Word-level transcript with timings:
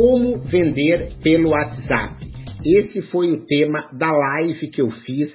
Como 0.00 0.38
vender 0.38 1.12
pelo 1.22 1.50
WhatsApp? 1.50 2.24
Esse 2.64 3.02
foi 3.02 3.32
o 3.32 3.44
tema 3.44 3.90
da 3.92 4.10
live 4.10 4.70
que 4.70 4.80
eu 4.80 4.90
fiz 4.90 5.30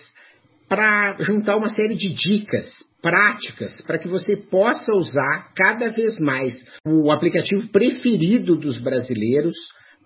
para 0.68 1.18
juntar 1.20 1.56
uma 1.56 1.70
série 1.70 1.94
de 1.94 2.12
dicas 2.12 2.68
práticas 3.00 3.80
para 3.86 4.00
que 4.00 4.08
você 4.08 4.36
possa 4.36 4.92
usar 4.92 5.54
cada 5.56 5.92
vez 5.92 6.18
mais 6.18 6.56
o 6.84 7.12
aplicativo 7.12 7.68
preferido 7.72 8.56
dos 8.56 8.80
brasileiros 8.80 9.54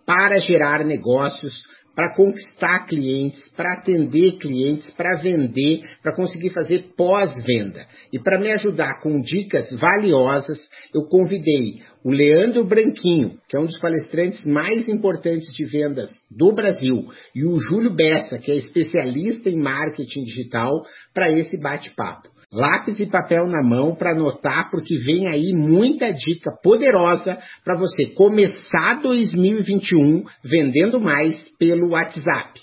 para 0.05 0.37
gerar 0.39 0.85
negócios, 0.85 1.63
para 1.95 2.13
conquistar 2.13 2.85
clientes, 2.85 3.41
para 3.55 3.79
atender 3.79 4.39
clientes, 4.39 4.91
para 4.91 5.21
vender, 5.21 5.79
para 6.03 6.13
conseguir 6.13 6.49
fazer 6.49 6.93
pós-venda. 6.97 7.87
E 8.11 8.19
para 8.19 8.37
me 8.37 8.51
ajudar 8.51 9.01
com 9.01 9.21
dicas 9.21 9.69
valiosas, 9.79 10.57
eu 10.93 11.03
convidei 11.07 11.81
o 12.03 12.11
Leandro 12.11 12.63
Branquinho, 12.63 13.37
que 13.47 13.57
é 13.57 13.59
um 13.59 13.65
dos 13.65 13.79
palestrantes 13.79 14.43
mais 14.45 14.87
importantes 14.87 15.51
de 15.53 15.65
vendas 15.65 16.09
do 16.31 16.53
Brasil, 16.53 17.07
e 17.35 17.45
o 17.45 17.59
Júlio 17.59 17.93
Bessa, 17.93 18.37
que 18.37 18.51
é 18.51 18.55
especialista 18.55 19.49
em 19.49 19.61
marketing 19.61 20.23
digital, 20.23 20.71
para 21.13 21.31
esse 21.31 21.59
bate-papo 21.61 22.29
lápis 22.51 22.99
e 22.99 23.05
papel 23.05 23.45
na 23.45 23.61
mão 23.63 23.95
para 23.95 24.11
anotar, 24.11 24.71
porque 24.71 24.97
vem 24.97 25.27
aí 25.27 25.53
muita 25.53 26.11
dica 26.11 26.51
poderosa 26.63 27.37
para 27.63 27.77
você 27.77 28.07
começar 28.15 28.99
2021 29.01 30.23
vendendo 30.43 30.99
mais 30.99 31.35
pelo 31.57 31.91
WhatsApp. 31.91 32.59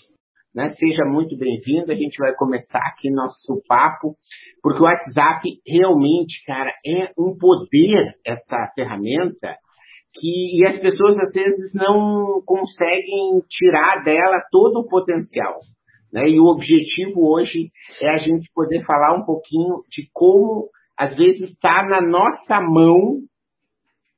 Né? 0.54 0.70
Seja 0.70 1.04
muito 1.06 1.36
bem-vindo, 1.36 1.92
a 1.92 1.94
gente 1.94 2.16
vai 2.18 2.34
começar 2.34 2.80
aqui 2.80 3.10
nosso 3.10 3.62
papo, 3.68 4.16
porque 4.66 4.82
o 4.82 4.84
WhatsApp 4.84 5.42
realmente, 5.64 6.42
cara, 6.44 6.72
é 6.84 7.12
um 7.16 7.38
poder 7.38 8.16
essa 8.26 8.72
ferramenta 8.74 9.54
que 10.12 10.58
e 10.58 10.66
as 10.66 10.80
pessoas 10.80 11.16
às 11.20 11.32
vezes 11.32 11.72
não 11.72 12.42
conseguem 12.44 13.40
tirar 13.48 14.02
dela 14.02 14.42
todo 14.50 14.80
o 14.80 14.88
potencial. 14.88 15.60
Né? 16.12 16.30
E 16.30 16.40
o 16.40 16.46
objetivo 16.46 17.32
hoje 17.32 17.70
é 18.02 18.08
a 18.08 18.18
gente 18.18 18.50
poder 18.52 18.84
falar 18.84 19.16
um 19.16 19.24
pouquinho 19.24 19.84
de 19.88 20.10
como, 20.12 20.68
às 20.98 21.14
vezes, 21.14 21.50
está 21.50 21.86
na 21.86 22.00
nossa 22.00 22.60
mão 22.60 23.20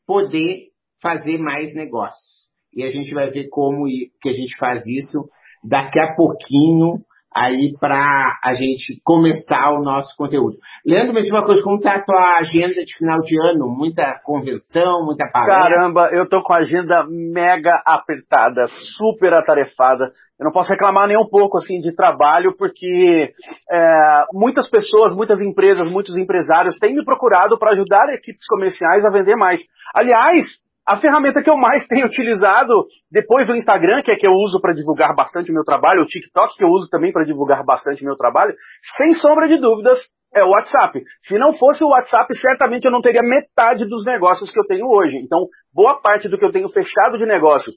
poder 0.06 0.68
fazer 1.02 1.36
mais 1.36 1.74
negócios. 1.74 2.48
E 2.72 2.84
a 2.84 2.90
gente 2.90 3.12
vai 3.12 3.30
ver 3.30 3.50
como 3.50 3.84
que 3.84 4.30
a 4.30 4.32
gente 4.32 4.56
faz 4.56 4.82
isso 4.86 5.28
daqui 5.62 6.00
a 6.00 6.14
pouquinho 6.16 7.04
aí 7.34 7.74
para 7.78 8.38
a 8.42 8.54
gente 8.54 9.00
começar 9.04 9.70
o 9.72 9.82
nosso 9.82 10.16
conteúdo. 10.16 10.56
Leandro, 10.84 11.14
me 11.14 11.22
diz 11.22 11.30
uma 11.30 11.44
coisa, 11.44 11.62
como 11.62 11.76
está 11.76 11.96
a 11.96 12.04
tua 12.04 12.38
agenda 12.38 12.84
de 12.84 12.96
final 12.96 13.20
de 13.20 13.38
ano? 13.40 13.68
Muita 13.68 14.20
convenção, 14.24 15.04
muita 15.04 15.30
palestra? 15.30 15.76
Caramba, 15.76 16.10
eu 16.12 16.28
tô 16.28 16.42
com 16.42 16.52
a 16.52 16.58
agenda 16.58 17.04
mega 17.08 17.82
apertada, 17.84 18.66
super 18.96 19.34
atarefada. 19.34 20.10
Eu 20.40 20.44
não 20.44 20.52
posso 20.52 20.70
reclamar 20.70 21.08
nem 21.08 21.18
um 21.18 21.28
pouco 21.28 21.58
assim 21.58 21.80
de 21.80 21.94
trabalho, 21.94 22.56
porque 22.56 23.32
é, 23.70 24.24
muitas 24.32 24.70
pessoas, 24.70 25.14
muitas 25.14 25.40
empresas, 25.40 25.90
muitos 25.90 26.16
empresários 26.16 26.78
têm 26.78 26.94
me 26.94 27.04
procurado 27.04 27.58
para 27.58 27.72
ajudar 27.72 28.08
equipes 28.14 28.46
comerciais 28.46 29.04
a 29.04 29.10
vender 29.10 29.36
mais. 29.36 29.60
Aliás, 29.94 30.44
a 30.88 30.96
ferramenta 30.98 31.42
que 31.42 31.50
eu 31.50 31.56
mais 31.58 31.86
tenho 31.86 32.06
utilizado, 32.06 32.86
depois 33.12 33.46
do 33.46 33.54
Instagram, 33.54 34.02
que 34.02 34.10
é 34.10 34.16
que 34.16 34.26
eu 34.26 34.32
uso 34.32 34.58
para 34.58 34.72
divulgar 34.72 35.14
bastante 35.14 35.50
o 35.50 35.54
meu 35.54 35.62
trabalho, 35.62 36.00
o 36.00 36.06
TikTok, 36.06 36.56
que 36.56 36.64
eu 36.64 36.68
uso 36.68 36.88
também 36.88 37.12
para 37.12 37.26
divulgar 37.26 37.62
bastante 37.62 38.02
o 38.02 38.06
meu 38.06 38.16
trabalho, 38.16 38.54
sem 38.96 39.12
sombra 39.12 39.46
de 39.46 39.58
dúvidas, 39.58 39.98
é 40.34 40.42
o 40.42 40.48
WhatsApp. 40.48 41.02
Se 41.24 41.38
não 41.38 41.52
fosse 41.58 41.84
o 41.84 41.88
WhatsApp, 41.88 42.34
certamente 42.36 42.86
eu 42.86 42.90
não 42.90 43.02
teria 43.02 43.22
metade 43.22 43.84
dos 43.84 44.02
negócios 44.06 44.50
que 44.50 44.58
eu 44.58 44.64
tenho 44.64 44.86
hoje. 44.88 45.18
Então, 45.18 45.46
boa 45.74 46.00
parte 46.00 46.26
do 46.26 46.38
que 46.38 46.44
eu 46.44 46.52
tenho 46.52 46.70
fechado 46.70 47.18
de 47.18 47.26
negócio, 47.26 47.70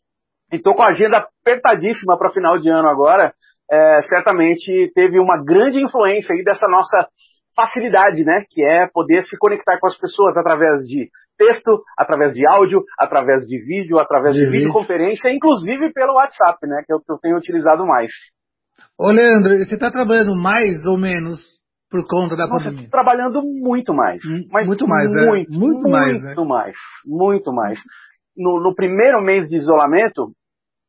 e 0.53 0.55
estou 0.55 0.73
com 0.73 0.81
a 0.81 0.91
agenda 0.91 1.27
apertadíssima 1.43 2.17
para 2.17 2.31
final 2.31 2.59
de 2.59 2.69
ano 2.69 2.87
agora, 2.87 3.33
é, 3.69 4.01
certamente 4.03 4.89
teve 4.95 5.19
uma 5.19 5.43
grande 5.43 5.83
influência 5.83 6.33
aí 6.33 6.43
dessa 6.45 6.67
nossa 6.69 7.07
facilidade, 7.55 8.23
né? 8.23 8.45
Que 8.49 8.63
é 8.65 8.87
poder 8.87 9.21
se 9.23 9.37
conectar 9.37 9.77
com 9.79 9.87
as 9.87 9.97
pessoas 9.97 10.37
através 10.37 10.85
de 10.87 11.09
texto, 11.37 11.83
através 11.97 12.33
de 12.33 12.45
áudio, 12.47 12.83
através 12.99 13.45
de 13.47 13.57
vídeo, 13.63 13.99
através 13.99 14.35
de, 14.35 14.45
de 14.45 14.51
videoconferência, 14.51 15.29
inclusive 15.33 15.91
pelo 15.93 16.13
WhatsApp, 16.15 16.57
né? 16.67 16.83
Que 16.85 16.93
é 16.93 16.95
o 16.95 16.99
que 16.99 17.11
eu 17.11 17.17
tenho 17.21 17.37
utilizado 17.37 17.85
mais. 17.85 18.11
Ô 18.97 19.11
Leandro, 19.11 19.49
você 19.57 19.73
está 19.73 19.89
trabalhando 19.91 20.35
mais 20.35 20.85
ou 20.85 20.97
menos 20.97 21.39
por 21.89 22.05
conta 22.07 22.35
da 22.35 22.47
Nossa, 22.47 22.65
pandemia? 22.69 22.89
trabalhando 22.89 23.41
muito 23.43 23.93
mais. 23.93 24.23
Hum, 24.25 24.47
Mas 24.51 24.65
muito 24.67 24.87
mais, 24.87 25.09
muito, 25.09 25.21
né? 25.21 25.29
Muito, 25.31 25.51
Muito 25.51 25.89
mais, 25.89 26.21
né? 26.23 26.35
mais. 26.47 26.75
Muito 27.05 27.51
mais. 27.53 27.79
No, 28.37 28.61
no 28.61 28.73
primeiro 28.73 29.21
mês 29.21 29.49
de 29.49 29.57
isolamento, 29.57 30.31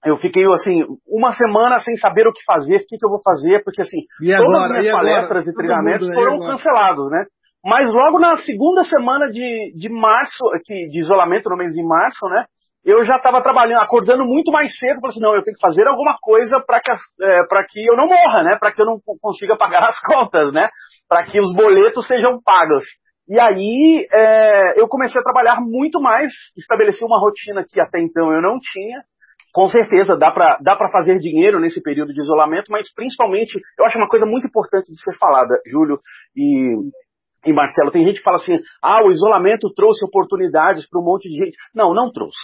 eu 0.04 0.16
fiquei 0.18 0.44
assim, 0.52 0.84
uma 1.06 1.32
semana 1.32 1.78
sem 1.80 1.96
saber 1.96 2.26
o 2.26 2.32
que 2.32 2.42
fazer, 2.44 2.76
o 2.76 2.86
que, 2.86 2.96
que 2.98 3.04
eu 3.06 3.10
vou 3.10 3.20
fazer, 3.22 3.62
porque 3.64 3.82
assim, 3.82 3.98
E 4.22 4.26
todas 4.36 4.40
agora? 4.54 4.64
as 4.64 4.70
minhas 4.70 4.84
E 4.84 4.88
agora? 4.88 5.04
palestras 5.04 5.42
e 5.44 5.46
Todo 5.52 5.56
treinamentos 5.56 6.06
mundo? 6.08 6.12
E 6.12 6.20
foram 6.22 6.34
agora? 6.34 6.50
cancelados, 6.52 7.10
né? 7.10 7.24
Mas 7.64 7.92
logo 7.92 8.18
na 8.18 8.36
segunda 8.38 8.82
semana 8.84 9.30
de, 9.30 9.72
de 9.76 9.88
março, 9.88 10.42
de 10.66 11.00
isolamento 11.00 11.48
no 11.48 11.56
mês 11.56 11.72
de 11.72 11.82
março, 11.82 12.26
né? 12.28 12.44
Eu 12.84 13.04
já 13.06 13.16
estava 13.16 13.40
trabalhando, 13.40 13.80
acordando 13.80 14.24
muito 14.24 14.50
mais 14.50 14.76
cedo, 14.76 15.00
falei 15.00 15.10
assim, 15.10 15.20
não, 15.20 15.36
eu 15.36 15.44
tenho 15.44 15.54
que 15.54 15.64
fazer 15.64 15.86
alguma 15.86 16.16
coisa 16.20 16.60
para 16.66 16.80
que, 16.80 16.90
é, 16.90 17.46
pra 17.46 17.64
que 17.64 17.86
eu 17.86 17.96
não 17.96 18.08
morra, 18.08 18.42
né? 18.42 18.56
Para 18.58 18.72
que 18.72 18.82
eu 18.82 18.86
não 18.86 18.98
consiga 19.20 19.56
pagar 19.56 19.86
as 19.88 19.98
contas, 20.00 20.52
né? 20.52 20.68
Para 21.08 21.24
que 21.24 21.40
os 21.40 21.54
boletos 21.54 22.04
sejam 22.06 22.40
pagos. 22.42 22.84
E 23.28 23.38
aí 23.38 24.06
é, 24.12 24.80
eu 24.80 24.88
comecei 24.88 25.20
a 25.20 25.24
trabalhar 25.24 25.60
muito 25.60 26.00
mais, 26.00 26.32
estabeleci 26.56 27.04
uma 27.04 27.20
rotina 27.20 27.64
que 27.64 27.80
até 27.80 28.00
então 28.00 28.32
eu 28.32 28.42
não 28.42 28.58
tinha. 28.58 29.02
Com 29.54 29.68
certeza 29.68 30.16
dá 30.16 30.32
para 30.32 30.58
dá 30.60 30.76
fazer 30.90 31.18
dinheiro 31.18 31.60
nesse 31.60 31.80
período 31.80 32.12
de 32.12 32.20
isolamento, 32.20 32.72
mas 32.72 32.92
principalmente, 32.92 33.60
eu 33.78 33.84
acho 33.84 33.98
uma 33.98 34.08
coisa 34.08 34.26
muito 34.26 34.48
importante 34.48 34.90
de 34.90 35.00
ser 35.00 35.16
falada, 35.18 35.60
Júlio 35.70 36.00
e, 36.34 36.74
e 37.44 37.52
Marcelo. 37.52 37.90
Tem 37.90 38.04
gente 38.04 38.18
que 38.18 38.22
fala 38.22 38.36
assim: 38.36 38.58
ah, 38.82 39.02
o 39.04 39.10
isolamento 39.10 39.72
trouxe 39.74 40.04
oportunidades 40.04 40.88
para 40.88 41.00
um 41.00 41.04
monte 41.04 41.28
de 41.28 41.36
gente. 41.36 41.56
Não, 41.74 41.94
não 41.94 42.10
trouxe. 42.10 42.38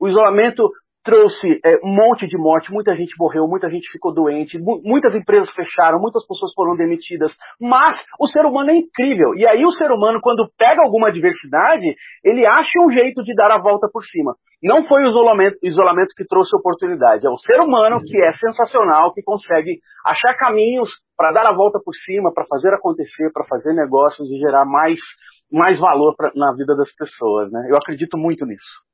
O 0.00 0.08
isolamento 0.08 0.70
trouxe 1.04 1.58
é, 1.64 1.76
um 1.84 1.94
monte 1.94 2.26
de 2.26 2.36
morte, 2.36 2.72
muita 2.72 2.94
gente 2.94 3.14
morreu, 3.18 3.46
muita 3.48 3.70
gente 3.70 3.90
ficou 3.90 4.12
doente, 4.12 4.58
mu- 4.58 4.80
muitas 4.84 5.14
empresas 5.14 5.50
fecharam, 5.50 5.98
muitas 5.98 6.26
pessoas 6.26 6.52
foram 6.54 6.76
demitidas, 6.76 7.32
mas 7.60 7.96
o 8.20 8.28
ser 8.28 8.44
humano 8.44 8.70
é 8.70 8.76
incrível. 8.76 9.34
E 9.34 9.46
aí 9.46 9.64
o 9.64 9.70
ser 9.70 9.90
humano, 9.90 10.20
quando 10.22 10.48
pega 10.58 10.82
alguma 10.82 11.08
adversidade, 11.08 11.86
ele 12.24 12.46
acha 12.46 12.70
um 12.80 12.90
jeito 12.90 13.22
de 13.22 13.34
dar 13.34 13.50
a 13.50 13.60
volta 13.60 13.88
por 13.92 14.02
cima. 14.02 14.34
Não 14.62 14.84
foi 14.86 15.02
o 15.04 15.08
isolamento, 15.08 15.56
isolamento 15.62 16.14
que 16.14 16.24
trouxe 16.26 16.54
oportunidade, 16.54 17.26
é 17.26 17.30
o 17.30 17.36
ser 17.38 17.60
humano 17.60 17.98
que 18.04 18.20
é 18.22 18.32
sensacional, 18.32 19.12
que 19.14 19.22
consegue 19.22 19.78
achar 20.04 20.34
caminhos 20.36 20.90
para 21.16 21.32
dar 21.32 21.46
a 21.46 21.54
volta 21.54 21.78
por 21.82 21.94
cima, 21.94 22.30
para 22.32 22.44
fazer 22.46 22.74
acontecer, 22.74 23.30
para 23.32 23.46
fazer 23.46 23.72
negócios 23.72 24.30
e 24.30 24.38
gerar 24.38 24.66
mais, 24.66 25.00
mais 25.50 25.78
valor 25.78 26.14
pra- 26.14 26.32
na 26.34 26.52
vida 26.54 26.76
das 26.76 26.94
pessoas. 26.94 27.50
Né? 27.50 27.68
Eu 27.70 27.76
acredito 27.78 28.18
muito 28.18 28.44
nisso. 28.44 28.89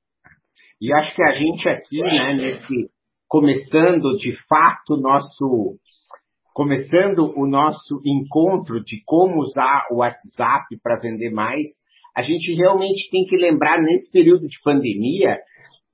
E 0.80 0.92
acho 0.92 1.14
que 1.14 1.22
a 1.22 1.32
gente 1.32 1.68
aqui, 1.68 2.00
né, 2.00 2.34
nesse 2.34 2.90
começando 3.28 4.16
de 4.18 4.36
fato 4.48 4.96
nosso 4.96 5.76
começando 6.54 7.34
o 7.36 7.46
nosso 7.46 8.00
encontro 8.02 8.82
de 8.82 9.02
como 9.04 9.42
usar 9.42 9.86
o 9.90 9.96
WhatsApp 9.96 10.64
para 10.82 10.98
vender 10.98 11.30
mais, 11.30 11.66
a 12.16 12.22
gente 12.22 12.54
realmente 12.54 13.10
tem 13.10 13.26
que 13.26 13.36
lembrar 13.36 13.76
nesse 13.78 14.10
período 14.10 14.48
de 14.48 14.56
pandemia, 14.64 15.36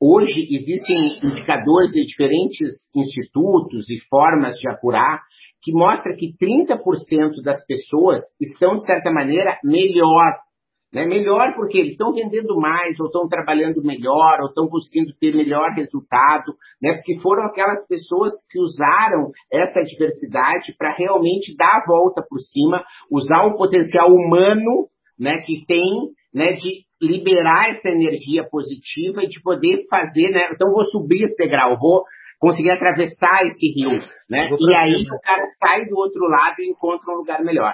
hoje 0.01 0.47
existem 0.53 1.19
indicadores 1.21 1.91
de 1.91 2.07
diferentes 2.07 2.69
institutos 2.95 3.91
e 3.91 3.99
formas 4.09 4.57
de 4.57 4.69
apurar 4.69 5.21
que 5.63 5.73
mostra 5.73 6.15
que 6.17 6.33
30% 6.41 7.43
das 7.43 7.65
pessoas 7.67 8.21
estão 8.41 8.77
de 8.77 8.85
certa 8.85 9.11
maneira 9.11 9.59
melhor 9.65 10.39
né? 10.93 11.07
Melhor 11.07 11.55
porque 11.57 11.79
eles 11.79 11.93
estão 11.93 12.13
vendendo 12.13 12.55
mais, 12.57 13.01
ou 13.01 13.07
estão 13.07 13.27
trabalhando 13.27 13.83
melhor, 13.83 14.39
ou 14.43 14.49
estão 14.49 14.69
conseguindo 14.69 15.13
ter 15.19 15.35
melhor 15.35 15.71
resultado, 15.71 16.55
né? 16.81 16.95
Porque 16.95 17.19
foram 17.21 17.47
aquelas 17.47 17.87
pessoas 17.87 18.33
que 18.51 18.61
usaram 18.61 19.31
essa 19.51 19.81
diversidade 19.81 20.75
para 20.77 20.95
realmente 20.95 21.57
dar 21.57 21.79
a 21.79 21.85
volta 21.87 22.23
por 22.29 22.41
cima, 22.41 22.85
usar 23.11 23.45
o 23.47 23.57
potencial 23.57 24.09
humano, 24.09 24.89
né? 25.19 25.39
Que 25.39 25.65
tem, 25.67 26.11
né? 26.35 26.53
De 26.53 26.85
liberar 27.01 27.71
essa 27.71 27.89
energia 27.89 28.47
positiva 28.49 29.25
e 29.25 29.29
de 29.29 29.41
poder 29.43 29.87
fazer, 29.89 30.31
né? 30.31 30.51
Então 30.53 30.71
vou 30.71 30.85
subir 30.85 31.25
esse 31.25 31.37
degrau, 31.37 31.79
vou 31.79 32.05
conseguir 32.39 32.71
atravessar 32.71 33.47
esse 33.47 33.67
rio, 33.73 33.99
né? 34.29 34.51
E 34.51 34.75
aí 34.77 35.03
o 35.03 35.21
cara 35.21 35.47
sai 35.59 35.87
do 35.87 35.97
outro 35.97 36.23
lado 36.29 36.57
e 36.59 36.71
encontra 36.71 37.11
um 37.11 37.19
lugar 37.19 37.43
melhor. 37.43 37.73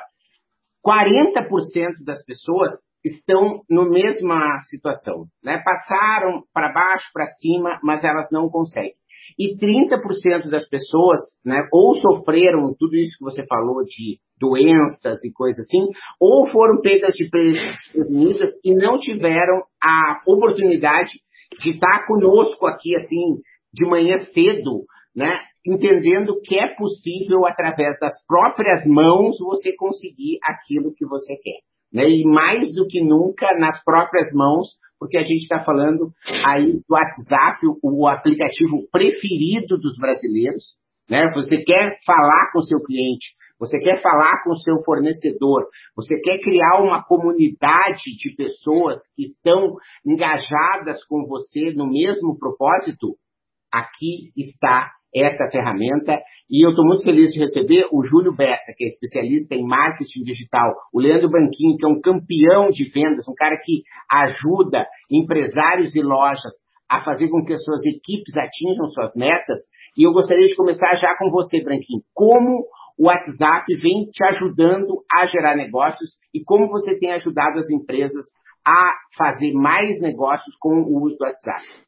40% 0.86 2.04
das 2.04 2.24
pessoas 2.24 2.70
estão 3.04 3.62
na 3.70 3.84
mesma 3.88 4.60
situação, 4.62 5.26
né? 5.42 5.62
Passaram 5.64 6.42
para 6.52 6.72
baixo, 6.72 7.10
para 7.12 7.26
cima, 7.40 7.78
mas 7.82 8.02
elas 8.02 8.28
não 8.30 8.48
conseguem. 8.48 8.94
E 9.38 9.56
30% 9.56 10.48
das 10.50 10.68
pessoas, 10.68 11.20
né, 11.44 11.68
ou 11.72 11.96
sofreram 11.96 12.74
tudo 12.78 12.96
isso 12.96 13.16
que 13.18 13.24
você 13.24 13.46
falou 13.46 13.84
de 13.84 14.18
doenças 14.40 15.22
e 15.24 15.30
coisas 15.30 15.64
assim, 15.66 15.86
ou 16.20 16.48
foram 16.48 16.80
pegas 16.80 17.14
de 17.14 17.28
prevenidas 17.28 18.50
e 18.64 18.74
não 18.74 18.98
tiveram 18.98 19.62
a 19.82 20.20
oportunidade 20.26 21.10
de 21.60 21.70
estar 21.70 22.06
conosco 22.06 22.66
aqui, 22.66 22.96
assim, 22.96 23.40
de 23.72 23.86
manhã 23.86 24.16
cedo, 24.32 24.84
né, 25.14 25.34
entendendo 25.66 26.40
que 26.42 26.58
é 26.58 26.74
possível, 26.74 27.44
através 27.46 27.98
das 28.00 28.14
próprias 28.26 28.86
mãos, 28.86 29.38
você 29.38 29.74
conseguir 29.76 30.38
aquilo 30.42 30.94
que 30.94 31.06
você 31.06 31.36
quer. 31.36 31.67
Né? 31.92 32.08
E 32.08 32.24
mais 32.24 32.72
do 32.74 32.86
que 32.86 33.02
nunca, 33.02 33.46
nas 33.58 33.82
próprias 33.82 34.32
mãos, 34.32 34.76
porque 34.98 35.16
a 35.16 35.22
gente 35.22 35.42
está 35.42 35.64
falando 35.64 36.12
aí 36.44 36.72
do 36.72 36.84
WhatsApp, 36.90 37.66
o, 37.66 38.02
o, 38.02 38.06
aplicativo 38.06 38.88
preferido 38.90 39.78
dos 39.78 39.96
brasileiros. 39.96 40.76
Né? 41.08 41.30
Você 41.34 41.62
quer 41.64 41.98
falar 42.04 42.50
com 42.52 42.60
seu 42.62 42.82
cliente, 42.82 43.28
você 43.58 43.78
quer 43.78 44.02
falar 44.02 44.42
com 44.44 44.56
seu 44.56 44.82
fornecedor, 44.82 45.66
você 45.96 46.20
quer 46.20 46.38
criar 46.40 46.82
uma 46.82 47.02
comunidade 47.02 48.16
de 48.16 48.34
pessoas 48.36 48.98
que 49.16 49.24
estão 49.24 49.76
engajadas 50.04 51.04
com 51.06 51.26
você 51.26 51.72
no 51.72 51.88
mesmo 51.90 52.38
propósito, 52.38 53.16
aqui 53.72 54.32
está 54.36 54.90
essa 55.14 55.48
ferramenta. 55.50 56.18
E 56.50 56.64
eu 56.64 56.70
estou 56.70 56.84
muito 56.84 57.02
feliz 57.02 57.30
de 57.30 57.38
receber 57.38 57.86
o 57.92 58.04
Júlio 58.04 58.34
Bessa, 58.34 58.72
que 58.76 58.84
é 58.84 58.88
especialista 58.88 59.54
em 59.54 59.66
marketing 59.66 60.22
digital, 60.22 60.74
o 60.92 61.00
Leandro 61.00 61.30
Banquinho, 61.30 61.76
que 61.76 61.84
é 61.84 61.88
um 61.88 62.00
campeão 62.00 62.68
de 62.70 62.84
vendas, 62.90 63.28
um 63.28 63.34
cara 63.34 63.56
que 63.62 63.82
ajuda 64.10 64.86
empresários 65.10 65.94
e 65.94 66.00
lojas 66.00 66.54
a 66.88 67.04
fazer 67.04 67.28
com 67.28 67.44
que 67.44 67.52
as 67.52 67.62
suas 67.62 67.84
equipes 67.84 68.34
atinjam 68.36 68.88
suas 68.88 69.14
metas. 69.14 69.58
E 69.96 70.04
eu 70.04 70.12
gostaria 70.12 70.46
de 70.46 70.54
começar 70.54 70.94
já 70.94 71.14
com 71.18 71.30
você, 71.30 71.62
Branquinho. 71.62 72.00
Como 72.14 72.64
o 72.98 73.06
WhatsApp 73.06 73.66
vem 73.76 74.06
te 74.10 74.24
ajudando 74.24 75.04
a 75.12 75.26
gerar 75.26 75.54
negócios 75.54 76.16
e 76.34 76.42
como 76.42 76.68
você 76.68 76.98
tem 76.98 77.12
ajudado 77.12 77.58
as 77.58 77.68
empresas 77.70 78.24
a 78.66 78.92
fazer 79.16 79.52
mais 79.52 80.00
negócios 80.00 80.54
com 80.58 80.80
o 80.80 81.04
uso 81.04 81.16
do 81.16 81.24
WhatsApp? 81.24 81.87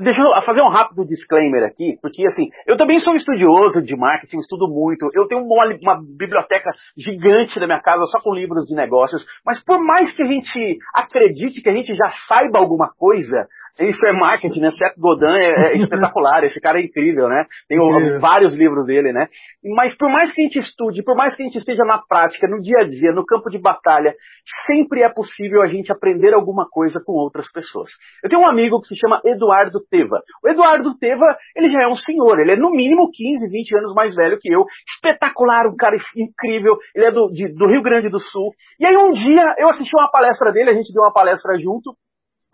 Deixa 0.00 0.20
eu 0.20 0.42
fazer 0.42 0.60
um 0.60 0.68
rápido 0.68 1.06
disclaimer 1.06 1.64
aqui, 1.64 1.98
porque 2.02 2.26
assim, 2.26 2.50
eu 2.66 2.76
também 2.76 3.00
sou 3.00 3.14
estudioso 3.14 3.80
de 3.80 3.96
marketing, 3.96 4.38
estudo 4.38 4.68
muito, 4.68 5.08
eu 5.14 5.26
tenho 5.26 5.42
uma, 5.42 5.64
uma, 5.80 6.00
biblioteca 6.18 6.70
gigante 6.96 7.58
na 7.58 7.66
minha 7.66 7.80
casa 7.80 8.04
só 8.06 8.20
com 8.20 8.34
livros 8.34 8.66
de 8.66 8.74
negócios, 8.74 9.24
mas 9.44 9.62
por 9.64 9.82
mais 9.82 10.14
que 10.14 10.22
a 10.22 10.26
gente 10.26 10.78
acredite 10.94 11.62
que 11.62 11.68
a 11.70 11.74
gente 11.74 11.94
já 11.94 12.08
saiba 12.28 12.58
alguma 12.58 12.90
coisa, 12.98 13.46
isso 13.78 14.04
é 14.06 14.12
marketing, 14.12 14.60
né? 14.60 14.70
Seth 14.70 14.98
Godin 14.98 15.26
é, 15.26 15.72
é 15.72 15.76
espetacular, 15.78 16.44
esse 16.44 16.60
cara 16.60 16.78
é 16.80 16.84
incrível, 16.84 17.28
né? 17.28 17.44
Tem 17.68 17.78
o, 17.78 18.20
vários 18.20 18.54
livros 18.54 18.86
dele, 18.86 19.12
né? 19.12 19.26
Mas 19.76 19.96
por 19.96 20.10
mais 20.10 20.32
que 20.34 20.40
a 20.40 20.44
gente 20.44 20.58
estude, 20.58 21.02
por 21.02 21.16
mais 21.16 21.34
que 21.36 21.42
a 21.42 21.46
gente 21.46 21.58
esteja 21.58 21.84
na 21.84 21.98
prática, 21.98 22.48
no 22.48 22.60
dia 22.60 22.80
a 22.80 22.84
dia, 22.84 23.12
no 23.12 23.24
campo 23.24 23.50
de 23.50 23.58
batalha, 23.58 24.14
sempre 24.66 25.02
é 25.02 25.08
possível 25.08 25.62
a 25.62 25.66
gente 25.66 25.92
aprender 25.92 26.34
alguma 26.34 26.66
coisa 26.68 27.00
com 27.04 27.12
outras 27.12 27.50
pessoas. 27.52 27.90
Eu 28.22 28.30
tenho 28.30 28.42
um 28.42 28.48
amigo 28.48 28.80
que 28.80 28.88
se 28.88 28.96
chama 28.96 29.20
Eduardo 29.24 29.80
Teva. 29.90 30.20
O 30.44 30.48
Eduardo 30.48 30.96
Teva, 30.98 31.36
ele 31.56 31.68
já 31.68 31.82
é 31.82 31.88
um 31.88 31.94
senhor, 31.94 32.38
ele 32.40 32.52
é 32.52 32.56
no 32.56 32.70
mínimo 32.70 33.10
15, 33.12 33.48
20 33.48 33.76
anos 33.78 33.94
mais 33.94 34.14
velho 34.14 34.38
que 34.38 34.50
eu, 34.50 34.64
espetacular, 34.94 35.66
um 35.66 35.76
cara 35.76 35.96
incrível, 36.16 36.76
ele 36.94 37.06
é 37.06 37.10
do, 37.10 37.28
de, 37.28 37.48
do 37.54 37.66
Rio 37.66 37.82
Grande 37.82 38.08
do 38.08 38.18
Sul. 38.18 38.52
E 38.78 38.86
aí 38.86 38.96
um 38.96 39.12
dia 39.12 39.54
eu 39.58 39.68
assisti 39.68 39.94
uma 39.96 40.10
palestra 40.10 40.52
dele, 40.52 40.70
a 40.70 40.74
gente 40.74 40.92
deu 40.92 41.02
uma 41.02 41.12
palestra 41.12 41.58
junto, 41.58 41.94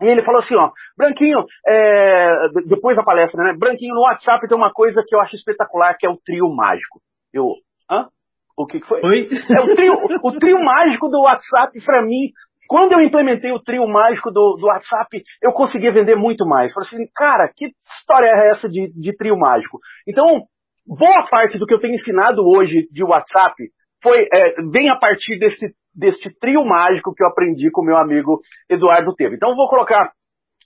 e 0.01 0.05
ele 0.05 0.23
falou 0.23 0.39
assim, 0.39 0.55
ó, 0.55 0.71
Branquinho, 0.97 1.45
é, 1.67 2.49
depois 2.67 2.95
da 2.95 3.03
palestra, 3.03 3.43
né? 3.43 3.53
Branquinho, 3.57 3.95
no 3.95 4.01
WhatsApp 4.01 4.47
tem 4.47 4.57
uma 4.57 4.71
coisa 4.71 5.03
que 5.05 5.15
eu 5.15 5.19
acho 5.19 5.35
espetacular, 5.35 5.95
que 5.97 6.05
é 6.05 6.09
o 6.09 6.17
trio 6.17 6.47
mágico. 6.55 6.99
Eu, 7.33 7.53
hã? 7.89 8.07
O 8.55 8.65
que, 8.65 8.79
que 8.79 8.87
foi? 8.87 9.01
Oi? 9.03 9.27
É 9.55 9.61
o 9.61 9.75
trio, 9.75 9.93
o 10.23 10.31
trio 10.39 10.63
mágico 10.63 11.09
do 11.09 11.21
WhatsApp, 11.21 11.79
para 11.85 12.01
mim, 12.03 12.31
quando 12.67 12.91
eu 12.93 13.01
implementei 13.01 13.51
o 13.51 13.61
trio 13.61 13.87
mágico 13.87 14.29
do, 14.29 14.55
do 14.55 14.67
WhatsApp, 14.67 15.23
eu 15.41 15.51
conseguia 15.51 15.91
vender 15.91 16.15
muito 16.15 16.45
mais. 16.45 16.73
Falei 16.73 16.87
assim, 16.87 17.11
cara, 17.15 17.51
que 17.55 17.71
história 17.99 18.27
é 18.27 18.49
essa 18.49 18.67
de, 18.67 18.91
de 18.93 19.15
trio 19.15 19.37
mágico? 19.37 19.79
Então, 20.07 20.43
boa 20.85 21.27
parte 21.29 21.57
do 21.57 21.65
que 21.65 21.73
eu 21.73 21.79
tenho 21.79 21.95
ensinado 21.95 22.41
hoje 22.47 22.87
de 22.91 23.03
WhatsApp 23.03 23.55
foi, 24.03 24.27
é, 24.31 24.61
vem 24.71 24.89
a 24.89 24.95
partir 24.95 25.39
desse 25.39 25.73
deste 25.97 26.29
trio 26.39 26.63
mágico 26.63 27.13
que 27.13 27.23
eu 27.23 27.27
aprendi 27.27 27.71
com 27.71 27.83
meu 27.83 27.97
amigo 27.97 28.39
Eduardo 28.69 29.15
Teve. 29.15 29.35
Então 29.35 29.49
eu 29.49 29.55
vou 29.55 29.67
colocar 29.67 30.11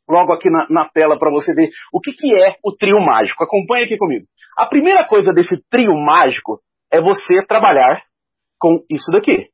logo 0.10 0.34
aqui 0.34 0.50
na, 0.50 0.68
na 0.70 0.90
tela 0.90 1.18
para 1.18 1.32
você 1.32 1.54
ver 1.54 1.70
o 1.94 2.02
que, 2.02 2.12
que 2.12 2.36
é 2.36 2.56
o 2.64 2.76
trio 2.76 3.00
mágico. 3.00 3.44
Acompanhe 3.44 3.86
aqui 3.86 3.98
comigo. 3.98 4.26
A 4.58 4.66
primeira 4.66 5.06
coisa 5.08 5.32
desse 5.32 5.56
trio 5.70 5.96
mágico 5.96 6.60
é 6.92 7.00
você 7.00 7.46
trabalhar 7.48 8.04
com 8.60 8.84
isso 8.90 9.10
daqui. 9.12 9.48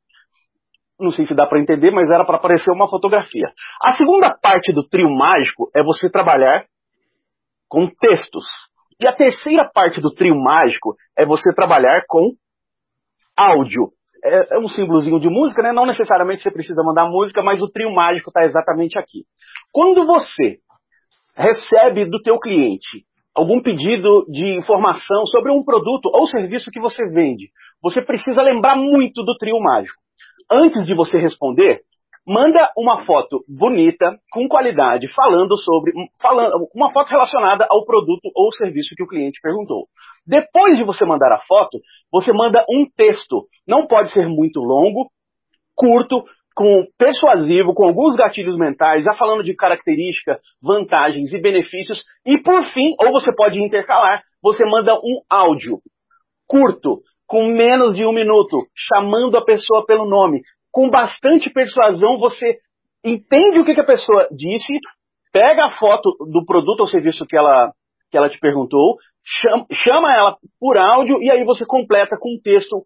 Não 1.00 1.12
sei 1.12 1.28
se 1.28 1.36
dá 1.36 1.46
para 1.46 1.60
entender, 1.60 1.92
mas 1.92 2.10
era 2.10 2.26
para 2.26 2.38
aparecer 2.38 2.72
uma 2.72 2.90
fotografia. 2.90 3.48
A 3.84 3.94
segunda 3.94 4.36
parte 4.42 4.74
do 4.74 4.84
trio 4.88 5.10
mágico 5.12 5.70
é 5.76 5.84
você 5.84 6.10
trabalhar 6.10 6.66
com 7.70 7.88
textos. 7.88 8.46
E 9.00 9.08
a 9.08 9.14
terceira 9.14 9.70
parte 9.72 10.02
do 10.02 10.10
trio 10.10 10.36
mágico 10.36 10.96
é 11.16 11.24
você 11.24 11.54
trabalhar 11.54 12.02
com 12.08 12.32
áudio 13.38 13.92
é, 14.24 14.56
é 14.56 14.60
um 14.60 14.68
símbolozinho 14.70 15.20
de 15.20 15.30
música, 15.30 15.62
né? 15.62 15.72
Não 15.72 15.86
necessariamente 15.86 16.42
você 16.42 16.52
precisa 16.52 16.82
mandar 16.84 17.10
música, 17.10 17.42
mas 17.42 17.62
o 17.62 17.70
trio 17.70 17.94
mágico 17.94 18.30
está 18.30 18.44
exatamente 18.44 18.98
aqui. 18.98 19.24
Quando 19.72 20.06
você 20.06 20.58
recebe 21.36 22.06
do 22.06 22.22
teu 22.22 22.40
cliente 22.40 23.06
algum 23.36 23.62
pedido 23.62 24.26
de 24.30 24.58
informação 24.58 25.26
sobre 25.28 25.52
um 25.52 25.64
produto 25.64 26.10
ou 26.14 26.26
serviço 26.28 26.72
que 26.72 26.80
você 26.80 27.08
vende, 27.10 27.50
você 27.82 28.02
precisa 28.02 28.42
lembrar 28.42 28.76
muito 28.76 29.24
do 29.24 29.36
trio 29.38 29.60
mágico. 29.60 30.02
Antes 30.50 30.86
de 30.86 30.96
você 30.96 31.20
responder, 31.20 31.82
manda 32.26 32.72
uma 32.76 33.06
foto 33.06 33.44
bonita, 33.48 34.18
com 34.32 34.48
qualidade, 34.48 35.08
falando 35.14 35.56
sobre, 35.58 35.94
falando, 36.22 36.68
uma 36.76 36.92
foto 36.92 37.10
relacionada 37.10 37.66
ao 37.70 37.86
produto 37.86 38.30
ou 38.36 38.52
serviço 38.52 38.96
que 38.96 39.04
o 39.04 39.08
cliente 39.08 39.40
perguntou. 39.42 39.88
Depois 40.28 40.78
de 40.78 40.84
você 40.84 41.06
mandar 41.06 41.32
a 41.32 41.42
foto, 41.48 41.80
você 42.12 42.34
manda 42.34 42.66
um 42.70 42.86
texto. 42.96 43.46
Não 43.68 43.88
pode 43.88 44.12
ser 44.12 44.28
muito 44.28 44.60
longo, 44.60 45.10
curto, 45.76 46.24
com 46.56 46.86
persuasivo, 46.98 47.74
com 47.74 47.88
alguns 47.88 48.16
gatilhos 48.16 48.58
mentais, 48.58 49.04
já 49.04 49.14
falando 49.14 49.44
de 49.44 49.56
características, 49.56 50.40
vantagens 50.62 51.32
e 51.32 51.40
benefícios. 51.40 52.04
E 52.26 52.38
por 52.42 52.66
fim, 52.72 52.96
ou 53.00 53.12
você 53.12 53.32
pode 53.34 53.62
intercalar, 53.62 54.22
você 54.42 54.66
manda 54.66 54.96
um 54.96 55.22
áudio 55.30 55.78
curto, 56.48 57.02
com 57.28 57.46
menos 57.46 57.96
de 57.96 58.06
um 58.06 58.14
minuto, 58.14 58.66
chamando 58.76 59.38
a 59.38 59.44
pessoa 59.44 59.86
pelo 59.86 60.10
nome. 60.10 60.42
Com 60.72 60.90
bastante 60.90 61.50
persuasão, 61.50 62.18
você 62.18 62.58
entende 63.04 63.60
o 63.60 63.66
que, 63.66 63.74
que 63.74 63.82
a 63.82 63.86
pessoa 63.86 64.28
disse, 64.32 64.74
pega 65.32 65.66
a 65.66 65.78
foto 65.78 66.10
do 66.32 66.46
produto 66.46 66.82
ou 66.82 66.88
serviço 66.88 67.26
que 67.26 67.38
ela, 67.38 67.72
que 68.10 68.18
ela 68.18 68.30
te 68.30 68.40
perguntou, 68.40 68.98
chama, 69.24 69.66
chama 69.74 70.16
ela 70.16 70.38
por 70.60 70.78
áudio 70.78 71.22
e 71.22 71.32
aí 71.32 71.44
você 71.44 71.66
completa 71.66 72.18
com 72.20 72.36
um 72.36 72.42
texto 72.42 72.82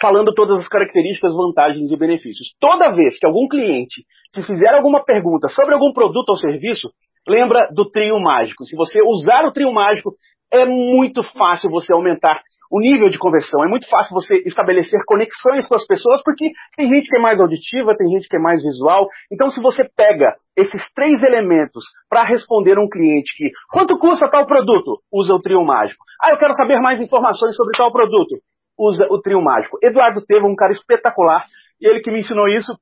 falando 0.00 0.32
todas 0.32 0.60
as 0.60 0.68
características, 0.68 1.34
vantagens 1.34 1.90
e 1.90 1.96
benefícios. 1.96 2.54
Toda 2.58 2.90
vez 2.90 3.18
que 3.18 3.26
algum 3.26 3.46
cliente 3.46 4.04
te 4.32 4.42
fizer 4.44 4.74
alguma 4.74 5.04
pergunta 5.04 5.48
sobre 5.48 5.74
algum 5.74 5.92
produto 5.92 6.30
ou 6.30 6.36
serviço, 6.36 6.88
lembra 7.28 7.68
do 7.72 7.90
trio 7.90 8.18
mágico. 8.18 8.64
Se 8.64 8.74
você 8.74 9.02
usar 9.02 9.44
o 9.44 9.52
trio 9.52 9.72
mágico, 9.72 10.14
é 10.52 10.64
muito 10.64 11.22
fácil 11.22 11.70
você 11.70 11.92
aumentar 11.92 12.40
o 12.70 12.78
nível 12.78 13.10
de 13.10 13.18
conversão. 13.18 13.64
É 13.64 13.68
muito 13.68 13.88
fácil 13.88 14.14
você 14.14 14.36
estabelecer 14.46 15.00
conexões 15.04 15.66
com 15.66 15.74
as 15.74 15.84
pessoas, 15.86 16.22
porque 16.22 16.50
tem 16.76 16.88
gente 16.88 17.08
que 17.08 17.16
é 17.16 17.20
mais 17.20 17.40
auditiva, 17.40 17.96
tem 17.96 18.08
gente 18.08 18.28
que 18.28 18.36
é 18.36 18.38
mais 18.38 18.62
visual. 18.62 19.08
Então, 19.30 19.48
se 19.50 19.60
você 19.60 19.82
pega 19.96 20.34
esses 20.56 20.82
três 20.94 21.22
elementos 21.22 21.82
para 22.08 22.24
responder 22.24 22.78
um 22.78 22.88
cliente 22.88 23.34
que 23.36 23.50
quanto 23.70 23.98
custa 23.98 24.30
tal 24.30 24.46
produto, 24.46 25.00
usa 25.12 25.34
o 25.34 25.40
trio 25.40 25.64
mágico. 25.64 26.04
Ah, 26.22 26.30
eu 26.30 26.38
quero 26.38 26.54
saber 26.54 26.80
mais 26.80 27.00
informações 27.00 27.56
sobre 27.56 27.76
tal 27.76 27.90
produto, 27.90 28.36
usa 28.78 29.06
o 29.10 29.20
trio 29.20 29.42
mágico. 29.42 29.78
Eduardo 29.82 30.24
teve 30.24 30.46
um 30.46 30.54
cara 30.54 30.72
espetacular, 30.72 31.44
e 31.80 31.88
ele 31.88 32.00
que 32.00 32.10
me 32.10 32.20
ensinou 32.20 32.46
isso. 32.48 32.72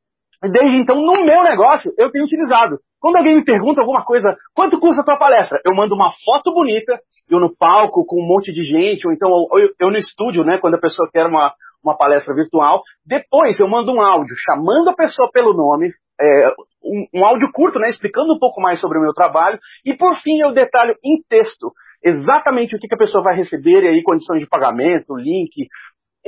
Desde 0.43 0.77
então, 0.77 0.97
no 0.97 1.25
meu 1.25 1.43
negócio, 1.43 1.93
eu 1.99 2.11
tenho 2.13 2.25
utilizado. 2.25 2.79
Quando 3.01 3.17
alguém 3.17 3.37
me 3.37 3.45
pergunta 3.45 3.81
alguma 3.81 4.05
coisa, 4.05 4.37
quanto 4.55 4.79
custa 4.79 5.03
a 5.03 5.05
tua 5.05 5.17
palestra? 5.17 5.61
Eu 5.65 5.75
mando 5.75 5.95
uma 5.95 6.11
foto 6.25 6.53
bonita, 6.53 6.99
eu 7.29 7.41
no 7.41 7.55
palco 7.57 8.05
com 8.07 8.21
um 8.21 8.27
monte 8.27 8.53
de 8.53 8.65
gente, 8.65 9.07
ou 9.07 9.13
então 9.13 9.31
eu, 9.53 9.69
eu 9.81 9.91
no 9.91 9.99
estúdio, 9.99 10.45
né, 10.45 10.59
quando 10.59 10.75
a 10.75 10.81
pessoa 10.81 11.09
quer 11.13 11.27
uma, 11.27 11.53
uma 11.83 11.97
palestra 11.97 12.35
virtual. 12.35 12.83
Depois 13.05 13.59
eu 13.59 13.69
mando 13.69 13.93
um 13.93 14.01
áudio 14.01 14.35
chamando 14.37 14.91
a 14.91 14.95
pessoa 14.95 15.29
pelo 15.33 15.55
nome, 15.55 15.91
é, 16.21 16.49
um, 16.85 17.21
um, 17.21 17.25
áudio 17.25 17.51
curto, 17.53 17.79
né, 17.79 17.89
explicando 17.89 18.33
um 18.33 18.39
pouco 18.39 18.61
mais 18.61 18.81
sobre 18.81 18.99
o 18.99 19.03
meu 19.03 19.13
trabalho. 19.13 19.59
E 19.85 19.95
por 19.95 20.17
fim, 20.21 20.41
eu 20.41 20.53
detalho 20.53 20.95
em 21.05 21.23
texto 21.29 21.73
exatamente 22.03 22.77
o 22.77 22.79
que, 22.79 22.87
que 22.87 22.95
a 22.95 22.99
pessoa 22.99 23.23
vai 23.23 23.37
receber, 23.37 23.83
e 23.83 23.89
aí 23.89 24.03
condições 24.03 24.41
de 24.41 24.49
pagamento, 24.49 25.17
link. 25.17 25.67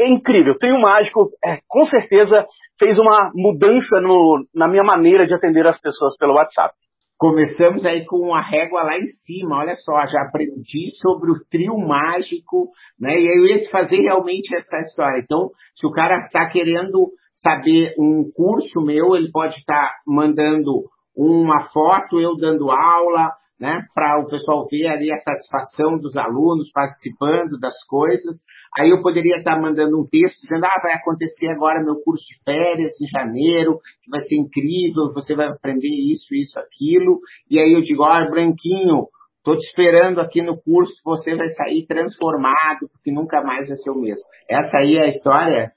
É 0.00 0.08
incrível. 0.08 0.56
Trio 0.58 0.80
Mágico, 0.80 1.28
é, 1.44 1.58
com 1.68 1.84
certeza, 1.84 2.46
fez 2.78 2.98
uma 2.98 3.30
mudança 3.34 4.00
no, 4.00 4.46
na 4.54 4.66
minha 4.66 4.82
maneira 4.82 5.26
de 5.26 5.34
atender 5.34 5.66
as 5.66 5.78
pessoas 5.78 6.16
pelo 6.16 6.36
WhatsApp. 6.36 6.74
Começamos 7.18 7.84
aí 7.84 8.06
com 8.06 8.34
a 8.34 8.40
régua 8.40 8.82
lá 8.82 8.96
em 8.96 9.06
cima, 9.06 9.58
olha 9.58 9.76
só, 9.76 10.00
já 10.06 10.22
aprendi 10.22 10.90
sobre 11.02 11.30
o 11.30 11.44
trio 11.50 11.76
mágico, 11.76 12.70
né? 12.98 13.20
E 13.20 13.28
aí 13.28 13.36
eu 13.36 13.44
ia 13.44 13.70
fazer 13.70 14.00
realmente 14.00 14.54
essa 14.54 14.78
história. 14.78 15.20
Então, 15.22 15.50
se 15.76 15.86
o 15.86 15.90
cara 15.90 16.24
está 16.24 16.48
querendo 16.48 17.10
saber 17.34 17.92
um 17.98 18.30
curso 18.34 18.80
meu, 18.80 19.14
ele 19.14 19.30
pode 19.30 19.56
estar 19.56 19.82
tá 19.82 19.94
mandando 20.06 20.84
uma 21.14 21.64
foto, 21.74 22.18
eu 22.18 22.38
dando 22.38 22.70
aula, 22.70 23.32
né, 23.60 23.84
para 23.94 24.18
o 24.18 24.26
pessoal 24.26 24.66
ver 24.70 24.86
ali 24.86 25.12
a 25.12 25.18
satisfação 25.18 25.98
dos 25.98 26.16
alunos 26.16 26.70
participando 26.72 27.58
das 27.60 27.74
coisas. 27.86 28.42
Aí 28.78 28.88
eu 28.88 29.02
poderia 29.02 29.36
estar 29.36 29.60
mandando 29.60 30.00
um 30.00 30.06
texto 30.06 30.40
dizendo, 30.42 30.64
ah, 30.64 30.80
vai 30.82 30.94
acontecer 30.94 31.48
agora 31.48 31.84
meu 31.84 31.96
curso 32.02 32.24
de 32.24 32.42
férias 32.42 32.94
em 33.00 33.06
janeiro, 33.06 33.78
que 34.02 34.10
vai 34.10 34.20
ser 34.20 34.36
incrível, 34.36 35.12
você 35.12 35.34
vai 35.34 35.48
aprender 35.48 35.88
isso, 35.88 36.34
isso, 36.34 36.58
aquilo. 36.58 37.20
E 37.50 37.58
aí 37.58 37.72
eu 37.72 37.82
digo, 37.82 38.02
olha, 38.02 38.30
Branquinho, 38.30 39.08
estou 39.36 39.56
te 39.56 39.66
esperando 39.66 40.20
aqui 40.20 40.40
no 40.40 40.56
curso, 40.56 40.94
você 41.04 41.36
vai 41.36 41.48
sair 41.48 41.86
transformado, 41.86 42.88
porque 42.92 43.12
nunca 43.12 43.42
mais 43.42 43.68
vai 43.68 43.76
ser 43.76 43.90
o 43.90 44.00
mesmo. 44.00 44.24
Essa 44.48 44.78
aí 44.78 44.96
é 44.96 45.04
a 45.04 45.08
história 45.08 45.72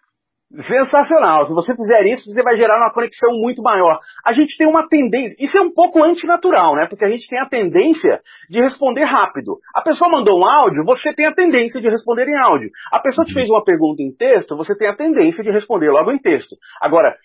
Sensacional. 0.62 1.48
Se 1.48 1.54
você 1.54 1.76
fizer 1.76 2.06
isso, 2.06 2.26
você 2.26 2.44
vai 2.44 2.56
gerar 2.56 2.78
uma 2.78 2.94
conexão 2.94 3.32
muito 3.34 3.64
maior. 3.64 4.00
A 4.24 4.34
gente 4.34 4.56
tem 4.56 4.68
uma 4.68 4.88
tendência, 4.88 5.36
isso 5.40 5.58
é 5.58 5.62
um 5.62 5.74
pouco 5.74 6.04
antinatural, 6.04 6.76
né? 6.76 6.86
Porque 6.86 7.04
a 7.04 7.10
gente 7.10 7.28
tem 7.28 7.40
a 7.40 7.48
tendência 7.48 8.22
de 8.50 8.62
responder 8.62 9.04
rápido. 9.04 9.58
A 9.74 9.82
pessoa 9.82 10.12
mandou 10.12 10.40
um 10.40 10.46
áudio, 10.46 10.86
você 10.86 11.12
tem 11.14 11.26
a 11.26 11.34
tendência 11.34 11.82
de 11.82 11.90
responder 11.90 12.28
em 12.28 12.38
áudio. 12.38 12.70
A 12.92 13.00
pessoa 13.00 13.26
te 13.26 13.34
fez 13.34 13.50
uma 13.50 13.64
pergunta 13.64 14.04
em 14.04 14.16
texto, 14.16 14.56
você 14.56 14.76
tem 14.78 14.88
a 14.88 14.96
tendência 14.96 15.44
de 15.44 15.50
responder 15.50 15.90
logo 15.90 16.12
em 16.12 16.20
texto. 16.20 16.56
Agora, 16.80 17.16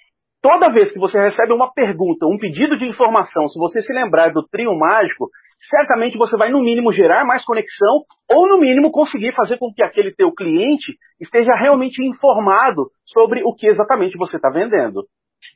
toda 0.43 0.73
vez 0.73 0.93
que 0.93 0.99
você 0.99 1.21
recebe 1.21 1.53
uma 1.53 1.73
pergunta, 1.73 2.27
um 2.27 2.39
pedido 2.39 2.77
de 2.77 2.87
informação, 2.87 3.49
se 3.49 3.59
você 3.59 3.81
se 3.83 3.93
lembrar 3.93 4.33
do 4.33 4.47
trio 4.47 4.77
mágico, 4.77 5.29
certamente 5.71 6.17
você 6.17 6.37
vai, 6.37 6.51
no 6.51 6.63
mínimo, 6.63 6.93
gerar 6.93 7.25
mais 7.25 7.45
conexão 7.45 8.03
ou, 8.31 8.49
no 8.49 8.59
mínimo, 8.59 8.91
conseguir 8.91 9.35
fazer 9.35 9.59
com 9.59 9.73
que 9.75 9.83
aquele 9.83 10.15
teu 10.15 10.33
cliente 10.33 10.95
esteja 11.21 11.55
realmente 11.55 12.03
informado 12.05 12.91
sobre 13.05 13.43
o 13.45 13.55
que 13.55 13.67
exatamente 13.67 14.17
você 14.17 14.37
está 14.37 14.51
vendendo. 14.51 15.05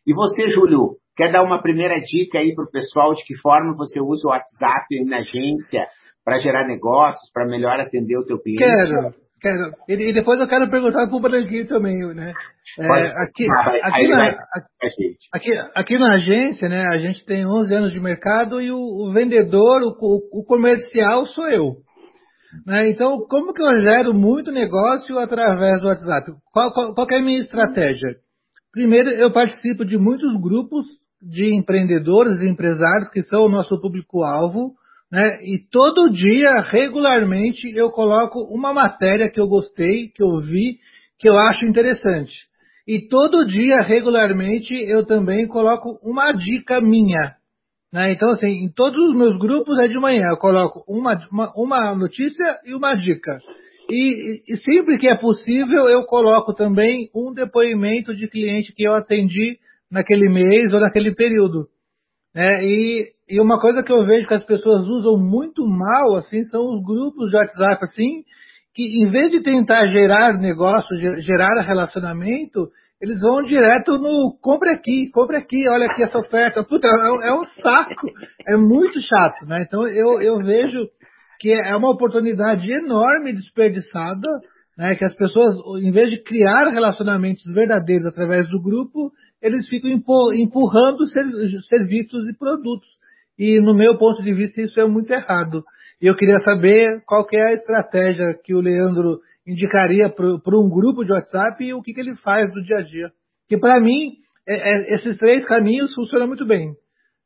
E 0.06 0.14
você, 0.14 0.48
Júlio, 0.48 0.96
quer 1.16 1.30
dar 1.30 1.42
uma 1.42 1.62
primeira 1.62 2.00
dica 2.00 2.38
aí 2.38 2.54
para 2.54 2.64
o 2.64 2.70
pessoal 2.70 3.14
de 3.14 3.24
que 3.24 3.36
forma 3.36 3.76
você 3.76 4.00
usa 4.00 4.28
o 4.28 4.30
WhatsApp 4.30 5.04
na 5.06 5.18
agência 5.18 5.86
para 6.24 6.40
gerar 6.40 6.66
negócios, 6.66 7.30
para 7.32 7.46
melhor 7.46 7.78
atender 7.80 8.16
o 8.16 8.24
teu 8.24 8.38
cliente? 8.40 8.62
Quero. 8.62 9.14
Quero. 9.42 9.72
E, 9.88 10.12
depois 10.12 10.38
eu 10.38 10.46
quero 10.46 10.70
perguntar 10.70 11.08
para 11.08 11.16
o 11.16 11.20
Branquinho 11.20 11.66
também, 11.66 11.98
né? 12.14 12.32
É, 12.78 12.86
aqui, 13.24 13.46
aqui, 13.82 14.08
na, 14.08 14.26
aqui, 15.34 15.50
aqui, 15.74 15.98
na 15.98 16.14
agência, 16.14 16.68
né, 16.68 16.86
a 16.86 16.96
gente 16.98 17.24
tem 17.26 17.44
11 17.44 17.74
anos 17.74 17.92
de 17.92 18.00
mercado 18.00 18.62
e 18.62 18.70
o, 18.70 18.78
o 18.78 19.12
vendedor, 19.12 19.82
o, 19.82 20.40
o, 20.40 20.44
comercial 20.44 21.26
sou 21.26 21.50
eu. 21.50 21.74
Né? 22.64 22.88
Então, 22.88 23.18
como 23.28 23.52
que 23.52 23.60
eu 23.60 23.80
gero 23.80 24.14
muito 24.14 24.52
negócio 24.52 25.18
através 25.18 25.80
do 25.80 25.88
WhatsApp? 25.88 26.32
Qual, 26.52 26.72
qual, 26.72 26.94
qual 26.94 27.06
é 27.10 27.18
a 27.18 27.22
minha 27.22 27.42
estratégia? 27.42 28.08
Primeiro, 28.72 29.10
eu 29.10 29.30
participo 29.32 29.84
de 29.84 29.98
muitos 29.98 30.40
grupos 30.40 30.86
de 31.20 31.54
empreendedores 31.54 32.40
e 32.40 32.48
empresários 32.48 33.10
que 33.10 33.22
são 33.24 33.44
o 33.44 33.50
nosso 33.50 33.78
público-alvo, 33.80 34.72
né? 35.12 35.28
E 35.44 35.58
todo 35.70 36.10
dia, 36.10 36.62
regularmente, 36.62 37.68
eu 37.76 37.90
coloco 37.90 38.38
uma 38.50 38.72
matéria 38.72 39.30
que 39.30 39.38
eu 39.38 39.46
gostei, 39.46 40.08
que 40.08 40.22
eu 40.22 40.38
vi, 40.38 40.78
que 41.18 41.28
eu 41.28 41.38
acho 41.38 41.66
interessante. 41.66 42.32
E 42.88 43.06
todo 43.08 43.46
dia, 43.46 43.82
regularmente, 43.82 44.72
eu 44.72 45.04
também 45.04 45.46
coloco 45.46 45.98
uma 46.02 46.32
dica 46.32 46.80
minha. 46.80 47.36
Né? 47.92 48.12
Então, 48.12 48.30
assim, 48.30 48.48
em 48.48 48.72
todos 48.72 48.98
os 49.10 49.14
meus 49.14 49.38
grupos 49.38 49.78
é 49.78 49.86
de 49.86 49.98
manhã, 49.98 50.28
eu 50.30 50.38
coloco 50.38 50.82
uma, 50.88 51.20
uma, 51.30 51.52
uma 51.54 51.94
notícia 51.94 52.58
e 52.64 52.74
uma 52.74 52.94
dica. 52.94 53.38
E, 53.90 54.42
e, 54.50 54.56
sempre 54.56 54.96
que 54.96 55.06
é 55.06 55.16
possível, 55.18 55.88
eu 55.88 56.04
coloco 56.04 56.54
também 56.54 57.10
um 57.14 57.34
depoimento 57.34 58.16
de 58.16 58.26
cliente 58.28 58.72
que 58.74 58.88
eu 58.88 58.94
atendi 58.94 59.58
naquele 59.90 60.32
mês 60.32 60.72
ou 60.72 60.80
naquele 60.80 61.14
período. 61.14 61.68
Né? 62.34 62.64
E, 62.64 63.04
e 63.28 63.40
uma 63.40 63.60
coisa 63.60 63.82
que 63.82 63.92
eu 63.92 64.04
vejo 64.04 64.26
que 64.26 64.34
as 64.34 64.44
pessoas 64.44 64.86
usam 64.86 65.18
muito 65.18 65.66
mal, 65.66 66.16
assim, 66.16 66.44
são 66.44 66.62
os 66.62 66.82
grupos 66.82 67.30
de 67.30 67.36
WhatsApp, 67.36 67.84
assim, 67.84 68.24
que 68.74 69.02
em 69.02 69.10
vez 69.10 69.30
de 69.30 69.42
tentar 69.42 69.86
gerar 69.86 70.38
negócio, 70.38 70.96
gerar 71.20 71.60
relacionamento, 71.60 72.68
eles 73.02 73.20
vão 73.20 73.42
direto 73.42 73.98
no 73.98 74.38
compre 74.40 74.70
aqui, 74.70 75.10
compre 75.10 75.36
aqui, 75.36 75.68
olha 75.68 75.86
aqui 75.86 76.04
essa 76.04 76.18
oferta. 76.18 76.64
Puta, 76.64 76.86
é, 76.86 77.28
é 77.28 77.34
um 77.34 77.44
saco, 77.62 78.08
é 78.48 78.56
muito 78.56 79.00
chato, 79.00 79.44
né? 79.44 79.64
Então 79.66 79.86
eu, 79.88 80.22
eu 80.22 80.38
vejo 80.38 80.88
que 81.40 81.52
é 81.52 81.74
uma 81.74 81.90
oportunidade 81.90 82.70
enorme 82.70 83.32
desperdiçada, 83.32 84.28
né? 84.78 84.94
Que 84.94 85.04
as 85.04 85.16
pessoas, 85.16 85.56
em 85.82 85.90
vez 85.90 86.10
de 86.10 86.22
criar 86.22 86.70
relacionamentos 86.70 87.42
verdadeiros 87.52 88.06
através 88.06 88.48
do 88.48 88.62
grupo, 88.62 89.10
eles 89.42 89.68
ficam 89.68 89.90
empurrando 89.90 91.04
serviços 91.68 92.28
e 92.28 92.38
produtos. 92.38 92.88
E 93.38 93.60
no 93.60 93.74
meu 93.74 93.98
ponto 93.98 94.22
de 94.22 94.32
vista 94.32 94.62
isso 94.62 94.80
é 94.80 94.86
muito 94.86 95.12
errado. 95.12 95.64
E 96.00 96.06
eu 96.06 96.14
queria 96.14 96.38
saber 96.38 97.02
qual 97.06 97.26
que 97.26 97.36
é 97.36 97.48
a 97.48 97.52
estratégia 97.54 98.38
que 98.44 98.54
o 98.54 98.60
Leandro 98.60 99.20
indicaria 99.46 100.08
para 100.08 100.58
um 100.58 100.68
grupo 100.70 101.04
de 101.04 101.12
WhatsApp 101.12 101.64
e 101.64 101.74
o 101.74 101.82
que, 101.82 101.92
que 101.92 102.00
ele 102.00 102.14
faz 102.16 102.52
do 102.52 102.62
dia 102.62 102.78
a 102.78 102.82
dia. 102.82 103.10
Que 103.48 103.58
para 103.58 103.80
mim, 103.80 104.16
é, 104.46 104.54
é, 104.54 104.94
esses 104.94 105.16
três 105.16 105.44
caminhos 105.46 105.92
funcionam 105.94 106.28
muito 106.28 106.46
bem. 106.46 106.72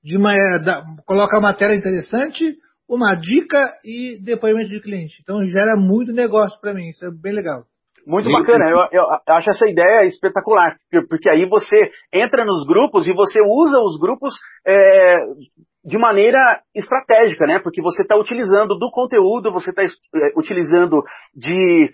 De 0.02 0.16
uma, 0.16 0.34
é, 0.34 0.58
da, 0.64 0.82
coloca 1.04 1.36
uma 1.36 1.48
matéria 1.48 1.74
interessante, 1.74 2.56
uma 2.88 3.14
dica 3.14 3.72
e 3.84 4.18
depoimento 4.22 4.70
de 4.70 4.80
cliente. 4.80 5.20
Então 5.22 5.44
gera 5.46 5.74
muito 5.76 6.12
negócio 6.12 6.58
para 6.60 6.72
mim, 6.72 6.88
isso 6.88 7.04
é 7.04 7.10
bem 7.10 7.32
legal. 7.32 7.64
Muito 8.06 8.30
bacana, 8.30 8.70
eu, 8.70 8.78
eu, 8.92 9.04
acho 9.34 9.50
essa 9.50 9.68
ideia 9.68 10.04
espetacular, 10.04 10.76
porque 11.08 11.28
aí 11.28 11.44
você 11.44 11.90
entra 12.12 12.44
nos 12.44 12.64
grupos 12.64 13.04
e 13.06 13.12
você 13.12 13.40
usa 13.42 13.80
os 13.80 13.98
grupos 13.98 14.32
é, 14.64 15.16
de 15.86 15.96
maneira 15.98 16.60
estratégica, 16.74 17.46
né? 17.46 17.60
Porque 17.60 17.80
você 17.80 18.02
está 18.02 18.16
utilizando 18.16 18.76
do 18.76 18.90
conteúdo, 18.90 19.52
você 19.52 19.70
está 19.70 19.82
é, 19.84 20.32
utilizando 20.36 21.00
de, 21.32 21.90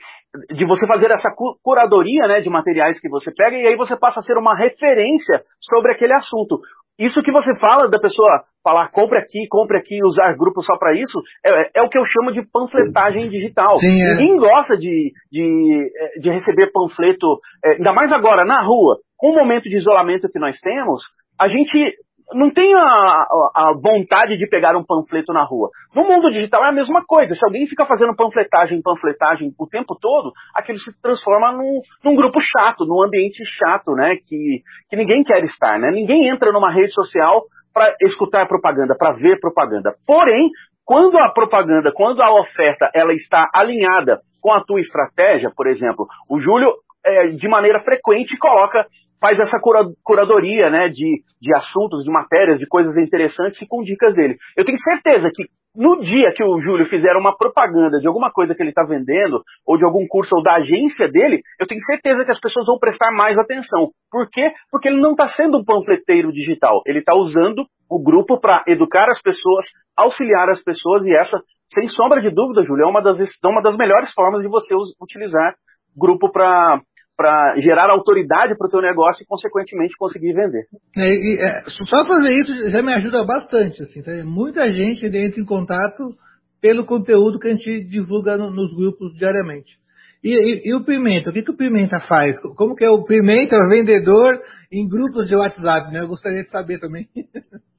de 0.50 0.64
você 0.64 0.86
fazer 0.86 1.10
essa 1.10 1.28
curadoria 1.62 2.26
né, 2.26 2.40
de 2.40 2.48
materiais 2.48 2.98
que 2.98 3.08
você 3.10 3.30
pega 3.30 3.54
e 3.54 3.66
aí 3.66 3.76
você 3.76 3.94
passa 3.94 4.20
a 4.20 4.22
ser 4.22 4.38
uma 4.38 4.56
referência 4.56 5.42
sobre 5.60 5.92
aquele 5.92 6.14
assunto. 6.14 6.58
Isso 6.98 7.22
que 7.22 7.30
você 7.30 7.54
fala 7.58 7.90
da 7.90 7.98
pessoa 7.98 8.44
falar 8.64 8.88
compre 8.90 9.18
aqui, 9.18 9.46
compre 9.50 9.76
aqui, 9.76 9.98
usar 10.04 10.36
grupos 10.36 10.64
só 10.64 10.78
para 10.78 10.94
isso, 10.94 11.18
é, 11.44 11.80
é, 11.80 11.82
o 11.82 11.88
que 11.88 11.98
eu 11.98 12.04
chamo 12.06 12.32
de 12.32 12.42
panfletagem 12.50 13.28
digital. 13.28 13.78
Sim, 13.78 13.88
é. 13.88 14.16
Ninguém 14.16 14.38
gosta 14.38 14.76
de, 14.78 15.12
de, 15.30 15.90
é, 15.96 16.20
de 16.20 16.30
receber 16.30 16.70
panfleto, 16.72 17.40
é, 17.64 17.72
ainda 17.72 17.92
mais 17.92 18.10
agora 18.10 18.44
na 18.44 18.62
rua. 18.62 18.98
Com 19.18 19.32
o 19.32 19.34
momento 19.34 19.64
de 19.64 19.76
isolamento 19.76 20.28
que 20.30 20.38
nós 20.38 20.58
temos, 20.60 21.02
a 21.38 21.48
gente 21.48 21.96
não 22.34 22.50
tem 22.50 22.74
a, 22.74 22.80
a, 22.80 23.74
vontade 23.80 24.36
de 24.36 24.46
pegar 24.48 24.76
um 24.76 24.84
panfleto 24.84 25.32
na 25.32 25.44
rua. 25.44 25.70
No 25.94 26.04
mundo 26.04 26.30
digital 26.30 26.64
é 26.64 26.68
a 26.68 26.72
mesma 26.72 27.04
coisa. 27.04 27.34
Se 27.34 27.44
alguém 27.44 27.66
fica 27.66 27.86
fazendo 27.86 28.14
panfletagem, 28.14 28.82
panfletagem 28.82 29.52
o 29.58 29.66
tempo 29.66 29.96
todo, 30.00 30.32
aquilo 30.54 30.78
se 30.78 30.92
transforma 31.00 31.52
num, 31.52 31.80
num 32.04 32.16
grupo 32.16 32.40
chato, 32.40 32.84
num 32.84 33.02
ambiente 33.02 33.42
chato, 33.44 33.92
né? 33.92 34.16
Que, 34.26 34.62
que 34.88 34.96
ninguém 34.96 35.22
quer 35.22 35.42
estar, 35.44 35.78
né? 35.78 35.90
Ninguém 35.90 36.28
entra 36.28 36.52
numa 36.52 36.72
rede 36.72 36.92
social 36.92 37.42
para 37.72 37.94
escutar 38.02 38.46
propaganda, 38.46 38.94
para 38.96 39.12
ver 39.14 39.40
propaganda. 39.40 39.94
Porém, 40.06 40.50
quando 40.84 41.18
a 41.18 41.30
propaganda, 41.30 41.92
quando 41.94 42.22
a 42.22 42.32
oferta, 42.32 42.90
ela 42.94 43.12
está 43.12 43.48
alinhada 43.54 44.20
com 44.40 44.52
a 44.52 44.62
tua 44.62 44.80
estratégia, 44.80 45.50
por 45.56 45.66
exemplo, 45.66 46.06
o 46.28 46.40
Júlio 46.40 46.72
é, 47.04 47.26
de 47.28 47.48
maneira 47.48 47.80
frequente 47.80 48.36
coloca 48.36 48.86
faz 49.22 49.38
essa 49.38 49.60
cura, 49.60 49.84
curadoria 50.02 50.68
né, 50.68 50.88
de, 50.88 51.22
de 51.40 51.54
assuntos, 51.54 52.02
de 52.02 52.10
matérias, 52.10 52.58
de 52.58 52.66
coisas 52.66 52.94
interessantes 52.96 53.62
e 53.62 53.66
com 53.68 53.80
dicas 53.80 54.16
dele. 54.16 54.36
Eu 54.56 54.64
tenho 54.64 54.78
certeza 54.78 55.30
que 55.32 55.44
no 55.74 56.00
dia 56.00 56.32
que 56.36 56.42
o 56.42 56.60
Júlio 56.60 56.84
fizer 56.86 57.16
uma 57.16 57.34
propaganda 57.34 58.00
de 58.00 58.06
alguma 58.08 58.30
coisa 58.32 58.52
que 58.52 58.60
ele 58.60 58.70
está 58.70 58.82
vendendo, 58.82 59.40
ou 59.64 59.78
de 59.78 59.84
algum 59.84 60.06
curso 60.08 60.34
ou 60.34 60.42
da 60.42 60.56
agência 60.56 61.08
dele, 61.08 61.40
eu 61.58 61.66
tenho 61.66 61.80
certeza 61.82 62.24
que 62.24 62.32
as 62.32 62.40
pessoas 62.40 62.66
vão 62.66 62.78
prestar 62.78 63.12
mais 63.12 63.38
atenção. 63.38 63.90
Por 64.10 64.28
quê? 64.28 64.52
Porque 64.70 64.88
ele 64.88 65.00
não 65.00 65.12
está 65.12 65.28
sendo 65.28 65.58
um 65.58 65.64
panfleteiro 65.64 66.32
digital. 66.32 66.82
Ele 66.84 66.98
está 66.98 67.14
usando 67.14 67.64
o 67.88 68.02
grupo 68.02 68.40
para 68.40 68.64
educar 68.66 69.08
as 69.08 69.22
pessoas, 69.22 69.64
auxiliar 69.96 70.50
as 70.50 70.62
pessoas, 70.62 71.04
e 71.06 71.14
essa, 71.14 71.40
sem 71.72 71.86
sombra 71.88 72.20
de 72.20 72.30
dúvida, 72.30 72.64
Júlio, 72.64 72.84
é 72.84 72.88
uma 72.88 73.00
das, 73.00 73.18
uma 73.44 73.62
das 73.62 73.76
melhores 73.76 74.12
formas 74.12 74.42
de 74.42 74.48
você 74.48 74.74
utilizar 75.00 75.54
grupo 75.96 76.30
para 76.30 76.80
para 77.22 77.54
gerar 77.60 77.88
autoridade 77.88 78.56
para 78.58 78.66
o 78.66 78.70
teu 78.70 78.80
negócio 78.80 79.22
e, 79.22 79.26
consequentemente, 79.26 79.94
conseguir 79.96 80.32
vender. 80.32 80.64
É, 80.96 81.08
e, 81.08 81.38
é, 81.40 81.70
só 81.70 82.04
fazer 82.04 82.36
isso 82.36 82.70
já 82.70 82.82
me 82.82 82.92
ajuda 82.92 83.24
bastante. 83.24 83.80
Assim, 83.80 84.02
tá? 84.02 84.10
Muita 84.24 84.68
gente 84.72 85.06
entra 85.06 85.40
em 85.40 85.44
contato 85.44 86.16
pelo 86.60 86.84
conteúdo 86.84 87.38
que 87.38 87.46
a 87.46 87.52
gente 87.52 87.84
divulga 87.84 88.36
no, 88.36 88.50
nos 88.50 88.74
grupos 88.74 89.14
diariamente. 89.16 89.76
E, 90.24 90.30
e, 90.30 90.70
e, 90.70 90.74
o 90.74 90.84
Pimenta, 90.84 91.30
o 91.30 91.32
que, 91.32 91.42
que 91.42 91.50
o 91.52 91.56
Pimenta 91.56 92.00
faz? 92.00 92.40
Como 92.56 92.74
que 92.74 92.84
é 92.84 92.90
o 92.90 93.04
Pimenta 93.04 93.56
vendedor 93.68 94.40
em 94.72 94.88
grupos 94.88 95.28
de 95.28 95.36
WhatsApp? 95.36 95.92
Né? 95.92 96.00
Eu 96.00 96.08
gostaria 96.08 96.42
de 96.42 96.50
saber 96.50 96.80
também. 96.80 97.06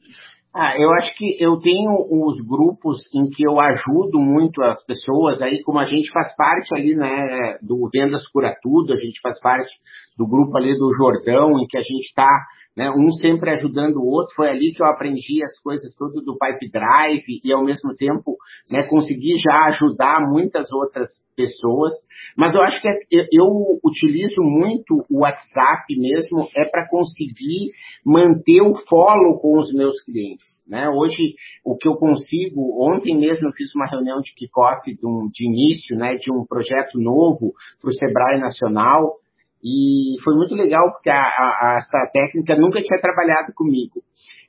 Ah, 0.56 0.74
eu 0.78 0.92
acho 0.94 1.16
que 1.16 1.36
eu 1.40 1.58
tenho 1.58 1.90
os 2.12 2.40
grupos 2.46 3.00
em 3.12 3.28
que 3.28 3.44
eu 3.44 3.60
ajudo 3.60 4.20
muito 4.20 4.62
as 4.62 4.86
pessoas, 4.86 5.42
aí 5.42 5.64
como 5.64 5.80
a 5.80 5.86
gente 5.86 6.12
faz 6.12 6.36
parte 6.36 6.76
ali, 6.76 6.94
né, 6.94 7.58
do 7.60 7.90
Vendas 7.92 8.28
Cura 8.28 8.56
Tudo, 8.62 8.94
a 8.94 8.96
gente 8.96 9.20
faz 9.20 9.42
parte 9.42 9.72
do 10.16 10.28
grupo 10.28 10.56
ali 10.56 10.78
do 10.78 10.94
Jordão, 10.96 11.60
em 11.60 11.66
que 11.68 11.76
a 11.76 11.82
gente 11.82 12.06
está 12.06 12.30
né, 12.76 12.90
um 12.90 13.12
sempre 13.14 13.52
ajudando 13.52 13.98
o 13.98 14.08
outro. 14.08 14.36
Foi 14.36 14.50
ali 14.50 14.74
que 14.74 14.82
eu 14.82 14.88
aprendi 14.88 15.44
as 15.44 15.62
coisas 15.62 15.96
tudo 15.96 16.22
do 16.22 16.38
Pipe 16.38 16.72
Drive 16.72 17.42
e 17.44 17.54
ao 17.54 17.64
mesmo 17.64 17.96
tempo 17.96 18.38
né, 18.70 18.84
consegui 18.84 19.38
já 19.38 19.68
ajudar 19.70 20.20
muitas 20.22 20.72
outras 20.72 21.10
pessoas. 21.36 21.94
Mas 22.36 22.56
eu 22.56 22.62
acho 22.62 22.82
que 22.82 22.88
é, 22.88 22.98
eu 23.32 23.80
utilizo 23.84 24.42
muito 24.42 25.06
o 25.10 25.22
WhatsApp 25.22 25.84
mesmo 25.90 26.48
é 26.56 26.66
para 26.66 26.88
conseguir 26.90 27.72
manter 28.06 28.62
o 28.62 28.76
follow 28.90 29.40
com 29.40 29.60
os 29.60 29.72
meus 29.74 30.02
clientes. 30.04 30.54
Né? 30.68 30.90
Hoje, 30.90 31.36
o 31.64 31.76
que 31.76 31.88
eu 31.88 31.96
consigo, 31.96 32.84
ontem 32.90 33.18
mesmo 33.18 33.48
eu 33.48 33.54
fiz 33.54 33.74
uma 33.76 33.88
reunião 33.88 34.20
de 34.22 34.34
kickoff 34.34 34.84
de, 34.86 35.06
um, 35.06 35.30
de 35.32 35.46
início 35.46 35.96
né, 35.98 36.16
de 36.16 36.32
um 36.32 36.46
projeto 36.48 37.00
novo 37.00 37.54
para 37.82 37.90
o 37.90 37.94
Sebrae 37.94 38.40
Nacional, 38.40 39.18
e 39.64 40.22
foi 40.24 40.36
muito 40.36 40.54
legal, 40.56 40.92
porque 40.92 41.10
a, 41.10 41.22
a, 41.22 41.80
essa 41.80 42.12
técnica 42.12 42.56
nunca 42.56 42.82
tinha 42.82 43.00
trabalhado 43.00 43.54
comigo. 43.56 44.04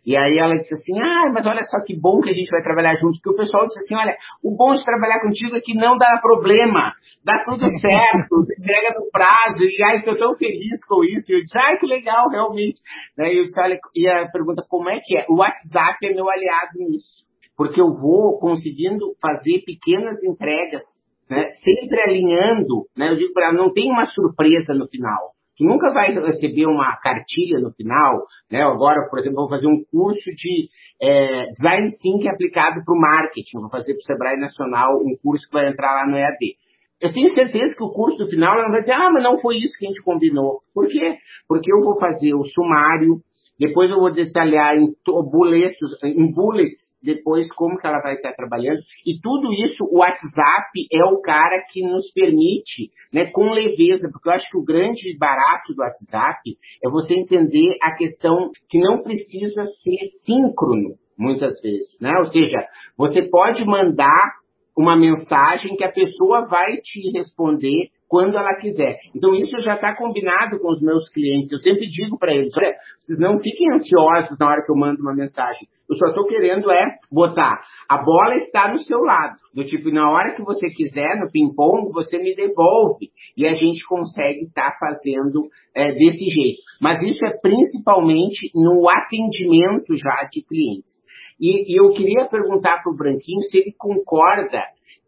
E 0.05 0.19
aí 0.19 0.37
ela 0.37 0.55
disse 0.59 0.75
assim, 0.75 1.01
ah, 1.01 1.31
mas 1.33 1.47
olha 1.47 1.63
só 1.63 1.81
que 1.83 1.99
bom 1.99 2.21
que 2.21 2.29
a 2.29 2.35
gente 2.35 2.51
vai 2.51 2.63
trabalhar 2.63 2.95
junto, 2.97 3.19
porque 3.23 3.31
o 3.31 3.37
pessoal 3.43 3.65
disse 3.65 3.79
assim, 3.79 3.97
olha, 3.97 4.15
o 4.43 4.55
bom 4.55 4.75
de 4.75 4.85
trabalhar 4.85 5.21
contigo 5.21 5.57
é 5.57 5.61
que 5.61 5.73
não 5.73 5.97
dá 5.97 6.21
problema, 6.21 6.93
dá 7.25 7.43
tudo 7.45 7.65
certo, 7.81 8.45
entrega 8.59 8.99
no 8.99 9.09
prazo, 9.11 9.63
e 9.63 9.83
ai, 9.83 9.97
estou 9.97 10.15
tão 10.15 10.37
feliz 10.37 10.85
com 10.87 11.03
isso. 11.05 11.33
E 11.33 11.37
eu 11.37 11.41
disse, 11.41 11.59
ai, 11.59 11.79
que 11.79 11.87
legal, 11.87 12.29
realmente. 12.29 12.81
Daí 13.17 13.39
eu 13.39 13.45
disse, 13.45 13.59
olha, 13.59 13.79
e 13.97 14.07
a 14.07 14.29
pergunta, 14.31 14.63
como 14.69 14.91
é 14.91 14.99
que 15.03 15.17
é? 15.17 15.25
O 15.29 15.37
WhatsApp 15.37 15.97
é 16.03 16.13
meu 16.13 16.29
aliado 16.29 16.77
nisso, 16.77 17.25
porque 17.57 17.81
eu 17.81 17.95
vou 17.95 18.39
conseguindo 18.41 19.15
fazer 19.23 19.63
pequenas 19.65 20.23
entregas 20.23 20.83
né, 21.31 21.51
sempre 21.65 22.01
alinhando, 22.01 22.87
né, 22.97 23.11
eu 23.11 23.17
digo 23.17 23.33
para 23.33 23.53
não 23.53 23.73
tem 23.73 23.91
uma 23.91 24.07
surpresa 24.07 24.75
no 24.75 24.89
final. 24.89 25.35
Tu 25.57 25.65
nunca 25.65 25.93
vai 25.93 26.09
receber 26.13 26.67
uma 26.67 26.97
cartilha 26.97 27.61
no 27.61 27.73
final, 27.73 28.27
né? 28.51 28.63
Agora, 28.63 29.09
por 29.09 29.21
exemplo, 29.21 29.37
vou 29.37 29.49
fazer 29.49 29.69
um 29.69 29.85
curso 29.89 30.31
de 30.37 30.69
é, 31.01 31.47
design 31.51 31.89
thinking 32.03 32.29
aplicado 32.29 32.85
para 32.85 32.93
o 32.93 33.01
marketing. 33.01 33.61
Vou 33.61 33.71
fazer 33.71 33.95
para 33.95 34.01
o 34.01 34.05
Sebrae 34.05 34.41
Nacional 34.41 34.97
um 34.97 35.17
curso 35.23 35.47
que 35.47 35.55
vai 35.55 35.69
entrar 35.69 35.95
lá 35.95 36.11
no 36.11 36.17
EAD. 36.17 36.57
Eu 37.01 37.13
tenho 37.13 37.33
certeza 37.35 37.75
que 37.77 37.85
o 37.85 37.93
curso 37.93 38.19
do 38.19 38.29
final 38.29 38.59
ela 38.59 38.71
vai 38.71 38.81
dizer, 38.81 38.95
ah, 38.95 39.11
mas 39.13 39.23
não 39.23 39.39
foi 39.39 39.59
isso 39.59 39.79
que 39.79 39.87
a 39.87 39.89
gente 39.89 40.03
combinou. 40.03 40.61
Por 40.75 40.89
quê? 40.89 41.19
Porque 41.47 41.73
eu 41.73 41.81
vou 41.83 41.99
fazer 42.01 42.35
o 42.35 42.45
sumário, 42.45 43.21
depois 43.59 43.91
eu 43.91 43.99
vou 43.99 44.13
detalhar 44.13 44.75
em 44.77 44.95
boletos, 45.31 45.97
em 46.03 46.33
bullets, 46.33 46.81
depois 47.03 47.47
como 47.55 47.79
que 47.79 47.87
ela 47.87 48.01
vai 48.01 48.15
estar 48.15 48.33
trabalhando. 48.33 48.81
E 49.07 49.21
tudo 49.21 49.53
isso, 49.53 49.85
o 49.85 49.99
WhatsApp 49.99 50.87
é 50.91 51.05
o 51.05 51.21
cara 51.21 51.63
que 51.71 51.83
nos 51.83 52.11
permite, 52.13 52.91
né, 53.13 53.27
com 53.31 53.45
leveza, 53.53 54.09
porque 54.11 54.29
eu 54.29 54.33
acho 54.33 54.51
que 54.51 54.59
o 54.59 54.65
grande 54.65 55.17
barato 55.19 55.75
do 55.75 55.83
WhatsApp 55.83 56.41
é 56.85 56.91
você 56.91 57.15
entender 57.15 57.77
a 57.83 57.95
questão 57.97 58.51
que 58.69 58.79
não 58.79 59.03
precisa 59.03 59.65
ser 59.83 59.99
síncrono, 60.25 60.97
muitas 61.17 61.61
vezes, 61.63 62.01
né? 62.01 62.13
Ou 62.19 62.27
seja, 62.27 62.67
você 62.97 63.23
pode 63.29 63.65
mandar 63.65 64.33
uma 64.77 64.97
mensagem 64.97 65.77
que 65.77 65.85
a 65.85 65.93
pessoa 65.93 66.47
vai 66.49 66.79
te 66.79 67.13
responder 67.17 67.91
quando 68.15 68.37
ela 68.37 68.55
quiser. 68.61 68.97
Então 69.13 69.35
isso 69.35 69.59
já 69.59 69.75
está 69.75 69.93
combinado 69.97 70.61
com 70.61 70.71
os 70.71 70.81
meus 70.81 71.09
clientes. 71.09 71.51
Eu 71.51 71.59
sempre 71.59 71.89
digo 71.89 72.17
para 72.17 72.33
eles, 72.33 72.57
olha, 72.57 72.73
vocês 73.01 73.19
não 73.19 73.41
fiquem 73.41 73.73
ansiosos 73.73 74.39
na 74.39 74.47
hora 74.47 74.63
que 74.65 74.71
eu 74.71 74.77
mando 74.77 75.03
uma 75.03 75.13
mensagem. 75.13 75.67
Eu 75.91 75.97
só 75.97 76.07
estou 76.11 76.25
querendo 76.25 76.71
é 76.71 76.81
botar, 77.11 77.61
a 77.89 77.99
bola 77.99 78.37
está 78.37 78.69
do 78.69 78.79
seu 78.79 79.01
lado. 79.01 79.35
Do 79.53 79.65
tipo, 79.65 79.91
na 79.91 80.09
hora 80.09 80.37
que 80.37 80.45
você 80.45 80.69
quiser, 80.69 81.19
no 81.19 81.29
ping-pong, 81.29 81.93
você 81.93 82.17
me 82.19 82.37
devolve. 82.37 83.11
E 83.37 83.49
a 83.49 83.55
gente 83.57 83.85
consegue 83.85 84.45
estar 84.45 84.71
tá 84.71 84.77
fazendo 84.79 85.49
é, 85.75 85.91
desse 85.91 86.25
jeito. 86.25 86.63
Mas 86.81 87.03
isso 87.03 87.27
é 87.27 87.37
principalmente 87.43 88.49
no 88.55 88.89
atendimento 88.89 89.97
já 89.97 90.29
de 90.31 90.41
clientes. 90.45 91.04
E, 91.41 91.73
e 91.73 91.81
eu 91.81 91.93
queria 91.93 92.27
perguntar 92.27 92.83
para 92.83 92.93
o 92.93 92.97
Branquinho 92.97 93.43
se 93.43 93.59
ele 93.59 93.75
concorda 93.77 94.63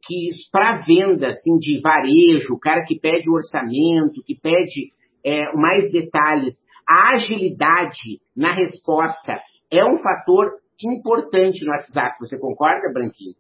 que 0.07 0.31
para 0.53 0.85
venda 0.87 1.29
assim, 1.29 1.59
de 1.59 1.81
varejo, 1.81 2.55
o 2.55 2.59
cara 2.59 2.85
que 2.85 2.99
pede 2.99 3.29
o 3.29 3.35
orçamento, 3.35 4.23
que 4.25 4.39
pede 4.41 4.93
é, 5.25 5.53
mais 5.55 5.91
detalhes, 5.91 6.55
a 6.89 7.15
agilidade 7.15 8.21
na 8.37 8.55
resposta 8.55 9.41
é 9.71 9.85
um 9.85 9.99
fator 9.99 10.53
importante 10.85 11.65
no 11.65 11.73
WhatsApp. 11.73 12.17
Você 12.21 12.39
concorda, 12.39 12.93
Branquinho? 12.93 13.35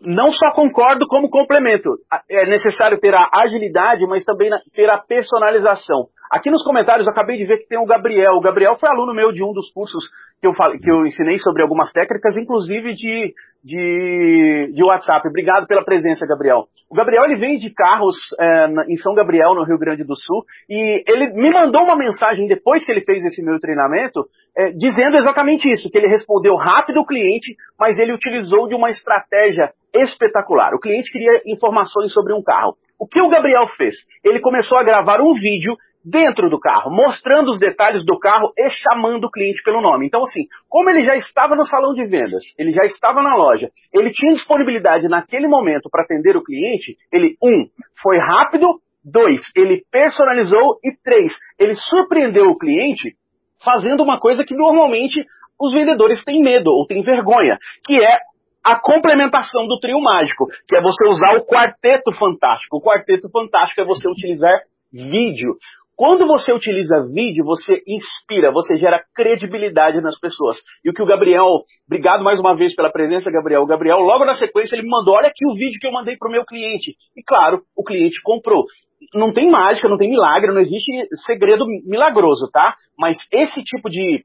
Não 0.00 0.30
só 0.30 0.52
concordo, 0.52 1.06
como 1.08 1.30
complemento. 1.30 1.88
É 2.30 2.46
necessário 2.46 3.00
ter 3.00 3.14
a 3.14 3.28
agilidade, 3.32 4.06
mas 4.06 4.24
também 4.24 4.50
ter 4.74 4.88
a 4.90 4.98
personalização. 4.98 6.06
Aqui 6.30 6.50
nos 6.50 6.62
comentários 6.62 7.06
eu 7.06 7.12
acabei 7.12 7.36
de 7.38 7.46
ver 7.46 7.58
que 7.58 7.68
tem 7.68 7.78
o 7.78 7.86
Gabriel. 7.86 8.34
O 8.34 8.40
Gabriel 8.40 8.76
foi 8.78 8.88
aluno 8.88 9.14
meu 9.14 9.32
de 9.32 9.42
um 9.42 9.52
dos 9.52 9.70
cursos 9.72 10.04
que 10.40 10.46
eu, 10.46 10.54
falei, 10.54 10.78
que 10.78 10.90
eu 10.90 11.06
ensinei 11.06 11.38
sobre 11.38 11.62
algumas 11.62 11.90
técnicas, 11.92 12.36
inclusive 12.36 12.94
de, 12.94 13.32
de, 13.64 14.72
de 14.74 14.84
WhatsApp. 14.84 15.26
Obrigado 15.26 15.66
pela 15.66 15.84
presença, 15.84 16.26
Gabriel. 16.26 16.66
O 16.90 16.94
Gabriel 16.94 17.24
ele 17.24 17.36
vem 17.36 17.56
de 17.56 17.72
carros 17.72 18.16
é, 18.38 18.66
em 18.88 18.96
São 18.96 19.14
Gabriel, 19.14 19.54
no 19.54 19.64
Rio 19.64 19.78
Grande 19.78 20.04
do 20.04 20.16
Sul, 20.16 20.44
e 20.68 21.04
ele 21.06 21.32
me 21.34 21.50
mandou 21.50 21.82
uma 21.82 21.96
mensagem 21.96 22.46
depois 22.46 22.84
que 22.84 22.92
ele 22.92 23.02
fez 23.02 23.24
esse 23.24 23.42
meu 23.42 23.58
treinamento, 23.58 24.24
é, 24.56 24.70
dizendo 24.70 25.16
exatamente 25.16 25.68
isso, 25.68 25.90
que 25.90 25.98
ele 25.98 26.08
respondeu 26.08 26.56
rápido 26.56 27.00
o 27.00 27.06
cliente, 27.06 27.54
mas 27.78 27.98
ele 27.98 28.12
utilizou 28.12 28.68
de 28.68 28.74
uma 28.74 28.90
estratégia 28.90 29.70
espetacular. 29.94 30.74
O 30.74 30.80
cliente 30.80 31.10
queria 31.10 31.42
informações 31.46 32.12
sobre 32.12 32.32
um 32.32 32.42
carro. 32.42 32.74
O 32.98 33.06
que 33.06 33.20
o 33.20 33.28
Gabriel 33.28 33.66
fez? 33.76 33.94
Ele 34.24 34.40
começou 34.40 34.78
a 34.78 34.82
gravar 34.82 35.20
um 35.20 35.34
vídeo 35.34 35.76
dentro 36.04 36.48
do 36.48 36.58
carro, 36.58 36.90
mostrando 36.90 37.52
os 37.52 37.58
detalhes 37.58 38.04
do 38.04 38.18
carro 38.18 38.52
e 38.56 38.70
chamando 38.70 39.24
o 39.24 39.30
cliente 39.30 39.62
pelo 39.62 39.80
nome. 39.80 40.06
Então, 40.06 40.22
assim, 40.22 40.42
como 40.68 40.88
ele 40.90 41.04
já 41.04 41.16
estava 41.16 41.54
no 41.54 41.66
salão 41.66 41.92
de 41.94 42.04
vendas, 42.06 42.42
ele 42.58 42.72
já 42.72 42.84
estava 42.86 43.22
na 43.22 43.34
loja, 43.34 43.68
ele 43.92 44.10
tinha 44.10 44.32
disponibilidade 44.32 45.08
naquele 45.08 45.48
momento 45.48 45.88
para 45.90 46.02
atender 46.02 46.36
o 46.36 46.42
cliente, 46.42 46.96
ele, 47.12 47.36
um, 47.42 47.66
foi 48.02 48.18
rápido, 48.18 48.80
dois, 49.04 49.42
ele 49.54 49.82
personalizou 49.90 50.78
e 50.84 50.92
três, 51.02 51.32
ele 51.58 51.74
surpreendeu 51.74 52.46
o 52.46 52.58
cliente 52.58 53.14
fazendo 53.62 54.02
uma 54.02 54.18
coisa 54.18 54.44
que 54.44 54.54
normalmente 54.54 55.24
os 55.60 55.72
vendedores 55.72 56.22
têm 56.24 56.40
medo 56.42 56.70
ou 56.70 56.86
têm 56.86 57.02
vergonha, 57.02 57.58
que 57.84 58.00
é 58.00 58.18
a 58.64 58.78
complementação 58.78 59.66
do 59.66 59.78
trio 59.78 60.00
mágico, 60.00 60.46
que 60.68 60.76
é 60.76 60.80
você 60.80 61.06
usar 61.08 61.36
o 61.36 61.46
quarteto 61.46 62.12
fantástico. 62.18 62.76
O 62.76 62.82
quarteto 62.82 63.28
fantástico 63.30 63.80
é 63.80 63.84
você 63.84 64.08
utilizar 64.08 64.52
vídeo. 64.92 65.54
Quando 65.98 66.28
você 66.28 66.52
utiliza 66.52 67.08
vídeo, 67.12 67.44
você 67.44 67.82
inspira, 67.84 68.52
você 68.52 68.76
gera 68.76 69.02
credibilidade 69.16 70.00
nas 70.00 70.16
pessoas. 70.16 70.56
E 70.84 70.90
o 70.90 70.92
que 70.94 71.02
o 71.02 71.06
Gabriel, 71.06 71.64
obrigado 71.88 72.22
mais 72.22 72.38
uma 72.38 72.54
vez 72.54 72.72
pela 72.76 72.88
presença, 72.88 73.32
Gabriel. 73.32 73.62
O 73.62 73.66
Gabriel, 73.66 73.98
logo 73.98 74.24
na 74.24 74.36
sequência, 74.36 74.76
ele 74.76 74.84
me 74.84 74.90
mandou: 74.90 75.16
olha 75.16 75.26
aqui 75.26 75.44
o 75.44 75.54
vídeo 75.54 75.80
que 75.80 75.88
eu 75.88 75.92
mandei 75.92 76.16
para 76.16 76.28
o 76.28 76.30
meu 76.30 76.44
cliente. 76.44 76.94
E 77.16 77.22
claro, 77.26 77.62
o 77.76 77.82
cliente 77.82 78.22
comprou. 78.22 78.64
Não 79.12 79.32
tem 79.32 79.50
mágica, 79.50 79.88
não 79.88 79.98
tem 79.98 80.08
milagre, 80.08 80.52
não 80.52 80.60
existe 80.60 80.92
segredo 81.26 81.66
milagroso, 81.84 82.48
tá? 82.52 82.76
Mas 82.96 83.18
esse 83.32 83.60
tipo 83.64 83.90
de 83.90 84.22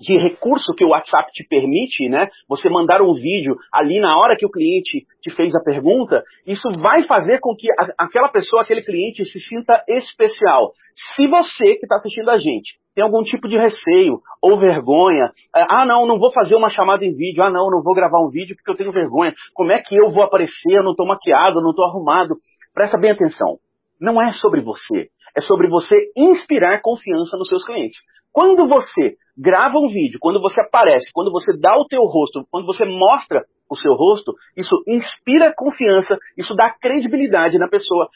de 0.00 0.16
recurso 0.16 0.72
que 0.74 0.84
o 0.84 0.88
WhatsApp 0.88 1.30
te 1.32 1.46
permite, 1.46 2.08
né? 2.08 2.28
Você 2.48 2.70
mandar 2.70 3.02
um 3.02 3.12
vídeo 3.12 3.54
ali 3.72 4.00
na 4.00 4.18
hora 4.18 4.36
que 4.36 4.46
o 4.46 4.50
cliente 4.50 5.06
te 5.20 5.30
fez 5.34 5.54
a 5.54 5.62
pergunta, 5.62 6.22
isso 6.46 6.68
vai 6.78 7.04
fazer 7.06 7.38
com 7.40 7.54
que 7.54 7.68
a, 7.72 8.04
aquela 8.04 8.28
pessoa, 8.28 8.62
aquele 8.62 8.82
cliente 8.82 9.24
se 9.26 9.38
sinta 9.38 9.84
especial. 9.86 10.72
Se 11.14 11.26
você 11.26 11.74
que 11.76 11.84
está 11.84 11.96
assistindo 11.96 12.30
a 12.30 12.38
gente 12.38 12.80
tem 12.94 13.04
algum 13.04 13.22
tipo 13.22 13.48
de 13.48 13.56
receio 13.56 14.20
ou 14.42 14.58
vergonha, 14.58 15.30
é, 15.54 15.64
ah 15.68 15.86
não, 15.86 16.06
não 16.06 16.18
vou 16.18 16.32
fazer 16.32 16.56
uma 16.56 16.70
chamada 16.70 17.04
em 17.04 17.14
vídeo, 17.14 17.42
ah 17.42 17.50
não, 17.50 17.70
não 17.70 17.82
vou 17.82 17.94
gravar 17.94 18.20
um 18.20 18.30
vídeo 18.30 18.56
porque 18.56 18.70
eu 18.70 18.76
tenho 18.76 18.92
vergonha, 18.92 19.32
como 19.54 19.70
é 19.70 19.80
que 19.80 19.94
eu 19.94 20.10
vou 20.10 20.24
aparecer, 20.24 20.72
eu 20.72 20.82
não 20.82 20.90
estou 20.90 21.06
maquiado, 21.06 21.60
não 21.60 21.70
estou 21.70 21.84
arrumado, 21.84 22.36
presta 22.74 22.98
bem 22.98 23.12
atenção. 23.12 23.58
Não 24.00 24.20
é 24.20 24.32
sobre 24.32 24.60
você, 24.60 25.08
é 25.36 25.40
sobre 25.40 25.68
você 25.68 26.10
inspirar 26.16 26.80
confiança 26.82 27.36
nos 27.36 27.48
seus 27.48 27.64
clientes. 27.64 27.98
Quando 28.32 28.66
você 28.68 29.16
grava 29.40 29.78
um 29.78 29.88
vídeo, 29.88 30.18
quando 30.20 30.40
você 30.40 30.60
aparece, 30.60 31.10
quando 31.14 31.32
você 31.32 31.56
dá 31.58 31.74
o 31.76 31.86
teu 31.86 32.02
rosto, 32.02 32.44
quando 32.50 32.66
você 32.66 32.84
mostra 32.84 33.42
o 33.70 33.76
seu 33.76 33.94
rosto, 33.94 34.34
isso 34.56 34.76
inspira 34.86 35.54
confiança, 35.56 36.18
isso 36.36 36.54
dá 36.54 36.70
credibilidade 36.70 37.58
na 37.58 37.68
pessoa. 37.68 38.08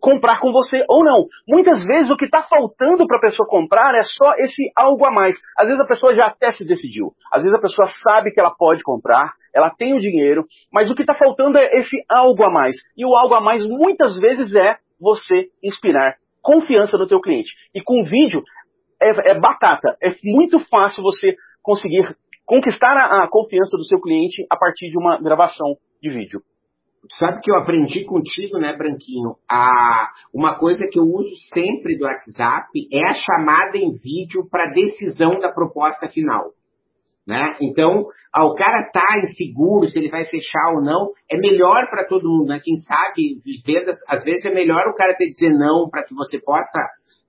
comprar 0.00 0.40
com 0.40 0.50
você 0.50 0.82
ou 0.88 1.04
não. 1.04 1.26
Muitas 1.46 1.84
vezes 1.84 2.10
o 2.10 2.16
que 2.16 2.24
está 2.24 2.42
faltando 2.42 3.06
para 3.06 3.18
a 3.18 3.20
pessoa 3.20 3.46
comprar 3.46 3.94
é 3.94 4.02
só 4.02 4.32
esse 4.38 4.72
algo 4.74 5.04
a 5.04 5.10
mais. 5.10 5.36
Às 5.58 5.66
vezes 5.66 5.80
a 5.80 5.86
pessoa 5.86 6.14
já 6.14 6.26
até 6.26 6.50
se 6.52 6.66
decidiu. 6.66 7.12
Às 7.30 7.42
vezes 7.42 7.56
a 7.56 7.60
pessoa 7.60 7.86
sabe 8.02 8.30
que 8.30 8.40
ela 8.40 8.54
pode 8.56 8.82
comprar, 8.82 9.34
ela 9.54 9.68
tem 9.68 9.94
o 9.94 10.00
dinheiro, 10.00 10.46
mas 10.72 10.90
o 10.90 10.94
que 10.94 11.02
está 11.02 11.14
faltando 11.14 11.58
é 11.58 11.66
esse 11.76 12.02
algo 12.08 12.42
a 12.44 12.50
mais. 12.50 12.76
E 12.96 13.04
o 13.04 13.14
algo 13.14 13.34
a 13.34 13.40
mais 13.40 13.64
muitas 13.66 14.18
vezes 14.18 14.54
é 14.54 14.78
você 14.98 15.50
inspirar 15.62 16.16
confiança 16.46 16.96
no 16.96 17.08
teu 17.08 17.20
cliente. 17.20 17.50
E 17.74 17.82
com 17.82 18.04
vídeo 18.04 18.40
é, 19.00 19.32
é 19.32 19.40
batata. 19.40 19.96
É 20.02 20.14
muito 20.24 20.60
fácil 20.68 21.02
você 21.02 21.34
conseguir 21.62 22.16
conquistar 22.44 22.96
a, 22.96 23.24
a 23.24 23.28
confiança 23.28 23.76
do 23.76 23.84
seu 23.84 24.00
cliente 24.00 24.46
a 24.50 24.56
partir 24.56 24.90
de 24.90 24.98
uma 24.98 25.20
gravação 25.20 25.76
de 26.02 26.10
vídeo. 26.10 26.40
Sabe 27.12 27.40
que 27.40 27.50
eu 27.50 27.56
aprendi 27.56 28.04
contigo, 28.04 28.58
né, 28.58 28.76
Branquinho? 28.76 29.36
A, 29.48 30.10
uma 30.34 30.58
coisa 30.58 30.84
que 30.90 30.98
eu 30.98 31.04
uso 31.04 31.30
sempre 31.54 31.96
do 31.96 32.04
WhatsApp 32.04 32.68
é 32.92 33.10
a 33.10 33.14
chamada 33.14 33.78
em 33.78 33.92
vídeo 33.96 34.48
para 34.50 34.72
decisão 34.72 35.38
da 35.38 35.52
proposta 35.52 36.08
final. 36.08 36.50
Né? 37.26 37.56
Então, 37.60 38.02
ah, 38.32 38.44
o 38.44 38.54
cara 38.54 38.88
tá 38.92 39.20
inseguro 39.22 39.88
se 39.88 39.98
ele 39.98 40.08
vai 40.08 40.24
fechar 40.26 40.74
ou 40.74 40.80
não, 40.80 41.10
é 41.30 41.36
melhor 41.36 41.88
para 41.90 42.06
todo 42.06 42.28
mundo, 42.28 42.46
né? 42.46 42.60
Quem 42.62 42.76
sabe 42.76 43.40
vendas, 43.66 43.96
às 44.08 44.22
vezes 44.22 44.44
é 44.44 44.54
melhor 44.54 44.86
o 44.86 44.94
cara 44.94 45.16
ter 45.16 45.28
dizer 45.30 45.50
não 45.50 45.90
para 45.90 46.04
que 46.04 46.14
você 46.14 46.40
possa 46.40 46.78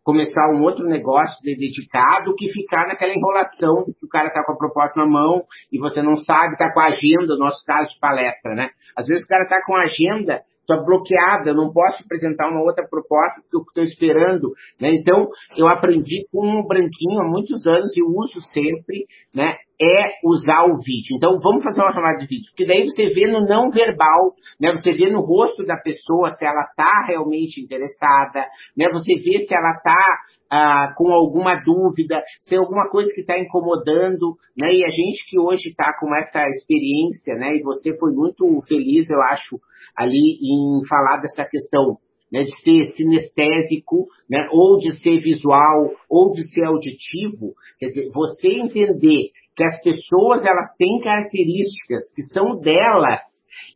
começar 0.08 0.48
um 0.54 0.64
outro 0.64 0.86
negócio 0.86 1.36
dedicado 1.44 2.34
que 2.38 2.48
ficar 2.48 2.88
naquela 2.88 3.14
enrolação 3.14 3.84
que 3.84 4.06
o 4.06 4.08
cara 4.08 4.30
tá 4.30 4.42
com 4.46 4.54
a 4.54 4.58
proposta 4.58 4.98
na 4.98 5.06
mão 5.06 5.44
e 5.70 5.78
você 5.78 6.02
não 6.02 6.16
sabe, 6.16 6.56
tá 6.56 6.72
com 6.74 6.80
a 6.80 6.86
agenda, 6.86 7.34
no 7.34 7.40
nosso 7.40 7.62
caso 7.66 7.94
de 7.94 8.00
palestra, 8.00 8.56
né? 8.56 8.70
Às 8.96 9.06
vezes 9.06 9.26
o 9.26 9.28
cara 9.28 9.46
tá 9.50 9.62
com 9.66 9.76
a 9.76 9.82
agenda 9.82 10.44
estou 10.68 10.86
bloqueada, 10.86 11.54
não 11.54 11.72
posso 11.72 12.04
apresentar 12.04 12.50
uma 12.50 12.62
outra 12.62 12.86
proposta 12.88 13.42
porque 13.42 13.58
eu 13.58 13.62
estou 13.62 13.84
esperando, 13.84 14.52
né? 14.80 14.92
Então, 14.94 15.28
eu 15.56 15.68
aprendi 15.68 16.28
com 16.32 16.46
um 16.46 16.68
branquinho 16.68 17.22
há 17.22 17.28
muitos 17.28 17.66
anos 17.66 17.96
e 17.96 18.04
uso 18.04 18.42
sempre, 18.52 19.06
né? 19.34 19.56
É 19.80 20.28
usar 20.28 20.66
o 20.66 20.78
vídeo. 20.78 21.16
Então, 21.16 21.40
vamos 21.40 21.64
fazer 21.64 21.82
uma 21.82 21.94
chamada 21.94 22.18
de 22.18 22.28
vídeo, 22.28 22.50
porque 22.50 22.66
daí 22.66 22.84
você 22.84 23.10
vê 23.14 23.28
no 23.28 23.46
não 23.46 23.70
verbal, 23.70 24.34
né? 24.60 24.74
Você 24.74 24.92
vê 24.92 25.10
no 25.10 25.22
rosto 25.22 25.64
da 25.66 25.78
pessoa 25.78 26.34
se 26.36 26.46
ela 26.46 26.64
está 26.70 27.06
realmente 27.08 27.62
interessada, 27.62 28.46
né? 28.76 28.90
Você 28.92 29.16
vê 29.16 29.46
se 29.46 29.56
ela 29.56 29.72
está 29.78 30.20
ah, 30.50 30.94
com 30.98 31.12
alguma 31.12 31.56
dúvida, 31.56 32.22
se 32.40 32.50
tem 32.50 32.60
alguma 32.60 32.90
coisa 32.90 33.12
que 33.14 33.22
está 33.22 33.38
incomodando, 33.38 34.36
né? 34.58 34.74
E 34.74 34.86
a 34.86 34.90
gente 34.90 35.30
que 35.30 35.40
hoje 35.40 35.70
está 35.70 35.94
com 36.00 36.14
essa 36.16 36.48
experiência, 36.50 37.36
né? 37.36 37.56
E 37.56 37.64
você 37.64 37.98
foi 37.98 38.12
muito 38.12 38.62
feliz, 38.68 39.10
eu 39.10 39.22
acho, 39.24 39.60
ali 39.96 40.38
em 40.42 40.86
falar 40.88 41.22
dessa 41.22 41.44
questão 41.46 41.98
né, 42.32 42.44
de 42.44 42.56
ser 42.62 42.88
sinestésico, 42.96 44.08
né, 44.30 44.48
ou 44.52 44.78
de 44.78 44.92
ser 45.00 45.22
visual, 45.22 45.92
ou 46.10 46.34
de 46.34 46.46
ser 46.54 46.66
auditivo, 46.66 47.54
quer 47.80 47.88
dizer, 47.88 48.12
você 48.12 48.50
entender 48.50 49.30
que 49.56 49.64
as 49.64 49.82
pessoas 49.82 50.46
elas 50.46 50.76
têm 50.78 51.00
características 51.02 52.14
que 52.14 52.22
são 52.24 52.60
delas 52.60 53.22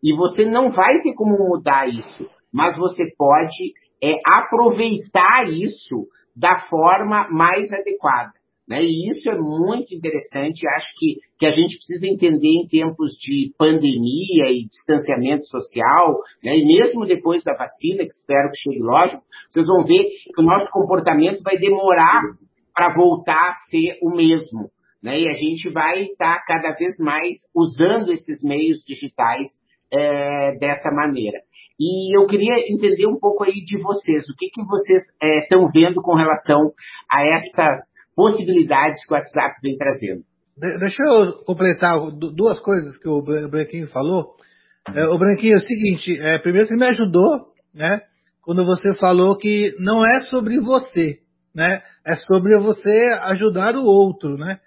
e 0.04 0.14
você 0.16 0.46
não 0.46 0.72
vai 0.72 1.02
ter 1.02 1.14
como 1.14 1.38
mudar 1.38 1.88
isso, 1.88 2.30
mas 2.54 2.78
você 2.78 3.06
pode 3.18 3.74
é, 4.04 4.20
aproveitar 4.26 5.48
isso 5.48 6.08
da 6.36 6.62
forma 6.70 7.28
mais 7.30 7.72
adequada. 7.72 8.34
Né? 8.67 8.84
E 8.84 9.10
isso 9.10 9.30
é 9.30 9.38
muito 9.38 9.94
interessante, 9.94 10.65
acho 10.78 10.94
que, 10.98 11.17
que 11.38 11.46
a 11.46 11.52
gente 11.52 11.76
precisa 11.76 12.08
entender 12.08 12.48
em 12.48 12.67
tempos 12.67 13.13
de 13.15 13.54
pandemia 13.58 14.50
e 14.50 14.65
distanciamento 14.65 15.46
social, 15.48 16.20
né? 16.44 16.56
e 16.58 16.65
mesmo 16.65 17.06
depois 17.06 17.44
da 17.44 17.54
vacina, 17.54 18.06
que 18.06 18.13
espero 18.13 18.50
que 18.50 18.60
chegue 18.60 18.82
lógico, 18.82 19.24
vocês 19.50 19.65
vão 19.65 19.84
ver 19.84 20.04
que 20.04 20.41
o 20.41 20.46
nosso 20.46 20.72
comportamento 20.72 21.44
vai 21.44 21.58
demorar 21.58 22.22
para 22.74 22.94
voltar 22.96 23.50
a 23.50 23.70
ser 23.70 23.98
o 24.02 24.15
mesmo. 24.15 24.70
Né? 25.04 25.20
E 25.20 25.28
a 25.28 25.34
gente 25.34 25.70
vai 25.70 26.04
estar 26.04 26.38
tá 26.38 26.44
cada 26.48 26.74
vez 26.76 26.98
mais 27.00 27.36
usando 27.54 28.12
esses 28.12 28.41
meios 28.44 28.82
digitais 28.86 29.50
é, 29.91 30.58
dessa 30.60 30.89
maneira. 30.91 31.39
E 31.82 32.15
eu 32.15 32.28
queria 32.28 32.72
entender 32.72 33.08
um 33.08 33.17
pouco 33.17 33.44
aí 33.44 33.65
de 33.65 33.82
vocês, 33.82 34.30
o 34.30 34.36
que, 34.38 34.52
que 34.52 34.63
vocês 34.63 35.02
estão 35.41 35.65
é, 35.65 35.72
vendo 35.74 36.00
com 36.00 36.13
relação 36.13 36.72
a 37.12 37.26
esta 37.26 37.82
possibilidades 38.15 39.04
que 39.04 39.12
o 39.12 39.17
WhatsApp 39.17 39.56
vem 39.63 39.78
trazendo. 39.78 40.22
De 40.56 40.78
deixa 40.78 41.02
eu 41.02 41.44
completar 41.44 41.98
duas 42.12 42.60
coisas 42.60 42.96
que 43.00 43.10
o 43.10 43.24
Branquinho 43.24 43.88
falou. 43.88 44.36
É, 44.94 45.08
o 45.08 45.17
Branquinho 45.17 45.56
é 45.56 45.58
o 45.58 45.62
seguinte, 45.62 46.15
é, 46.22 46.38
primeiro 46.38 46.67
você 46.67 46.76
me 46.76 46.86
ajudou, 46.86 47.48
né? 47.74 48.02
Quando 48.44 48.63
você 48.63 48.94
falou 49.00 49.36
que 49.38 49.74
não 49.80 50.06
é 50.06 50.22
sobre 50.22 50.60
você, 50.60 51.17
né? 51.56 51.82
É 52.06 52.15
sobre 52.15 52.60
você 52.60 53.17
ajudar 53.24 53.76
o 53.76 53.86
outro, 53.86 54.38
né? 54.38 54.60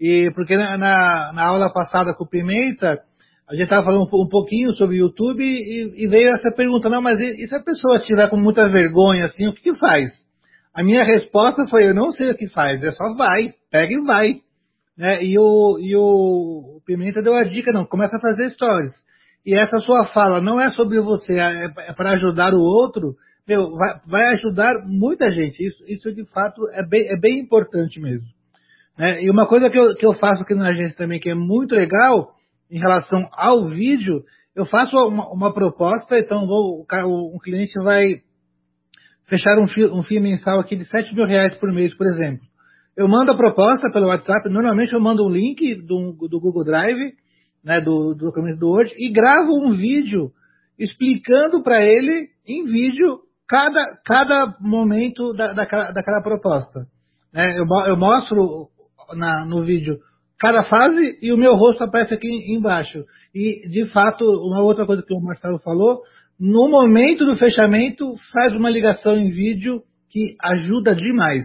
E 0.00 0.30
porque 0.34 0.56
na, 0.56 0.78
na, 0.78 1.32
na 1.34 1.44
aula 1.46 1.70
passada 1.70 2.14
com 2.14 2.24
o 2.24 2.28
Pimenta, 2.28 3.02
a 3.48 3.52
gente 3.52 3.64
estava 3.64 3.84
falando 3.84 4.04
um, 4.04 4.28
pouquinho 4.28 4.72
sobre 4.72 4.96
o 4.96 5.06
YouTube 5.06 5.42
e, 5.42 6.04
e, 6.04 6.08
veio 6.08 6.30
essa 6.30 6.54
pergunta, 6.54 6.88
não, 6.88 7.02
mas 7.02 7.18
e, 7.20 7.44
e 7.44 7.48
se 7.48 7.54
a 7.54 7.62
pessoa 7.62 7.98
estiver 7.98 8.28
com 8.30 8.38
muita 8.38 8.68
vergonha, 8.68 9.26
assim, 9.26 9.46
o 9.46 9.52
que, 9.52 9.62
que 9.62 9.78
faz? 9.78 10.10
A 10.74 10.82
minha 10.82 11.04
resposta 11.04 11.64
foi, 11.66 11.86
eu 11.86 11.94
não 11.94 12.10
sei 12.10 12.30
o 12.30 12.36
que 12.36 12.48
faz, 12.48 12.82
é 12.82 12.92
só 12.92 13.14
vai, 13.14 13.52
pega 13.70 13.92
e 13.92 14.02
vai. 14.02 14.40
Né? 14.96 15.22
E, 15.22 15.38
o, 15.38 15.78
e 15.78 15.94
o, 15.94 16.80
Pimenta 16.86 17.22
deu 17.22 17.34
a 17.34 17.44
dica, 17.44 17.70
não, 17.70 17.84
começa 17.84 18.16
a 18.16 18.20
fazer 18.20 18.48
stories. 18.50 18.92
E 19.44 19.54
essa 19.54 19.78
sua 19.78 20.06
fala 20.06 20.40
não 20.40 20.58
é 20.58 20.70
sobre 20.72 20.98
você, 21.00 21.34
é, 21.34 21.66
é 21.88 21.92
para 21.92 22.12
ajudar 22.12 22.54
o 22.54 22.60
outro, 22.60 23.14
meu, 23.46 23.72
vai, 23.72 24.00
vai, 24.06 24.24
ajudar 24.34 24.82
muita 24.86 25.30
gente. 25.30 25.62
Isso, 25.62 25.84
isso 25.86 26.14
de 26.14 26.24
fato 26.30 26.62
é 26.72 26.82
bem, 26.82 27.06
é 27.08 27.16
bem 27.20 27.40
importante 27.40 28.00
mesmo. 28.00 28.26
Né? 28.98 29.22
E 29.22 29.30
uma 29.30 29.46
coisa 29.46 29.68
que 29.68 29.78
eu, 29.78 29.94
que 29.94 30.06
eu 30.06 30.14
faço 30.14 30.42
aqui 30.42 30.54
na 30.54 30.70
agência 30.70 30.96
também, 30.96 31.20
que 31.20 31.28
é 31.28 31.34
muito 31.34 31.74
legal, 31.74 32.30
em 32.70 32.78
relação 32.78 33.28
ao 33.32 33.66
vídeo, 33.68 34.22
eu 34.54 34.64
faço 34.64 34.96
uma, 34.96 35.26
uma 35.32 35.52
proposta, 35.52 36.18
então 36.18 36.46
vou, 36.46 36.84
o, 36.84 37.36
o 37.36 37.40
cliente 37.40 37.72
vai 37.82 38.22
fechar 39.26 39.58
um 39.58 39.66
FII, 39.66 39.86
um 39.86 40.02
FII 40.02 40.20
mensal 40.20 40.60
aqui 40.60 40.76
de 40.76 40.84
7 40.84 41.14
mil 41.14 41.26
reais 41.26 41.56
por 41.56 41.72
mês, 41.72 41.94
por 41.94 42.06
exemplo. 42.06 42.46
Eu 42.96 43.08
mando 43.08 43.32
a 43.32 43.36
proposta 43.36 43.90
pelo 43.90 44.06
WhatsApp, 44.06 44.48
normalmente 44.48 44.92
eu 44.92 45.00
mando 45.00 45.24
um 45.24 45.30
link 45.30 45.74
do, 45.82 46.12
do 46.28 46.40
Google 46.40 46.64
Drive, 46.64 47.14
né, 47.64 47.80
do, 47.80 48.14
do 48.14 48.26
documento 48.26 48.58
do 48.58 48.68
Word, 48.68 48.92
e 48.96 49.10
gravo 49.10 49.50
um 49.66 49.72
vídeo 49.72 50.30
explicando 50.78 51.62
para 51.62 51.82
ele, 51.82 52.28
em 52.46 52.64
vídeo, 52.64 53.20
cada, 53.48 53.80
cada 54.04 54.56
momento 54.60 55.32
da, 55.32 55.52
daquela, 55.52 55.90
daquela 55.90 56.22
proposta. 56.22 56.86
É, 57.34 57.58
eu, 57.58 57.64
eu, 57.86 57.96
mostro 57.96 58.68
na, 59.16 59.44
no 59.46 59.62
vídeo 59.62 59.98
cada 60.44 60.62
fase 60.64 61.18
e 61.22 61.32
o 61.32 61.38
meu 61.38 61.54
rosto 61.54 61.84
aparece 61.84 62.12
aqui 62.12 62.28
embaixo. 62.54 63.02
E, 63.34 63.66
de 63.66 63.90
fato, 63.90 64.26
uma 64.26 64.62
outra 64.62 64.84
coisa 64.84 65.02
que 65.02 65.14
o 65.14 65.20
Marcelo 65.20 65.58
falou, 65.58 66.02
no 66.38 66.68
momento 66.68 67.24
do 67.24 67.34
fechamento, 67.34 68.12
faz 68.30 68.52
uma 68.52 68.68
ligação 68.68 69.16
em 69.16 69.30
vídeo 69.30 69.80
que 70.10 70.36
ajuda 70.42 70.94
demais, 70.94 71.44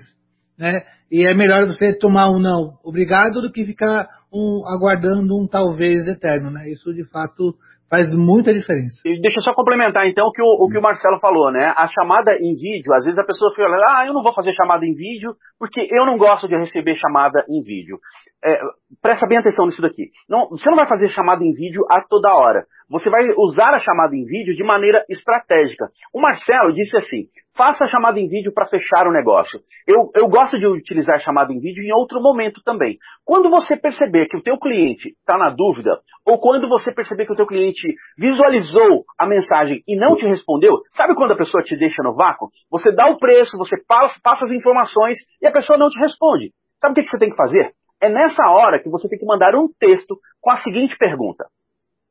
né? 0.57 0.83
E 1.09 1.25
é 1.25 1.33
melhor 1.33 1.65
você 1.65 1.97
tomar 1.97 2.29
um 2.29 2.39
não, 2.39 2.73
obrigado, 2.83 3.41
do 3.41 3.49
que 3.49 3.65
ficar 3.65 4.05
um, 4.33 4.67
aguardando 4.67 5.33
um 5.33 5.47
talvez 5.47 6.05
eterno, 6.05 6.51
né? 6.51 6.69
Isso 6.69 6.93
de 6.93 7.09
fato 7.09 7.55
faz 7.89 8.13
muita 8.13 8.53
diferença. 8.53 8.99
E 9.05 9.19
deixa 9.21 9.39
eu 9.39 9.43
só 9.43 9.53
complementar 9.53 10.07
então 10.07 10.27
o 10.27 10.31
que 10.31 10.41
o, 10.41 10.65
o, 10.65 10.69
que 10.69 10.77
o 10.77 10.81
Marcelo 10.81 11.19
falou, 11.21 11.51
né? 11.53 11.73
A 11.75 11.87
chamada 11.87 12.33
em 12.33 12.53
vídeo, 12.53 12.93
às 12.93 13.05
vezes 13.05 13.17
a 13.17 13.23
pessoa 13.23 13.49
fica, 13.51 13.63
ah, 13.63 14.05
eu 14.05 14.13
não 14.13 14.21
vou 14.21 14.33
fazer 14.33 14.53
chamada 14.53 14.85
em 14.85 14.93
vídeo 14.93 15.33
porque 15.57 15.87
eu 15.89 16.05
não 16.05 16.17
gosto 16.17 16.47
de 16.49 16.55
receber 16.55 16.95
chamada 16.97 17.43
em 17.49 17.63
vídeo 17.63 17.97
é, 18.43 18.57
presta 19.01 19.27
bem 19.27 19.37
atenção 19.37 19.65
nisso 19.65 19.81
daqui. 19.81 20.09
Não, 20.27 20.49
você 20.49 20.69
não 20.69 20.77
vai 20.77 20.87
fazer 20.87 21.07
chamada 21.09 21.43
em 21.43 21.53
vídeo 21.53 21.83
a 21.89 22.01
toda 22.01 22.33
hora. 22.33 22.65
Você 22.89 23.09
vai 23.09 23.23
usar 23.37 23.73
a 23.73 23.79
chamada 23.79 24.15
em 24.15 24.25
vídeo 24.25 24.55
de 24.55 24.63
maneira 24.63 25.05
estratégica. 25.09 25.89
O 26.13 26.19
Marcelo 26.19 26.73
disse 26.73 26.97
assim: 26.97 27.25
faça 27.55 27.85
a 27.85 27.87
chamada 27.87 28.19
em 28.19 28.27
vídeo 28.27 28.51
para 28.53 28.65
fechar 28.65 29.05
o 29.05 29.11
negócio. 29.11 29.59
Eu, 29.87 30.09
eu 30.15 30.27
gosto 30.27 30.57
de 30.57 30.65
utilizar 30.65 31.17
a 31.17 31.19
chamada 31.19 31.53
em 31.53 31.59
vídeo 31.59 31.83
em 31.83 31.93
outro 31.93 32.19
momento 32.21 32.61
também. 32.63 32.97
Quando 33.23 33.49
você 33.49 33.77
perceber 33.77 34.27
que 34.27 34.37
o 34.37 34.41
teu 34.41 34.57
cliente 34.57 35.09
está 35.09 35.37
na 35.37 35.49
dúvida, 35.49 35.99
ou 36.25 36.39
quando 36.39 36.67
você 36.67 36.91
perceber 36.91 37.25
que 37.25 37.33
o 37.33 37.35
teu 37.35 37.45
cliente 37.45 37.93
visualizou 38.17 39.03
a 39.19 39.27
mensagem 39.27 39.83
e 39.87 39.95
não 39.95 40.15
te 40.15 40.25
respondeu, 40.25 40.79
sabe 40.93 41.13
quando 41.15 41.33
a 41.33 41.37
pessoa 41.37 41.61
te 41.61 41.77
deixa 41.77 42.01
no 42.01 42.15
vácuo? 42.15 42.49
Você 42.71 42.91
dá 42.91 43.07
o 43.09 43.19
preço, 43.19 43.57
você 43.57 43.75
passa, 43.87 44.19
as 44.23 44.51
informações 44.51 45.17
e 45.41 45.47
a 45.47 45.51
pessoa 45.51 45.77
não 45.77 45.89
te 45.89 45.99
responde. 45.99 46.51
Sabe 46.81 46.93
o 46.93 47.03
que 47.03 47.09
você 47.09 47.17
tem 47.19 47.29
que 47.29 47.35
fazer? 47.35 47.73
É 48.01 48.09
nessa 48.09 48.49
hora 48.51 48.81
que 48.81 48.89
você 48.89 49.09
tem 49.09 49.19
que 49.19 49.25
mandar 49.25 49.55
um 49.55 49.67
texto 49.79 50.17
com 50.41 50.51
a 50.51 50.57
seguinte 50.57 50.95
pergunta: 50.97 51.45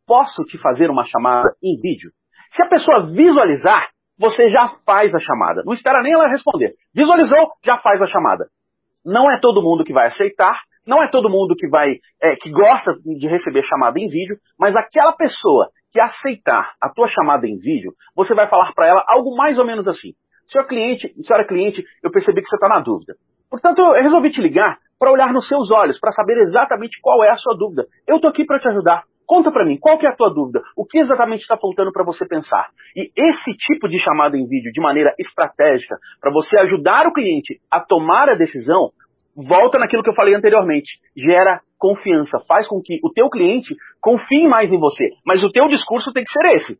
Posso 0.06 0.42
te 0.44 0.58
fazer 0.58 0.90
uma 0.90 1.04
chamada 1.04 1.50
em 1.62 1.80
vídeo? 1.80 2.10
Se 2.50 2.62
a 2.62 2.68
pessoa 2.68 3.06
visualizar, 3.06 3.88
você 4.18 4.50
já 4.50 4.74
faz 4.84 5.14
a 5.14 5.20
chamada. 5.20 5.62
Não 5.64 5.72
espera 5.72 6.02
nem 6.02 6.12
ela 6.12 6.28
responder. 6.28 6.74
Visualizou, 6.94 7.52
já 7.64 7.78
faz 7.78 8.00
a 8.02 8.06
chamada. 8.06 8.46
Não 9.04 9.30
é 9.30 9.38
todo 9.38 9.62
mundo 9.62 9.84
que 9.84 9.92
vai 9.92 10.08
aceitar, 10.08 10.60
não 10.86 11.02
é 11.02 11.08
todo 11.10 11.30
mundo 11.30 11.54
que 11.54 11.68
vai, 11.68 11.96
é, 12.20 12.34
que 12.36 12.50
gosta 12.50 12.94
de 13.04 13.28
receber 13.28 13.62
chamada 13.64 13.98
em 13.98 14.08
vídeo, 14.08 14.36
mas 14.58 14.74
aquela 14.74 15.12
pessoa 15.12 15.68
que 15.92 16.00
aceitar 16.00 16.72
a 16.80 16.88
tua 16.90 17.08
chamada 17.08 17.46
em 17.46 17.58
vídeo, 17.58 17.92
você 18.14 18.34
vai 18.34 18.48
falar 18.48 18.72
para 18.72 18.86
ela 18.86 19.04
algo 19.06 19.36
mais 19.36 19.58
ou 19.58 19.64
menos 19.64 19.86
assim. 19.86 20.12
Senhor 20.48 20.66
cliente, 20.66 21.14
senhora 21.22 21.46
cliente, 21.46 21.84
eu 22.02 22.10
percebi 22.10 22.40
que 22.40 22.48
você 22.48 22.56
está 22.56 22.68
na 22.68 22.80
dúvida. 22.80 23.14
Portanto, 23.50 23.80
eu 23.80 23.92
resolvi 24.02 24.30
te 24.30 24.40
ligar 24.40 24.78
para 24.98 25.12
olhar 25.12 25.32
nos 25.32 25.46
seus 25.46 25.70
olhos, 25.70 25.98
para 25.98 26.12
saber 26.12 26.38
exatamente 26.38 26.98
qual 27.00 27.22
é 27.24 27.30
a 27.30 27.36
sua 27.36 27.56
dúvida. 27.56 27.86
Eu 28.06 28.16
estou 28.16 28.30
aqui 28.30 28.44
para 28.44 28.58
te 28.58 28.68
ajudar. 28.68 29.04
Conta 29.26 29.52
para 29.52 29.64
mim, 29.64 29.76
qual 29.78 29.98
que 29.98 30.06
é 30.06 30.08
a 30.08 30.16
tua 30.16 30.32
dúvida? 30.32 30.62
O 30.74 30.86
que 30.86 30.98
exatamente 30.98 31.42
está 31.42 31.56
faltando 31.56 31.92
para 31.92 32.02
você 32.02 32.26
pensar? 32.26 32.70
E 32.96 33.10
esse 33.14 33.52
tipo 33.58 33.86
de 33.86 33.98
chamada 34.02 34.38
em 34.38 34.46
vídeo, 34.46 34.72
de 34.72 34.80
maneira 34.80 35.14
estratégica, 35.18 35.96
para 36.18 36.32
você 36.32 36.58
ajudar 36.60 37.06
o 37.06 37.12
cliente 37.12 37.60
a 37.70 37.78
tomar 37.78 38.30
a 38.30 38.34
decisão, 38.34 38.90
volta 39.36 39.78
naquilo 39.78 40.02
que 40.02 40.08
eu 40.08 40.14
falei 40.14 40.34
anteriormente. 40.34 40.98
Gera 41.14 41.60
confiança, 41.78 42.40
faz 42.48 42.66
com 42.66 42.80
que 42.82 42.98
o 43.04 43.12
teu 43.12 43.28
cliente 43.28 43.74
confie 44.00 44.48
mais 44.48 44.72
em 44.72 44.78
você. 44.78 45.10
Mas 45.26 45.44
o 45.44 45.50
teu 45.50 45.68
discurso 45.68 46.10
tem 46.12 46.24
que 46.24 46.32
ser 46.32 46.46
esse. 46.56 46.78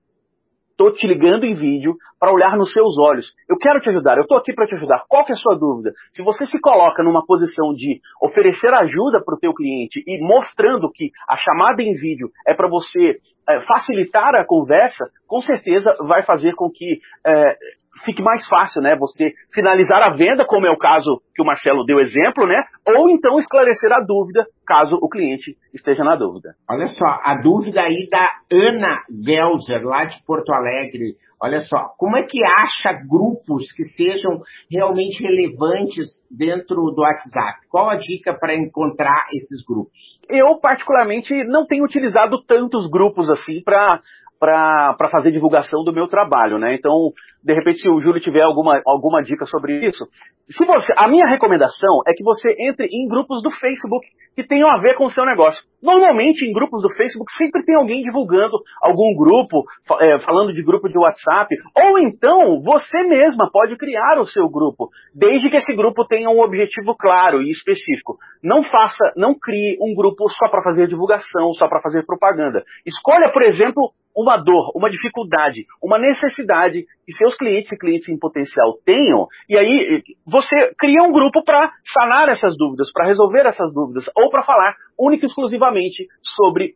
Estou 0.79 0.93
te 0.93 1.09
ligando 1.09 1.43
em 1.43 1.57
vídeo 1.57 1.97
para 2.21 2.33
olhar 2.33 2.57
nos 2.57 2.73
seus 2.73 2.97
olhos. 2.97 3.27
Eu 3.51 3.57
quero 3.59 3.81
te 3.81 3.91
ajudar, 3.91 4.17
eu 4.17 4.23
estou 4.23 4.39
aqui 4.39 4.55
para 4.55 4.65
te 4.65 4.77
ajudar. 4.77 5.03
Qual 5.09 5.25
que 5.25 5.33
é 5.33 5.35
a 5.35 5.37
sua 5.37 5.59
dúvida? 5.59 5.91
Se 6.13 6.23
você 6.23 6.47
se 6.47 6.61
coloca 6.61 7.03
numa 7.03 7.27
posição 7.27 7.75
de 7.75 8.01
oferecer 8.23 8.73
ajuda 8.73 9.21
para 9.25 9.35
o 9.35 9.39
teu 9.41 9.53
cliente 9.53 10.01
e 10.07 10.23
mostrando 10.23 10.89
que 10.95 11.11
a 11.29 11.37
chamada 11.37 11.83
em 11.83 11.95
vídeo 11.95 12.31
é 12.47 12.55
para 12.55 12.69
você 12.69 13.17
é, 13.49 13.61
facilitar 13.63 14.37
a 14.37 14.47
conversa, 14.47 15.05
com 15.27 15.41
certeza 15.41 15.97
vai 16.07 16.23
fazer 16.23 16.55
com 16.55 16.71
que 16.71 17.01
é, 17.27 17.57
fique 18.05 18.23
mais 18.23 18.47
fácil, 18.49 18.83
né? 18.83 18.97
Você 18.97 19.33
finalizar 19.53 20.03
a 20.03 20.17
venda, 20.17 20.45
como 20.45 20.67
é 20.67 20.71
o 20.71 20.79
caso 20.79 21.21
que 21.35 21.43
o 21.43 21.45
Marcelo 21.45 21.85
deu 21.85 22.01
exemplo, 22.01 22.47
né? 22.47 22.63
Ou 22.87 23.09
então 23.11 23.39
esclarecer 23.39 23.93
a 23.93 24.01
dúvida, 24.01 24.47
caso 24.67 24.99
o 25.01 25.09
cliente 25.09 25.57
esteja 25.73 26.05
na 26.05 26.17
dúvida. 26.17 26.55
Olha 26.71 26.89
só, 26.89 27.07
a 27.23 27.41
dúvida 27.43 27.83
aí 27.83 28.09
da 28.11 28.27
Ana 28.53 29.03
Gelser, 29.25 29.85
lá 29.85 30.05
de 30.05 30.23
Porto 30.25 30.53
Alegre. 30.53 31.17
Olha 31.41 31.61
só, 31.61 31.95
como 31.97 32.17
é 32.17 32.25
que 32.25 32.39
acha 32.45 32.99
grupos 33.09 33.71
que 33.77 33.85
sejam 33.85 34.41
realmente 34.69 35.23
relevantes 35.23 36.09
dentro 36.29 36.75
do 36.91 37.03
WhatsApp? 37.03 37.61
Qual 37.71 37.89
a 37.89 37.97
dica 37.97 38.37
para 38.37 38.57
encontrar 38.57 39.27
esses 39.33 39.65
grupos? 39.65 39.93
Eu, 40.29 40.59
particularmente, 40.59 41.33
não 41.45 41.65
tenho 41.65 41.85
utilizado 41.85 42.43
tantos 42.45 42.91
grupos 42.91 43.31
assim 43.31 43.63
para 43.63 44.01
para 44.39 45.09
fazer 45.11 45.33
divulgação 45.33 45.83
do 45.85 45.93
meu 45.93 46.07
trabalho, 46.09 46.59
né? 46.59 46.75
Então, 46.75 47.13
de 47.43 47.55
repente, 47.55 47.81
se 47.81 47.89
o 47.89 48.01
Júlio 48.01 48.21
tiver 48.21 48.43
alguma, 48.43 48.81
alguma 48.87 49.23
dica 49.23 49.45
sobre 49.47 49.87
isso, 49.87 50.05
se 50.51 50.65
você, 50.65 50.93
a 50.97 51.09
minha 51.09 51.27
recomendação 51.27 52.01
é 52.07 52.13
que 52.13 52.23
você 52.23 52.55
entre 52.59 52.87
em 52.87 53.09
grupos 53.09 53.43
do 53.43 53.51
Facebook 53.51 54.07
que 54.35 54.47
tenham 54.47 54.71
a 54.71 54.79
ver 54.81 54.95
com 54.95 55.05
o 55.05 55.11
seu 55.11 55.25
negócio. 55.25 55.61
Normalmente, 55.83 56.47
em 56.47 56.53
grupos 56.53 56.81
do 56.83 56.95
Facebook, 56.95 57.31
sempre 57.33 57.65
tem 57.65 57.75
alguém 57.75 58.03
divulgando 58.03 58.57
algum 58.81 59.15
grupo, 59.17 59.65
é, 60.01 60.21
falando 60.21 60.53
de 60.53 60.63
grupo 60.63 60.89
de 60.89 60.97
WhatsApp, 60.97 61.55
ou 61.77 61.99
então 61.99 62.61
você 62.63 63.03
mesma 63.09 63.51
pode 63.51 63.77
criar 63.77 64.21
o 64.21 64.27
seu 64.27 64.49
grupo, 64.49 64.91
desde 65.15 65.51
que 65.51 65.57
esse 65.57 65.75
grupo 65.75 66.05
tenha 66.07 66.31
um 66.31 66.41
objetivo 66.41 66.95
claro 66.97 67.43
e 67.43 67.51
específico. 67.51 68.17
Não 68.43 68.63
faça, 68.63 69.13
não 69.17 69.35
crie 69.35 69.77
um 69.81 69.95
grupo 69.95 70.29
só 70.29 70.49
para 70.49 70.63
fazer 70.63 70.87
divulgação, 70.87 71.53
só 71.55 71.69
para 71.69 71.83
fazer 71.83 72.07
propaganda. 72.07 72.63
Escolha, 72.87 73.33
por 73.33 73.43
exemplo, 73.43 73.91
uma 74.19 74.37
dor, 74.37 74.73
uma 74.75 74.91
dificuldade, 74.91 75.65
uma 75.81 75.99
necessidade 75.99 76.85
que 77.07 77.13
seus 77.13 77.37
clientes 77.37 77.71
e 77.71 77.79
clientes 77.79 78.09
em 78.09 78.19
potencial 78.19 78.75
tenham, 78.85 79.29
e 79.49 79.57
aí 79.57 80.03
você 80.27 80.75
cria 80.77 81.05
um 81.05 81.13
grupo 81.13 81.45
para 81.45 81.71
sanar 81.95 82.29
essas 82.29 82.57
dúvidas, 82.57 82.91
para 82.93 83.07
resolver 83.07 83.47
essas 83.47 83.73
dúvidas, 83.73 84.05
ou 84.17 84.29
para 84.29 84.43
falar 84.43 84.75
única 84.99 85.25
e 85.25 85.29
exclusivamente 85.29 86.07
sobre 86.37 86.75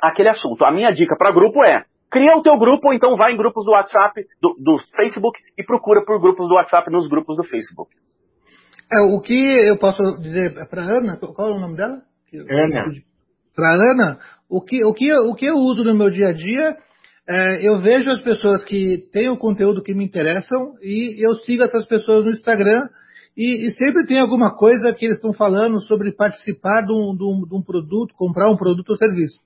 aquele 0.00 0.28
assunto. 0.28 0.64
A 0.64 0.70
minha 0.70 0.92
dica 0.92 1.16
para 1.18 1.32
grupo 1.32 1.64
é 1.64 1.84
Cria 2.10 2.38
o 2.38 2.42
teu 2.42 2.58
grupo, 2.58 2.88
ou 2.88 2.94
então 2.94 3.16
vai 3.16 3.32
em 3.32 3.36
grupos 3.36 3.66
do 3.66 3.72
WhatsApp, 3.72 4.24
do, 4.40 4.54
do 4.58 4.78
Facebook, 4.96 5.38
e 5.58 5.62
procura 5.62 6.02
por 6.06 6.18
grupos 6.18 6.48
do 6.48 6.54
WhatsApp 6.54 6.90
nos 6.90 7.06
grupos 7.06 7.36
do 7.36 7.44
Facebook. 7.44 7.90
É, 8.90 9.14
o 9.14 9.20
que 9.20 9.34
eu 9.68 9.78
posso 9.78 10.02
dizer 10.18 10.54
para 10.70 10.82
Ana, 10.84 11.18
qual 11.18 11.50
é 11.50 11.52
o 11.52 11.60
nome 11.60 11.76
dela? 11.76 12.00
Ana. 12.50 12.86
Para 13.58 13.74
Ana, 13.74 14.20
o 14.48 14.60
que, 14.60 14.84
o, 14.84 14.94
que, 14.94 15.12
o 15.12 15.34
que 15.34 15.46
eu 15.46 15.56
uso 15.56 15.82
no 15.82 15.92
meu 15.92 16.10
dia 16.10 16.28
a 16.28 16.32
dia, 16.32 16.76
é, 17.28 17.68
eu 17.68 17.76
vejo 17.80 18.08
as 18.08 18.22
pessoas 18.22 18.62
que 18.62 19.08
têm 19.12 19.28
o 19.30 19.36
conteúdo 19.36 19.82
que 19.82 19.92
me 19.92 20.04
interessam 20.04 20.74
e 20.80 21.18
eu 21.26 21.34
sigo 21.40 21.64
essas 21.64 21.84
pessoas 21.84 22.24
no 22.24 22.30
Instagram 22.30 22.84
e, 23.36 23.66
e 23.66 23.70
sempre 23.72 24.06
tem 24.06 24.20
alguma 24.20 24.54
coisa 24.54 24.92
que 24.92 25.06
eles 25.06 25.16
estão 25.16 25.32
falando 25.32 25.80
sobre 25.80 26.12
participar 26.12 26.82
de 26.82 26.92
um, 26.92 27.16
de, 27.16 27.24
um, 27.24 27.48
de 27.48 27.56
um 27.56 27.60
produto, 27.60 28.14
comprar 28.14 28.48
um 28.48 28.56
produto 28.56 28.90
ou 28.90 28.96
serviço. 28.96 29.40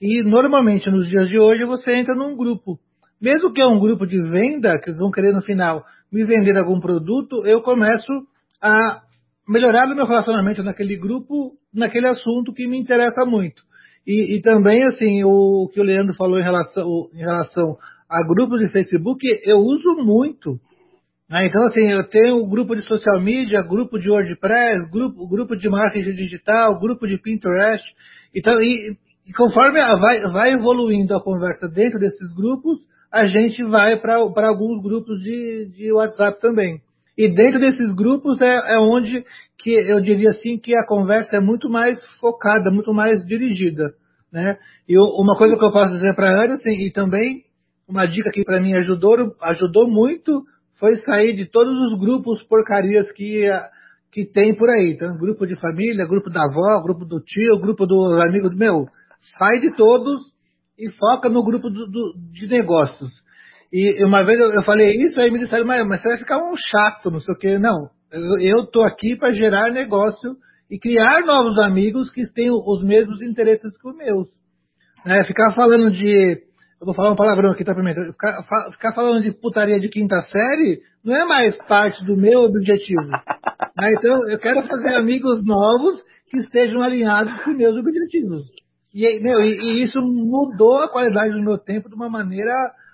E 0.00 0.24
normalmente 0.24 0.90
nos 0.90 1.08
dias 1.08 1.28
de 1.28 1.38
hoje 1.38 1.62
você 1.62 1.94
entra 1.94 2.16
num 2.16 2.36
grupo. 2.36 2.80
Mesmo 3.20 3.52
que 3.52 3.60
é 3.60 3.66
um 3.66 3.78
grupo 3.78 4.04
de 4.08 4.20
venda, 4.28 4.76
que 4.80 4.90
vão 4.90 5.12
querer 5.12 5.32
no 5.32 5.40
final 5.40 5.84
me 6.10 6.24
vender 6.24 6.58
algum 6.58 6.80
produto, 6.80 7.46
eu 7.46 7.62
começo 7.62 8.12
a 8.60 9.02
melhorar 9.48 9.86
o 9.86 9.94
meu 9.94 10.04
relacionamento 10.04 10.64
naquele 10.64 10.96
grupo, 10.96 11.52
naquele 11.72 12.06
assunto 12.06 12.52
que 12.52 12.66
me 12.66 12.78
interessa 12.78 13.24
muito. 13.24 13.62
E, 14.06 14.36
e 14.36 14.40
também, 14.42 14.82
assim, 14.84 15.22
o 15.24 15.68
que 15.72 15.80
o 15.80 15.84
Leandro 15.84 16.14
falou 16.14 16.38
em 16.38 16.42
relação, 16.42 17.08
em 17.14 17.18
relação 17.18 17.76
a 18.08 18.26
grupos 18.26 18.60
de 18.60 18.68
Facebook, 18.68 19.26
eu 19.46 19.58
uso 19.58 20.04
muito. 20.04 20.60
Né? 21.30 21.46
Então, 21.46 21.64
assim, 21.66 21.88
eu 21.90 22.06
tenho 22.08 22.46
grupo 22.46 22.76
de 22.76 22.82
social 22.82 23.20
media, 23.20 23.62
grupo 23.62 23.98
de 23.98 24.10
WordPress, 24.10 24.90
grupo, 24.90 25.26
grupo 25.26 25.56
de 25.56 25.68
marketing 25.68 26.12
digital, 26.12 26.78
grupo 26.78 27.06
de 27.06 27.16
Pinterest. 27.16 27.84
Então, 28.34 28.60
e, 28.60 28.74
e 29.26 29.32
conforme 29.34 29.80
vai, 29.80 30.20
vai 30.30 30.52
evoluindo 30.52 31.14
a 31.16 31.22
conversa 31.22 31.68
dentro 31.68 31.98
desses 31.98 32.34
grupos, 32.34 32.80
a 33.10 33.26
gente 33.26 33.62
vai 33.64 33.98
para 33.98 34.16
alguns 34.16 34.82
grupos 34.82 35.20
de, 35.22 35.70
de 35.74 35.92
WhatsApp 35.92 36.40
também. 36.40 36.80
E 37.16 37.28
dentro 37.28 37.60
desses 37.60 37.94
grupos 37.94 38.40
é, 38.40 38.74
é 38.74 38.78
onde 38.78 39.24
que 39.58 39.70
eu 39.70 40.00
diria 40.00 40.30
assim 40.30 40.58
que 40.58 40.76
a 40.76 40.86
conversa 40.86 41.36
é 41.36 41.40
muito 41.40 41.68
mais 41.68 41.98
focada, 42.18 42.70
muito 42.70 42.92
mais 42.92 43.24
dirigida, 43.26 43.94
né? 44.32 44.56
E 44.88 44.96
uma 44.98 45.36
coisa 45.36 45.56
que 45.56 45.64
eu 45.64 45.72
posso 45.72 45.92
dizer 45.92 46.14
para 46.14 46.28
a 46.28 46.44
Ana, 46.44 46.54
assim, 46.54 46.86
e 46.86 46.90
também 46.90 47.44
uma 47.86 48.06
dica 48.06 48.30
que 48.30 48.44
para 48.44 48.60
mim 48.60 48.72
ajudou, 48.74 49.34
ajudou 49.42 49.88
muito, 49.88 50.42
foi 50.78 50.96
sair 50.96 51.36
de 51.36 51.46
todos 51.46 51.74
os 51.86 51.98
grupos 51.98 52.42
porcarias 52.44 53.10
que 53.12 53.46
que 54.12 54.26
tem 54.26 54.54
por 54.54 54.68
aí, 54.68 54.92
então 54.92 55.16
grupo 55.16 55.46
de 55.46 55.58
família, 55.58 56.06
grupo 56.06 56.28
da 56.28 56.42
avó, 56.42 56.82
grupo 56.82 57.06
do 57.06 57.18
tio, 57.18 57.58
grupo 57.58 57.86
dos 57.86 58.20
amigos, 58.20 58.54
meu, 58.54 58.86
sai 59.38 59.58
de 59.60 59.74
todos 59.74 60.20
e 60.78 60.90
foca 60.98 61.30
no 61.30 61.42
grupo 61.42 61.70
do, 61.70 61.86
do, 61.86 62.14
de 62.30 62.46
negócios. 62.46 63.10
E 63.72 64.04
uma 64.04 64.22
vez 64.22 64.38
eu, 64.38 64.50
eu 64.50 64.62
falei 64.62 64.94
isso, 64.96 65.18
aí 65.18 65.30
me 65.30 65.38
disseram, 65.38 65.64
mas, 65.64 65.86
mas 65.88 66.02
você 66.02 66.08
vai 66.08 66.18
ficar 66.18 66.36
um 66.38 66.54
chato, 66.56 67.10
não 67.10 67.20
sei 67.20 67.34
o 67.34 67.38
que. 67.38 67.58
Não, 67.58 67.88
eu 68.42 68.64
estou 68.64 68.82
aqui 68.82 69.16
para 69.16 69.32
gerar 69.32 69.70
negócio 69.70 70.36
e 70.70 70.78
criar 70.78 71.20
novos 71.24 71.58
amigos 71.58 72.10
que 72.10 72.22
tenham 72.34 72.54
os 72.54 72.82
mesmos 72.84 73.22
interesses 73.22 73.76
que 73.80 73.88
os 73.88 73.96
meus. 73.96 74.28
É, 75.06 75.24
ficar 75.24 75.54
falando 75.54 75.90
de. 75.90 76.42
Eu 76.80 76.86
vou 76.86 76.94
falar 76.94 77.12
um 77.12 77.16
palavrão 77.16 77.52
aqui, 77.52 77.64
tá, 77.64 77.74
primeiro? 77.74 78.12
Ficar, 78.12 78.42
ficar, 78.72 78.94
falando 78.94 79.22
de 79.22 79.32
putaria 79.32 79.80
de 79.80 79.88
quinta 79.88 80.20
série 80.22 80.80
não 81.04 81.14
é 81.14 81.24
mais 81.24 81.56
parte 81.66 82.04
do 82.04 82.16
meu 82.16 82.40
objetivo. 82.40 83.00
Né? 83.74 83.94
Então, 83.94 84.14
eu 84.28 84.38
quero 84.38 84.60
fazer 84.68 84.94
amigos 84.96 85.42
novos 85.46 85.98
que 86.28 86.36
estejam 86.36 86.82
alinhados 86.82 87.32
com 87.42 87.52
meus 87.52 87.74
objetivos. 87.74 88.42
E, 88.94 89.18
meu, 89.22 89.40
e, 89.40 89.56
e 89.56 89.82
isso 89.82 89.98
mudou 90.02 90.76
a 90.76 90.90
qualidade 90.90 91.32
do 91.32 91.42
meu 91.42 91.56
tempo 91.56 91.88
de 91.88 91.94
uma 91.94 92.10
maneira 92.10 92.52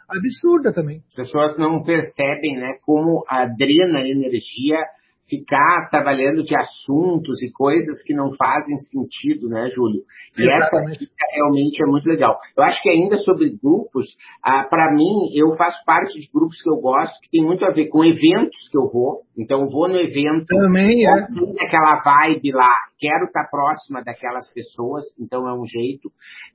absurda 0.08 0.72
também. 0.72 1.02
As 1.08 1.14
pessoas 1.14 1.56
não 1.58 1.84
percebem, 1.84 2.56
né, 2.56 2.78
como 2.84 3.24
drena 3.44 4.00
energia 4.00 4.78
ficar 5.28 5.88
trabalhando 5.90 6.42
de 6.42 6.56
assuntos 6.56 7.42
e 7.42 7.50
coisas 7.52 8.02
que 8.04 8.14
não 8.14 8.32
fazem 8.34 8.76
sentido, 8.78 9.48
né, 9.48 9.68
Júlio? 9.70 10.02
E 10.36 10.42
Exatamente. 10.42 10.90
essa 10.90 10.98
dica 11.00 11.26
realmente 11.34 11.82
é 11.82 11.86
muito 11.86 12.08
legal. 12.08 12.38
Eu 12.56 12.64
acho 12.64 12.82
que 12.82 12.88
ainda 12.88 13.16
sobre 13.18 13.50
grupos, 13.62 14.06
ah, 14.42 14.64
para 14.64 14.94
mim, 14.94 15.30
eu 15.34 15.54
faço 15.56 15.84
parte 15.84 16.18
de 16.18 16.28
grupos 16.32 16.60
que 16.62 16.70
eu 16.70 16.80
gosto, 16.80 17.20
que 17.20 17.30
tem 17.30 17.44
muito 17.44 17.64
a 17.64 17.70
ver 17.70 17.88
com 17.88 18.04
eventos 18.04 18.68
que 18.70 18.78
eu 18.78 18.90
vou. 18.90 19.22
Então, 19.36 19.62
eu 19.62 19.70
vou 19.70 19.88
no 19.88 19.96
evento, 19.96 20.46
também 20.46 21.06
é. 21.06 21.10
aquela 21.60 22.02
vibe 22.02 22.50
lá, 22.52 22.74
quero 22.98 23.26
estar 23.26 23.48
próxima 23.48 24.02
daquelas 24.02 24.52
pessoas, 24.52 25.04
então 25.18 25.48
é 25.48 25.52
um 25.52 25.64
jeito. 25.64 26.10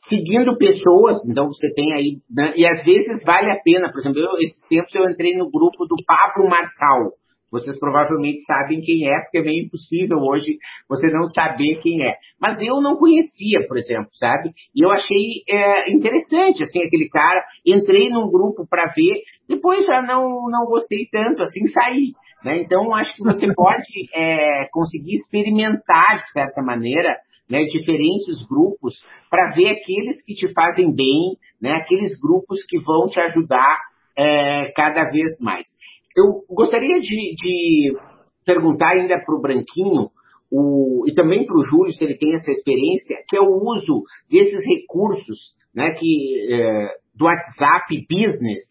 Seguindo 0.09 0.57
pessoas, 0.57 1.17
então 1.29 1.47
você 1.47 1.73
tem 1.73 1.93
aí, 1.93 2.17
né, 2.29 2.53
e 2.57 2.65
às 2.65 2.83
vezes 2.83 3.23
vale 3.25 3.49
a 3.51 3.61
pena, 3.63 3.89
por 3.91 3.99
exemplo, 3.99 4.19
eu, 4.19 4.33
esses 4.37 4.61
tempos 4.67 4.93
eu 4.93 5.09
entrei 5.09 5.37
no 5.37 5.49
grupo 5.49 5.85
do 5.85 5.95
Pablo 6.05 6.49
Marçal, 6.49 7.13
vocês 7.53 7.77
provavelmente 7.77 8.41
sabem 8.41 8.81
quem 8.81 9.07
é, 9.07 9.21
porque 9.21 9.37
é 9.37 9.43
meio 9.43 9.65
impossível 9.65 10.17
hoje 10.17 10.57
você 10.89 11.05
não 11.07 11.27
saber 11.27 11.79
quem 11.83 12.03
é. 12.03 12.15
Mas 12.41 12.59
eu 12.59 12.81
não 12.81 12.97
conhecia, 12.97 13.59
por 13.67 13.77
exemplo, 13.77 14.09
sabe? 14.15 14.49
E 14.75 14.83
eu 14.83 14.91
achei 14.91 15.43
é, 15.47 15.93
interessante, 15.93 16.63
assim, 16.63 16.79
aquele 16.81 17.07
cara. 17.09 17.45
Entrei 17.63 18.09
num 18.09 18.27
grupo 18.27 18.65
para 18.67 18.87
ver, 18.87 19.21
depois 19.47 19.85
já 19.85 20.01
não, 20.01 20.23
não 20.49 20.65
gostei 20.65 21.07
tanto, 21.11 21.43
assim, 21.43 21.67
saí. 21.67 22.13
Né? 22.43 22.57
Então, 22.57 22.91
acho 22.95 23.15
que 23.15 23.23
você 23.23 23.45
pode 23.53 24.09
é, 24.15 24.67
conseguir 24.71 25.13
experimentar, 25.13 26.21
de 26.21 26.31
certa 26.31 26.63
maneira, 26.63 27.15
né, 27.47 27.65
diferentes 27.65 28.43
grupos 28.47 28.95
para 29.29 29.53
ver 29.53 29.69
aqueles 29.69 30.25
que 30.25 30.33
te 30.33 30.51
fazem 30.53 30.91
bem, 30.91 31.37
né, 31.61 31.73
aqueles 31.73 32.19
grupos 32.19 32.63
que 32.67 32.79
vão 32.79 33.07
te 33.09 33.19
ajudar 33.19 33.79
é, 34.17 34.71
cada 34.71 35.11
vez 35.11 35.39
mais. 35.39 35.67
Eu 36.15 36.43
gostaria 36.49 36.99
de, 36.99 37.35
de 37.35 37.97
perguntar 38.45 38.93
ainda 38.93 39.19
para 39.23 39.35
o 39.35 39.41
Branquinho, 39.41 40.09
o, 40.51 41.03
e 41.07 41.13
também 41.15 41.45
para 41.45 41.57
o 41.57 41.63
Júlio, 41.63 41.91
se 41.91 42.03
ele 42.03 42.17
tem 42.17 42.35
essa 42.35 42.51
experiência, 42.51 43.17
que 43.27 43.35
é 43.35 43.41
o 43.41 43.55
uso 43.55 44.03
desses 44.29 44.63
recursos 44.65 45.55
né, 45.73 45.91
que, 45.93 46.53
é, 46.53 46.89
do 47.15 47.25
WhatsApp 47.25 47.87
Business, 48.07 48.63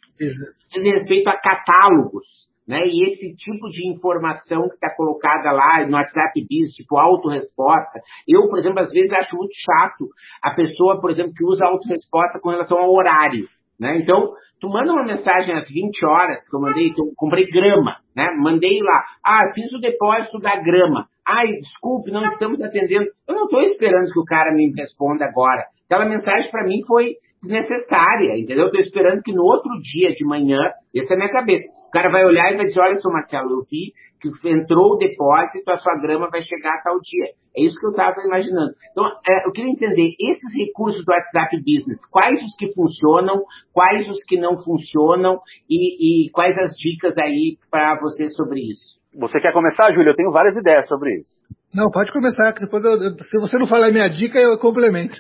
diz 0.70 0.85
respeito 0.85 1.28
a 1.28 1.37
catálogos. 1.37 2.24
Né? 2.66 2.78
E 2.87 3.12
esse 3.12 3.35
tipo 3.35 3.68
de 3.68 3.88
informação 3.88 4.68
que 4.68 4.74
está 4.74 4.94
colocada 4.94 5.50
lá 5.50 5.85
no 5.85 5.94
WhatsApp 5.96 6.40
Business, 6.42 6.74
tipo 6.74 6.96
autorresposta. 6.96 8.00
Eu, 8.28 8.48
por 8.48 8.59
exemplo, 8.59 8.78
às 8.78 8.90
vezes 8.92 9.12
acho 9.12 9.37
muito 9.37 9.52
chato 9.55 10.09
a 10.40 10.55
pessoa, 10.55 11.00
por 11.00 11.11
exemplo, 11.11 11.33
que 11.35 11.44
usa 11.44 11.66
autorresposta 11.66 12.38
com 12.40 12.50
relação 12.50 12.78
ao 12.78 12.92
horário. 12.92 13.48
Né? 13.82 13.98
Então, 13.98 14.30
tu 14.60 14.68
manda 14.68 14.92
uma 14.92 15.04
mensagem 15.04 15.52
às 15.56 15.66
20 15.66 16.06
horas, 16.06 16.38
que 16.48 16.54
eu 16.54 16.60
mandei, 16.60 16.86
então, 16.86 17.04
comprei 17.16 17.50
grama, 17.50 17.96
né? 18.14 18.28
Mandei 18.40 18.78
lá, 18.80 19.02
ah, 19.26 19.52
fiz 19.52 19.72
o 19.72 19.80
depósito 19.80 20.38
da 20.38 20.54
grama. 20.62 21.08
Ai, 21.26 21.48
desculpe, 21.48 22.12
não 22.12 22.24
estamos 22.24 22.62
atendendo. 22.62 23.06
Eu 23.26 23.34
não 23.34 23.44
estou 23.46 23.60
esperando 23.62 24.12
que 24.12 24.20
o 24.20 24.24
cara 24.24 24.52
me 24.52 24.72
responda 24.78 25.24
agora. 25.24 25.64
Aquela 25.90 26.08
mensagem 26.08 26.48
para 26.52 26.64
mim 26.64 26.78
foi 26.86 27.14
desnecessária, 27.42 28.38
entendeu? 28.38 28.66
Estou 28.66 28.80
esperando 28.80 29.20
que 29.22 29.32
no 29.32 29.42
outro 29.42 29.72
dia 29.82 30.12
de 30.12 30.24
manhã, 30.24 30.60
essa 30.94 31.14
é 31.14 31.16
a 31.16 31.18
minha 31.18 31.32
cabeça, 31.32 31.64
cara 31.92 32.11
vai 32.11 32.24
olhar 32.24 32.52
e 32.52 32.57
vai 32.57 32.66
dizer, 32.66 32.81
olha, 32.81 33.00
seu 33.00 33.11
Marcelo, 33.11 33.50
eu 33.50 33.66
vi 33.70 33.92
que 34.22 34.48
entrou 34.48 34.94
o 34.94 34.98
depósito, 34.98 35.68
a 35.68 35.76
sua 35.78 35.98
grama 36.00 36.31
vai 36.31 36.42
chegar 36.42 36.74
a 36.74 36.83
tal 36.83 37.00
dia. 37.00 37.35
É 37.57 37.64
isso 37.64 37.78
que 37.78 37.87
eu 37.87 37.90
estava 37.90 38.14
imaginando. 38.24 38.72
Então, 38.92 39.05
é, 39.28 39.46
eu 39.46 39.52
queria 39.52 39.70
entender, 39.70 40.14
esses 40.18 40.55
recursos 40.55 41.05
do 41.05 41.11
WhatsApp 41.11 41.57
Business, 41.59 42.00
quais 42.11 42.40
os 42.40 42.57
que 42.57 42.72
funcionam, 42.72 43.42
quais 43.72 44.09
os 44.09 44.22
que 44.24 44.38
não 44.38 44.62
funcionam 44.62 45.40
e, 45.68 46.26
e 46.26 46.31
quais 46.31 46.57
as 46.57 46.72
dicas 46.76 47.18
aí 47.18 47.59
para 47.70 47.98
você 48.00 48.28
sobre 48.28 48.61
isso? 48.61 49.00
Você 49.18 49.40
quer 49.40 49.52
começar, 49.52 49.92
Júlio? 49.92 50.11
Eu 50.11 50.16
tenho 50.16 50.33
várias 50.33 50.57
ideias 50.57 50.87
sobre 50.88 51.16
isso. 51.16 51.44
Não, 51.74 51.90
pode 51.90 52.12
começar, 52.12 52.52
que 52.52 52.61
depois 52.61 52.85
eu, 52.85 52.96
se 53.18 53.38
você 53.38 53.59
não 53.59 53.66
falar 53.66 53.88
a 53.88 53.92
minha 53.92 54.09
dica, 54.09 54.38
eu 54.38 54.59
complemento. 54.59 55.16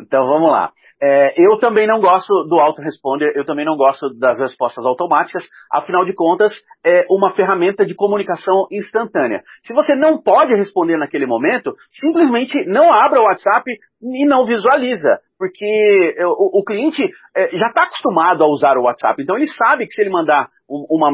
então 0.00 0.24
vamos 0.24 0.50
lá. 0.50 0.70
É, 1.00 1.34
eu 1.36 1.58
também 1.58 1.86
não 1.86 2.00
gosto 2.00 2.44
do 2.48 2.58
autoresponder, 2.58 3.32
eu 3.36 3.44
também 3.44 3.64
não 3.64 3.76
gosto 3.76 4.12
das 4.18 4.38
respostas 4.38 4.84
automáticas, 4.84 5.44
afinal 5.72 6.04
de 6.04 6.12
contas, 6.12 6.52
é 6.84 7.06
uma 7.08 7.32
ferramenta 7.34 7.86
de 7.86 7.94
comunicação 7.94 8.66
instantânea. 8.72 9.42
Se 9.62 9.72
você 9.72 9.94
não 9.94 10.20
pode 10.20 10.54
responder 10.54 10.96
naquele 10.96 11.26
momento, 11.26 11.72
simplesmente 11.90 12.64
não 12.66 12.92
abra 12.92 13.20
o 13.20 13.24
WhatsApp 13.24 13.70
e 14.02 14.26
não 14.26 14.44
visualiza 14.44 15.20
porque 15.38 16.16
o, 16.20 16.60
o 16.60 16.64
cliente 16.64 17.00
é, 17.34 17.56
já 17.56 17.68
está 17.68 17.84
acostumado 17.84 18.42
a 18.42 18.48
usar 18.48 18.76
o 18.76 18.82
WhatsApp, 18.82 19.22
então 19.22 19.36
ele 19.36 19.46
sabe 19.46 19.86
que 19.86 19.92
se 19.92 20.00
ele 20.00 20.10
mandar 20.10 20.48
uma, 20.68 21.10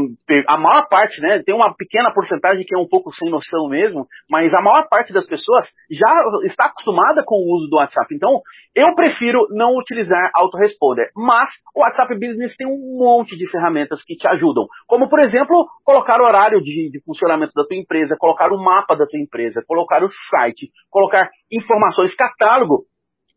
a 0.48 0.56
maior 0.56 0.88
parte, 0.88 1.20
né, 1.20 1.40
tem 1.44 1.54
uma 1.54 1.72
pequena 1.76 2.12
porcentagem 2.12 2.64
que 2.66 2.74
é 2.74 2.78
um 2.78 2.88
pouco 2.88 3.12
sem 3.12 3.30
noção 3.30 3.68
mesmo, 3.68 4.06
mas 4.28 4.52
a 4.52 4.60
maior 4.60 4.88
parte 4.88 5.12
das 5.12 5.26
pessoas 5.26 5.64
já 5.90 6.24
está 6.44 6.66
acostumada 6.66 7.22
com 7.24 7.36
o 7.36 7.54
uso 7.54 7.68
do 7.70 7.76
WhatsApp. 7.76 8.12
Então, 8.12 8.40
eu 8.74 8.94
prefiro 8.96 9.46
não 9.50 9.73
utilizar 9.78 10.30
autoresponder, 10.34 11.10
mas 11.16 11.48
o 11.74 11.80
WhatsApp 11.80 12.14
Business 12.14 12.56
tem 12.56 12.66
um 12.66 12.98
monte 12.98 13.36
de 13.36 13.48
ferramentas 13.50 14.02
que 14.04 14.16
te 14.16 14.26
ajudam, 14.28 14.66
como 14.86 15.08
por 15.08 15.20
exemplo, 15.20 15.66
colocar 15.84 16.20
o 16.20 16.24
horário 16.24 16.60
de, 16.60 16.90
de 16.90 17.02
funcionamento 17.04 17.52
da 17.54 17.64
tua 17.64 17.76
empresa, 17.76 18.16
colocar 18.18 18.52
o 18.52 18.62
mapa 18.62 18.96
da 18.96 19.06
tua 19.06 19.20
empresa, 19.20 19.64
colocar 19.66 20.02
o 20.02 20.08
site, 20.30 20.70
colocar 20.90 21.28
informações, 21.50 22.14
catálogo 22.14 22.84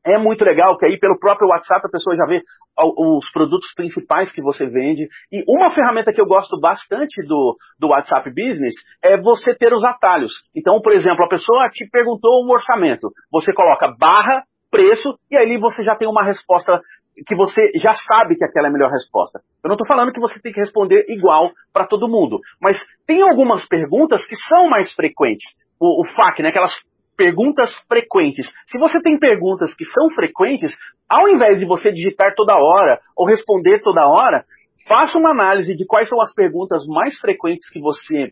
é 0.08 0.17
muito 0.17 0.43
legal 0.43 0.78
que 0.78 0.86
aí 0.86 0.97
pelo 0.97 1.19
próprio 1.19 1.50
WhatsApp 1.50 1.86
a 1.86 1.89
pessoa 1.89 2.15
já 2.15 2.26
vê 2.26 2.41
os 2.80 3.30
produtos 3.32 3.73
principais 3.76 4.32
que 4.32 4.41
você 4.41 4.65
vende. 4.65 5.08
E 5.32 5.43
uma 5.47 5.73
ferramenta 5.73 6.13
que 6.13 6.21
eu 6.21 6.26
gosto 6.26 6.58
bastante 6.60 7.21
do, 7.28 7.58
do 7.78 7.89
WhatsApp 7.89 8.30
Business 8.30 8.73
é 9.04 9.17
você 9.17 9.54
ter 9.54 9.73
os 9.73 9.84
atalhos. 9.84 10.32
Então, 10.56 10.80
por 10.82 10.93
exemplo, 10.93 11.26
a 11.26 11.30
pessoa 11.30 11.69
te 11.69 11.88
perguntou 11.91 12.45
um 12.45 12.52
orçamento. 12.52 13.10
Você 13.32 13.54
coloca 13.54 13.93
barra, 14.00 14.43
preço, 14.78 15.18
e 15.32 15.38
aí 15.38 15.58
você 15.58 15.84
já 15.84 15.96
tem 15.96 16.08
uma 16.08 16.24
resposta 16.24 16.80
que 17.26 17.36
você 17.36 17.72
já 17.76 17.94
sabe 17.94 18.36
que 18.36 18.44
aquela 18.44 18.68
é 18.68 18.70
a 18.70 18.74
melhor 18.74 18.92
resposta. 18.92 19.40
Eu 19.63 19.70
não 19.70 19.76
estou 19.76 19.88
falando 19.88 20.13
que 20.13 20.20
você 20.20 20.40
tem 20.40 20.54
que 20.54 20.60
responder 20.60 21.06
igual 21.10 21.52
para 21.74 21.88
todo 21.88 22.08
mundo, 22.08 22.40
mas 22.62 22.78
tem 23.08 23.22
algumas 23.22 23.66
perguntas 23.68 24.26
que 24.28 24.36
são 24.48 24.70
mais 24.70 24.94
frequentes. 24.94 25.46
O, 25.80 26.04
o 26.04 26.06
FAQ, 26.16 26.44
né, 26.44 26.50
aquelas 26.50 26.74
perguntas 27.18 27.76
frequentes. 27.88 28.48
Se 28.68 28.78
você 28.78 29.02
tem 29.02 29.18
perguntas 29.18 29.74
que 29.76 29.86
são 29.86 30.12
frequentes, 30.12 30.72
ao 31.10 31.28
invés 31.28 31.58
de 31.58 31.66
você 31.66 31.92
digitar 31.92 32.36
toda 32.36 32.56
hora 32.56 33.00
ou 33.16 33.26
responder 33.26 33.82
toda 33.82 34.08
hora, 34.08 34.44
faça 34.88 35.18
uma 35.18 35.32
análise 35.32 35.76
de 35.76 35.86
quais 35.88 36.08
são 36.08 36.22
as 36.22 36.32
perguntas 36.34 36.86
mais 36.88 37.18
frequentes 37.20 37.68
que 37.72 37.80
você 37.80 38.32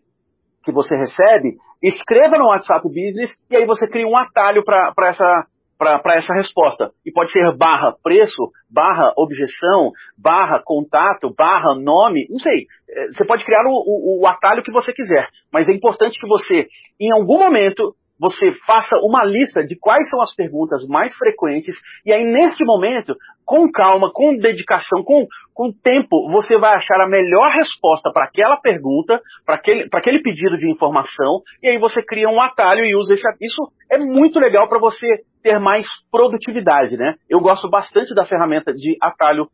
que 0.64 0.72
você 0.72 0.96
recebe, 0.96 1.54
escreva 1.80 2.36
no 2.38 2.48
WhatsApp 2.48 2.82
Business 2.88 3.30
e 3.48 3.54
aí 3.54 3.64
você 3.64 3.86
cria 3.86 4.04
um 4.04 4.16
atalho 4.16 4.64
para 4.64 4.92
essa 5.06 5.46
para 5.78 6.16
essa 6.16 6.34
resposta. 6.34 6.90
E 7.04 7.12
pode 7.12 7.30
ser 7.30 7.56
barra 7.56 7.94
preço, 8.02 8.50
barra 8.70 9.12
objeção, 9.16 9.92
barra 10.16 10.62
contato, 10.64 11.32
barra 11.36 11.74
nome, 11.74 12.26
não 12.30 12.38
sei. 12.38 12.66
É, 12.88 13.06
você 13.08 13.24
pode 13.26 13.44
criar 13.44 13.64
o, 13.66 13.70
o, 13.70 14.22
o 14.22 14.26
atalho 14.26 14.62
que 14.62 14.72
você 14.72 14.92
quiser. 14.92 15.28
Mas 15.52 15.68
é 15.68 15.72
importante 15.72 16.18
que 16.18 16.26
você, 16.26 16.66
em 17.00 17.12
algum 17.12 17.38
momento, 17.38 17.94
você 18.18 18.52
faça 18.66 18.96
uma 19.02 19.24
lista 19.24 19.64
de 19.64 19.76
quais 19.78 20.08
são 20.08 20.20
as 20.22 20.34
perguntas 20.34 20.86
mais 20.88 21.14
frequentes 21.14 21.74
e 22.04 22.12
aí 22.12 22.24
neste 22.24 22.64
momento, 22.64 23.14
com 23.44 23.70
calma, 23.70 24.10
com 24.12 24.36
dedicação, 24.36 25.02
com, 25.04 25.26
com 25.54 25.72
tempo, 25.72 26.30
você 26.30 26.58
vai 26.58 26.74
achar 26.74 27.00
a 27.00 27.08
melhor 27.08 27.50
resposta 27.52 28.10
para 28.12 28.24
aquela 28.24 28.56
pergunta, 28.56 29.20
para 29.44 29.56
aquele, 29.56 29.88
aquele 29.92 30.22
pedido 30.22 30.56
de 30.58 30.70
informação 30.70 31.42
e 31.62 31.68
aí 31.68 31.78
você 31.78 32.02
cria 32.02 32.28
um 32.28 32.40
atalho 32.40 32.84
e 32.84 32.96
usa 32.96 33.14
esse. 33.14 33.26
Isso 33.40 33.62
é 33.90 33.98
muito 33.98 34.38
legal 34.38 34.68
para 34.68 34.78
você 34.78 35.06
ter 35.42 35.58
mais 35.58 35.86
produtividade, 36.10 36.96
né? 36.96 37.14
Eu 37.28 37.40
gosto 37.40 37.68
bastante 37.70 38.14
da 38.14 38.26
ferramenta 38.26 38.72
de 38.72 38.96
atalho 39.00 39.46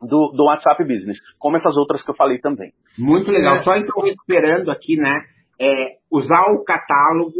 do, 0.00 0.32
do 0.32 0.44
WhatsApp 0.44 0.82
Business, 0.84 1.18
como 1.38 1.56
essas 1.56 1.76
outras 1.76 2.02
que 2.02 2.10
eu 2.10 2.14
falei 2.14 2.38
também. 2.38 2.70
Muito 2.98 3.30
legal. 3.30 3.62
Só 3.62 3.76
então 3.76 4.02
recuperando 4.02 4.70
aqui, 4.70 4.96
né? 4.96 5.22
É, 5.58 5.96
usar 6.10 6.52
o 6.52 6.64
catálogo 6.64 7.32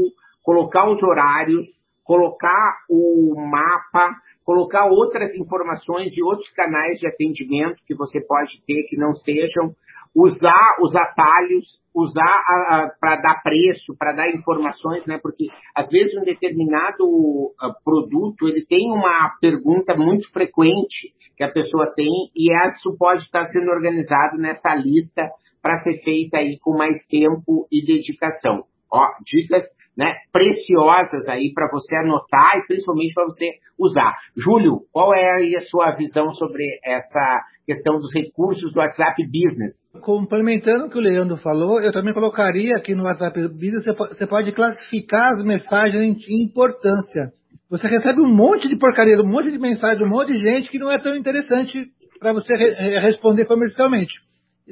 colocar 0.47 0.89
os 0.89 1.03
horários, 1.03 1.67
colocar 2.05 2.77
o 2.89 3.35
mapa, 3.37 4.15
colocar 4.45 4.87
outras 4.87 5.35
informações 5.35 6.13
de 6.13 6.23
outros 6.23 6.49
canais 6.53 7.01
de 7.01 7.09
atendimento 7.09 7.83
que 7.85 7.97
você 7.97 8.21
pode 8.25 8.63
ter 8.65 8.85
que 8.89 8.97
não 8.97 9.13
sejam, 9.13 9.75
usar 10.15 10.77
os 10.81 10.95
atalhos, 10.95 11.81
usar 11.93 12.93
para 13.01 13.17
dar 13.17 13.43
preço, 13.43 13.97
para 13.99 14.13
dar 14.13 14.31
informações, 14.31 15.05
né? 15.05 15.19
Porque 15.21 15.49
às 15.75 15.89
vezes 15.89 16.17
um 16.17 16.23
determinado 16.23 17.05
uh, 17.05 17.75
produto 17.85 18.47
ele 18.47 18.65
tem 18.65 18.93
uma 18.93 19.37
pergunta 19.41 19.97
muito 19.97 20.31
frequente 20.31 21.13
que 21.37 21.43
a 21.43 21.51
pessoa 21.51 21.93
tem 21.93 22.31
e 22.37 22.53
isso 22.69 22.97
pode 22.97 23.25
estar 23.25 23.45
sendo 23.47 23.69
organizado 23.69 24.39
nessa 24.39 24.77
lista 24.77 25.29
para 25.61 25.79
ser 25.79 26.01
feita 26.05 26.39
aí 26.39 26.57
com 26.61 26.79
mais 26.79 27.05
tempo 27.11 27.67
e 27.71 27.85
dedicação. 27.85 28.63
Ó, 28.93 29.09
dicas 29.25 29.65
né, 29.97 30.13
preciosas 30.33 31.27
aí 31.29 31.53
para 31.55 31.69
você 31.71 31.97
anotar 31.97 32.59
e 32.59 32.67
principalmente 32.67 33.15
para 33.15 33.25
você 33.25 33.51
usar. 33.79 34.15
Júlio, 34.37 34.81
qual 34.93 35.15
é 35.15 35.57
a 35.57 35.61
sua 35.61 35.93
visão 35.93 36.33
sobre 36.35 36.65
essa 36.85 37.41
questão 37.65 37.99
dos 37.99 38.13
recursos 38.15 38.73
do 38.73 38.79
WhatsApp 38.79 39.23
Business? 39.25 39.73
Complementando 40.03 40.87
o 40.87 40.91
que 40.91 40.99
o 40.99 41.01
Leandro 41.01 41.37
falou, 41.39 41.81
eu 41.81 41.93
também 41.93 42.13
colocaria 42.13 42.77
aqui 42.77 42.95
no 42.95 43.05
WhatsApp 43.05 43.49
Business, 43.49 43.85
você 43.85 44.27
pode 44.27 44.53
classificar 44.53 45.33
as 45.33 45.45
mensagens 45.45 46.29
em 46.29 46.45
importância. 46.45 47.33
Você 47.71 47.89
recebe 47.89 48.21
um 48.21 48.33
monte 48.33 48.69
de 48.69 48.79
porcaria, 48.79 49.21
um 49.21 49.29
monte 49.29 49.51
de 49.51 49.59
mensagem, 49.59 50.07
um 50.07 50.11
monte 50.11 50.33
de 50.33 50.41
gente 50.41 50.71
que 50.71 50.79
não 50.79 50.91
é 50.91 50.99
tão 50.99 51.17
interessante 51.17 51.87
para 52.21 52.33
você 52.33 52.55
responder 53.01 53.47
comercialmente 53.47 54.15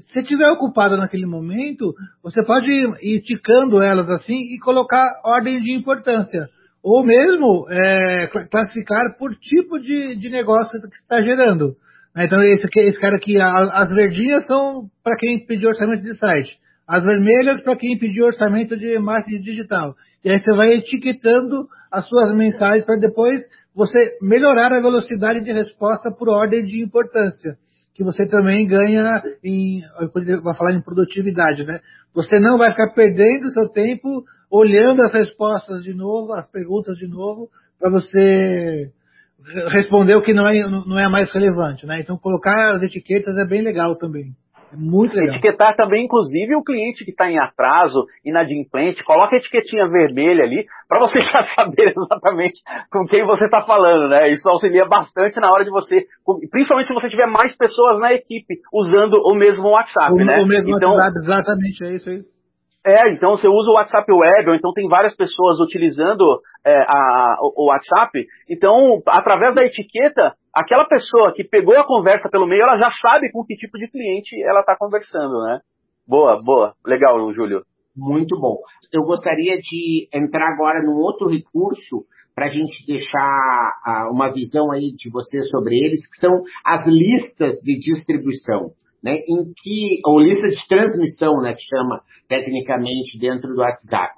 se 0.01 0.21
estiver 0.21 0.51
ocupado 0.51 0.97
naquele 0.97 1.27
momento, 1.27 1.95
você 2.23 2.45
pode 2.45 2.69
ir 2.69 3.21
ticando 3.23 3.81
elas 3.81 4.09
assim 4.11 4.35
e 4.35 4.59
colocar 4.59 5.21
ordem 5.25 5.61
de 5.61 5.73
importância. 5.73 6.49
Ou 6.83 7.05
mesmo 7.05 7.67
é, 7.71 8.27
classificar 8.51 9.17
por 9.17 9.35
tipo 9.37 9.79
de, 9.79 10.17
de 10.17 10.29
negócio 10.29 10.81
que 10.81 10.97
está 10.97 11.23
gerando. 11.23 11.77
Então, 12.17 12.41
esse, 12.43 12.67
esse 12.77 13.01
cara 13.01 13.17
aqui, 13.17 13.41
as 13.41 13.91
verdinhas 13.91 14.47
são 14.47 14.89
para 15.03 15.17
quem 15.17 15.47
pediu 15.47 15.69
orçamento 15.69 16.03
de 16.03 16.15
site. 16.17 16.59
As 16.87 17.03
vermelhas 17.03 17.63
para 17.63 17.77
quem 17.77 17.99
pediu 17.99 18.27
orçamento 18.27 18.77
de 18.77 18.99
marketing 18.99 19.43
digital. 19.43 19.95
E 20.25 20.31
aí 20.31 20.39
você 20.39 20.57
vai 20.57 20.73
etiquetando 20.75 21.67
as 21.91 22.07
suas 22.07 22.37
mensagens 22.37 22.85
para 22.85 22.99
depois 22.99 23.41
você 23.75 24.19
melhorar 24.21 24.73
a 24.73 24.81
velocidade 24.81 25.41
de 25.41 25.53
resposta 25.53 26.11
por 26.11 26.29
ordem 26.29 26.65
de 26.65 26.83
importância 26.83 27.57
que 27.95 28.03
você 28.03 28.27
também 28.27 28.67
ganha 28.67 29.23
em, 29.43 29.83
vai 30.43 30.57
falar 30.57 30.73
em 30.75 30.83
produtividade, 30.83 31.65
né? 31.65 31.81
Você 32.13 32.39
não 32.41 32.59
vai 32.59 32.71
ficar 32.71 32.93
perdendo 32.93 33.51
seu 33.51 33.69
tempo 33.69 34.25
olhando 34.51 35.03
as 35.03 35.13
respostas 35.13 35.83
de 35.83 35.95
novo, 35.95 36.33
as 36.33 36.51
perguntas 36.51 36.97
de 36.97 37.07
novo, 37.07 37.49
para 37.79 37.91
você 37.91 38.91
responder 39.73 40.15
o 40.15 40.23
que 40.23 40.33
não 40.33 40.47
é, 40.47 40.63
não 40.63 40.99
é 40.99 41.09
mais 41.09 41.33
relevante, 41.33 41.87
né? 41.87 42.01
Então 42.01 42.19
colocar 42.19 42.77
as 42.77 42.83
etiquetas 42.83 43.37
é 43.37 43.45
bem 43.45 43.63
legal 43.63 43.97
também. 43.97 44.35
Muito 44.77 45.15
legal. 45.15 45.35
Etiquetar 45.35 45.77
também, 45.77 46.05
inclusive, 46.05 46.55
o 46.55 46.63
cliente 46.63 47.05
que 47.05 47.11
está 47.11 47.31
em 47.31 47.39
atraso, 47.39 48.07
inadimplente, 48.25 49.05
coloca 49.05 49.35
a 49.35 49.39
etiquetinha 49.39 49.89
vermelha 49.89 50.45
ali, 50.45 50.67
para 50.89 51.01
você 51.01 51.21
já 51.23 51.43
saber 51.57 51.95
exatamente 51.97 52.61
com 52.91 53.05
quem 53.07 53.25
você 53.25 53.47
está 53.47 53.63
falando, 53.63 54.09
né? 54.09 54.31
Isso 54.31 54.49
auxilia 54.49 54.85
bastante 54.87 55.41
na 55.41 55.51
hora 55.51 55.65
de 55.65 55.71
você, 55.71 56.07
principalmente 56.51 56.89
se 56.89 56.95
você 56.95 57.09
tiver 57.09 57.27
mais 57.27 57.57
pessoas 57.57 57.99
na 58.01 58.13
equipe 58.13 58.57
usando 58.73 59.15
o 59.25 59.35
mesmo 59.35 59.69
WhatsApp, 59.69 60.13
o, 60.13 60.17
né? 60.17 60.43
O 60.43 60.47
mesmo 60.47 60.77
então, 60.77 60.93
WhatsApp, 60.93 61.19
exatamente, 61.19 61.85
é 61.85 61.95
isso 61.95 62.11
aí. 62.11 62.34
É, 62.87 63.09
então 63.11 63.31
você 63.31 63.49
usa 63.49 63.71
o 63.71 63.75
WhatsApp 63.75 64.13
Web, 64.13 64.51
ou 64.51 64.55
então 64.55 64.73
tem 64.75 64.87
várias 64.89 65.17
pessoas 65.17 65.59
utilizando 65.59 66.39
é, 66.67 66.83
a, 66.83 67.37
o 67.41 67.69
WhatsApp. 67.69 68.27
Então, 68.49 69.03
através 69.07 69.55
da 69.55 69.65
etiqueta, 69.65 70.35
aquela 70.55 70.85
pessoa 70.85 71.33
que 71.35 71.43
pegou 71.43 71.75
a 71.79 71.87
conversa 71.87 72.29
pelo 72.29 72.47
meio, 72.47 72.63
ela 72.63 72.77
já 72.77 72.91
sabe 72.91 73.33
com 73.33 73.43
que 73.43 73.57
tipo 73.57 73.79
de 73.79 73.91
cliente 73.91 74.37
ela 74.43 74.61
está 74.61 74.77
conversando, 74.77 75.33
né? 75.45 75.61
Boa, 76.07 76.43
boa. 76.43 76.75
Legal, 76.87 77.19
Júlio. 77.33 77.63
Muito 77.97 78.39
bom. 78.39 78.57
Eu 78.93 79.03
gostaria 79.03 79.57
de 79.57 80.09
entrar 80.13 80.53
agora 80.53 80.83
num 80.83 81.01
outro 81.01 81.29
recurso 81.29 82.05
para 82.35 82.47
a 82.47 82.51
gente 82.51 82.85
deixar 82.87 83.73
uh, 83.87 84.13
uma 84.13 84.31
visão 84.31 84.71
aí 84.73 84.93
de 84.95 85.09
você 85.11 85.39
sobre 85.45 85.77
eles, 85.77 86.01
que 86.03 86.19
são 86.19 86.43
as 86.67 86.85
listas 86.87 87.61
de 87.63 87.79
distribuição 87.79 88.73
né, 89.05 89.17
em 89.29 89.53
que, 89.55 90.01
ou 90.07 90.19
lista 90.19 90.49
de 90.49 90.67
transmissão, 90.67 91.43
né, 91.43 91.53
que 91.53 91.63
chama 91.63 92.01
tecnicamente 92.27 93.19
dentro 93.19 93.55
do 93.55 93.61
WhatsApp. 93.61 94.15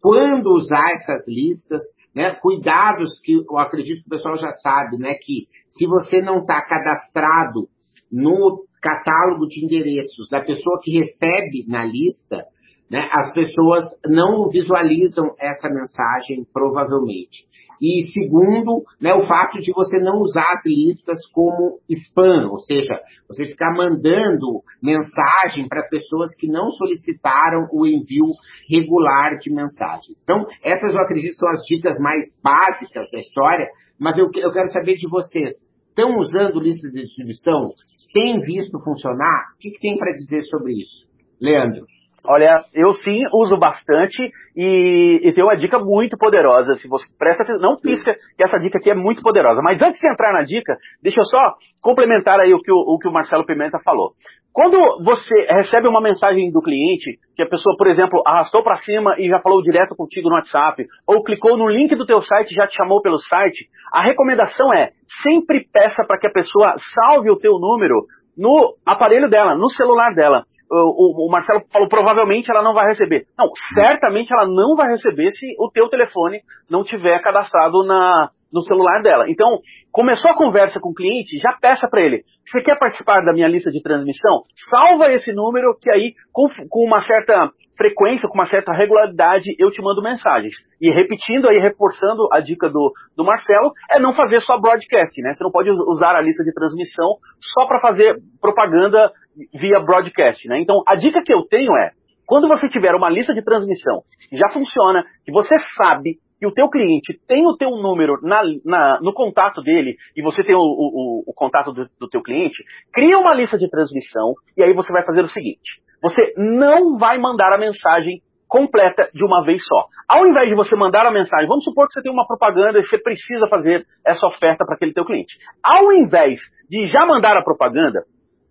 Quando 0.00 0.54
usar 0.54 0.92
essas 0.92 1.28
listas, 1.28 1.82
né, 2.14 2.34
cuidados 2.36 3.20
que 3.22 3.34
eu 3.34 3.58
acredito 3.58 4.00
que 4.02 4.06
o 4.06 4.16
pessoal 4.16 4.36
já 4.36 4.50
sabe, 4.62 4.96
né, 4.96 5.14
que 5.22 5.46
se 5.68 5.86
você 5.86 6.22
não 6.22 6.38
está 6.38 6.62
cadastrado 6.62 7.68
no 8.10 8.64
catálogo 8.80 9.46
de 9.46 9.62
endereços 9.62 10.26
da 10.30 10.40
pessoa 10.40 10.80
que 10.82 10.98
recebe 10.98 11.66
na 11.68 11.84
lista, 11.84 12.46
né, 12.90 13.08
as 13.12 13.34
pessoas 13.34 13.84
não 14.06 14.48
visualizam 14.48 15.34
essa 15.38 15.68
mensagem 15.68 16.46
provavelmente. 16.50 17.44
E 17.80 18.02
segundo, 18.12 18.84
né, 19.00 19.14
o 19.14 19.26
fato 19.26 19.58
de 19.60 19.72
você 19.72 19.98
não 19.98 20.20
usar 20.20 20.52
as 20.52 20.62
listas 20.66 21.18
como 21.32 21.78
spam, 21.88 22.50
ou 22.50 22.60
seja, 22.60 23.00
você 23.26 23.46
ficar 23.46 23.74
mandando 23.74 24.62
mensagem 24.82 25.66
para 25.66 25.88
pessoas 25.88 26.34
que 26.38 26.46
não 26.46 26.70
solicitaram 26.72 27.68
o 27.72 27.86
envio 27.86 28.26
regular 28.68 29.38
de 29.38 29.50
mensagens. 29.50 30.20
Então, 30.22 30.44
essas 30.62 30.92
eu 30.92 31.00
acredito 31.00 31.36
são 31.36 31.48
as 31.48 31.62
dicas 31.62 31.98
mais 31.98 32.26
básicas 32.42 33.10
da 33.10 33.18
história, 33.18 33.66
mas 33.98 34.18
eu, 34.18 34.30
eu 34.34 34.52
quero 34.52 34.68
saber 34.68 34.96
de 34.96 35.08
vocês. 35.08 35.54
Estão 35.88 36.18
usando 36.18 36.60
lista 36.60 36.88
de 36.90 37.02
distribuição? 37.02 37.72
Tem 38.12 38.40
visto 38.40 38.78
funcionar? 38.82 39.52
O 39.54 39.58
que, 39.58 39.70
que 39.70 39.80
tem 39.80 39.96
para 39.96 40.12
dizer 40.12 40.42
sobre 40.44 40.72
isso? 40.72 41.08
Leandro. 41.40 41.86
Olha, 42.26 42.64
eu 42.74 42.92
sim 42.92 43.22
uso 43.32 43.56
bastante 43.56 44.30
e, 44.54 45.20
e 45.22 45.32
tem 45.32 45.42
uma 45.42 45.56
dica 45.56 45.78
muito 45.78 46.18
poderosa. 46.18 46.74
Se 46.74 46.86
você 46.86 47.06
presta 47.18 47.42
atenção, 47.42 47.62
não 47.62 47.76
pisca 47.76 48.14
que 48.36 48.44
essa 48.44 48.58
dica 48.58 48.78
aqui 48.78 48.90
é 48.90 48.94
muito 48.94 49.22
poderosa. 49.22 49.62
Mas 49.62 49.80
antes 49.80 49.98
de 49.98 50.08
entrar 50.08 50.32
na 50.32 50.42
dica, 50.42 50.76
deixa 51.02 51.20
eu 51.20 51.24
só 51.24 51.54
complementar 51.80 52.38
aí 52.38 52.52
o 52.52 52.60
que 52.60 52.70
o, 52.70 52.76
o, 52.76 52.98
que 52.98 53.08
o 53.08 53.12
Marcelo 53.12 53.46
Pimenta 53.46 53.78
falou. 53.82 54.12
Quando 54.52 54.76
você 55.02 55.46
recebe 55.48 55.86
uma 55.86 56.00
mensagem 56.00 56.50
do 56.50 56.60
cliente, 56.60 57.18
que 57.36 57.42
a 57.42 57.48
pessoa, 57.48 57.76
por 57.78 57.86
exemplo, 57.86 58.20
arrastou 58.26 58.62
para 58.62 58.74
cima 58.76 59.14
e 59.16 59.28
já 59.28 59.40
falou 59.40 59.62
direto 59.62 59.94
contigo 59.96 60.28
no 60.28 60.34
WhatsApp, 60.34 60.84
ou 61.06 61.22
clicou 61.22 61.56
no 61.56 61.68
link 61.68 61.94
do 61.94 62.04
teu 62.04 62.20
site 62.20 62.50
e 62.50 62.56
já 62.56 62.66
te 62.66 62.76
chamou 62.76 63.00
pelo 63.00 63.18
site, 63.18 63.66
a 63.92 64.02
recomendação 64.02 64.74
é 64.74 64.90
sempre 65.22 65.66
peça 65.72 66.04
para 66.06 66.18
que 66.18 66.26
a 66.26 66.32
pessoa 66.32 66.74
salve 66.94 67.30
o 67.30 67.38
teu 67.38 67.58
número 67.60 68.04
no 68.36 68.74
aparelho 68.84 69.30
dela, 69.30 69.54
no 69.54 69.70
celular 69.70 70.14
dela 70.14 70.44
o, 70.70 71.26
o, 71.26 71.30
Marcelo 71.30 71.62
falou, 71.72 71.88
provavelmente 71.88 72.50
ela 72.50 72.62
não 72.62 72.72
vai 72.72 72.86
receber. 72.86 73.26
Não, 73.36 73.48
certamente 73.74 74.32
ela 74.32 74.46
não 74.46 74.76
vai 74.76 74.88
receber 74.90 75.30
se 75.32 75.46
o 75.58 75.70
teu 75.70 75.88
telefone 75.88 76.40
não 76.70 76.84
tiver 76.84 77.20
cadastrado 77.20 77.84
na, 77.84 78.30
no 78.52 78.62
celular 78.62 79.02
dela. 79.02 79.28
Então, 79.28 79.58
começou 79.92 80.30
a 80.30 80.36
conversa 80.36 80.78
com 80.80 80.90
o 80.90 80.94
cliente, 80.94 81.38
já 81.38 81.56
peça 81.60 81.88
para 81.88 82.02
ele, 82.02 82.22
você 82.46 82.62
quer 82.62 82.78
participar 82.78 83.24
da 83.24 83.32
minha 83.32 83.48
lista 83.48 83.70
de 83.70 83.82
transmissão? 83.82 84.42
Salva 84.68 85.12
esse 85.12 85.32
número 85.32 85.76
que 85.80 85.90
aí, 85.90 86.14
com, 86.32 86.48
com 86.68 86.84
uma 86.84 87.00
certa 87.00 87.50
frequência, 87.80 88.28
com 88.28 88.34
uma 88.34 88.44
certa 88.44 88.74
regularidade, 88.74 89.56
eu 89.58 89.70
te 89.70 89.80
mando 89.80 90.02
mensagens. 90.02 90.54
E 90.78 90.92
repetindo 90.92 91.48
aí, 91.48 91.58
reforçando 91.58 92.28
a 92.30 92.38
dica 92.38 92.68
do, 92.68 92.92
do 93.16 93.24
Marcelo, 93.24 93.72
é 93.90 93.98
não 93.98 94.12
fazer 94.12 94.40
só 94.40 94.60
broadcast, 94.60 95.18
né? 95.22 95.32
Você 95.32 95.42
não 95.42 95.50
pode 95.50 95.70
usar 95.70 96.14
a 96.14 96.20
lista 96.20 96.44
de 96.44 96.52
transmissão 96.52 97.16
só 97.40 97.66
para 97.66 97.80
fazer 97.80 98.16
propaganda 98.38 99.10
via 99.52 99.80
broadcast, 99.80 100.46
né? 100.48 100.60
Então, 100.60 100.82
a 100.86 100.94
dica 100.94 101.22
que 101.22 101.32
eu 101.32 101.42
tenho 101.42 101.76
é, 101.76 101.90
quando 102.26 102.48
você 102.48 102.68
tiver 102.68 102.94
uma 102.94 103.10
lista 103.10 103.34
de 103.34 103.42
transmissão 103.42 104.02
que 104.28 104.36
já 104.36 104.48
funciona, 104.52 105.04
que 105.24 105.32
você 105.32 105.54
sabe 105.76 106.16
que 106.38 106.46
o 106.46 106.52
teu 106.52 106.70
cliente 106.70 107.20
tem 107.28 107.46
o 107.46 107.56
teu 107.56 107.70
número 107.70 108.18
na, 108.22 108.42
na, 108.64 109.00
no 109.02 109.12
contato 109.12 109.60
dele 109.62 109.96
e 110.16 110.22
você 110.22 110.42
tem 110.42 110.54
o, 110.54 110.60
o, 110.60 111.24
o 111.26 111.34
contato 111.34 111.72
do, 111.72 111.86
do 111.98 112.08
teu 112.08 112.22
cliente, 112.22 112.62
cria 112.92 113.18
uma 113.18 113.34
lista 113.34 113.58
de 113.58 113.68
transmissão 113.68 114.32
e 114.56 114.62
aí 114.62 114.72
você 114.72 114.92
vai 114.92 115.04
fazer 115.04 115.22
o 115.22 115.28
seguinte, 115.28 115.82
você 116.02 116.32
não 116.36 116.96
vai 116.96 117.18
mandar 117.18 117.52
a 117.52 117.58
mensagem 117.58 118.22
completa 118.48 119.08
de 119.14 119.24
uma 119.24 119.44
vez 119.44 119.62
só. 119.64 119.86
Ao 120.08 120.26
invés 120.26 120.48
de 120.48 120.56
você 120.56 120.74
mandar 120.74 121.06
a 121.06 121.12
mensagem, 121.12 121.46
vamos 121.46 121.62
supor 121.62 121.86
que 121.86 121.94
você 121.94 122.02
tem 122.02 122.12
uma 122.12 122.26
propaganda 122.26 122.78
e 122.78 122.82
você 122.82 122.98
precisa 122.98 123.46
fazer 123.48 123.84
essa 124.04 124.26
oferta 124.26 124.64
para 124.64 124.74
aquele 124.74 124.92
teu 124.92 125.04
cliente. 125.04 125.34
Ao 125.62 125.92
invés 125.92 126.40
de 126.68 126.88
já 126.88 127.06
mandar 127.06 127.36
a 127.36 127.44
propaganda, 127.44 128.02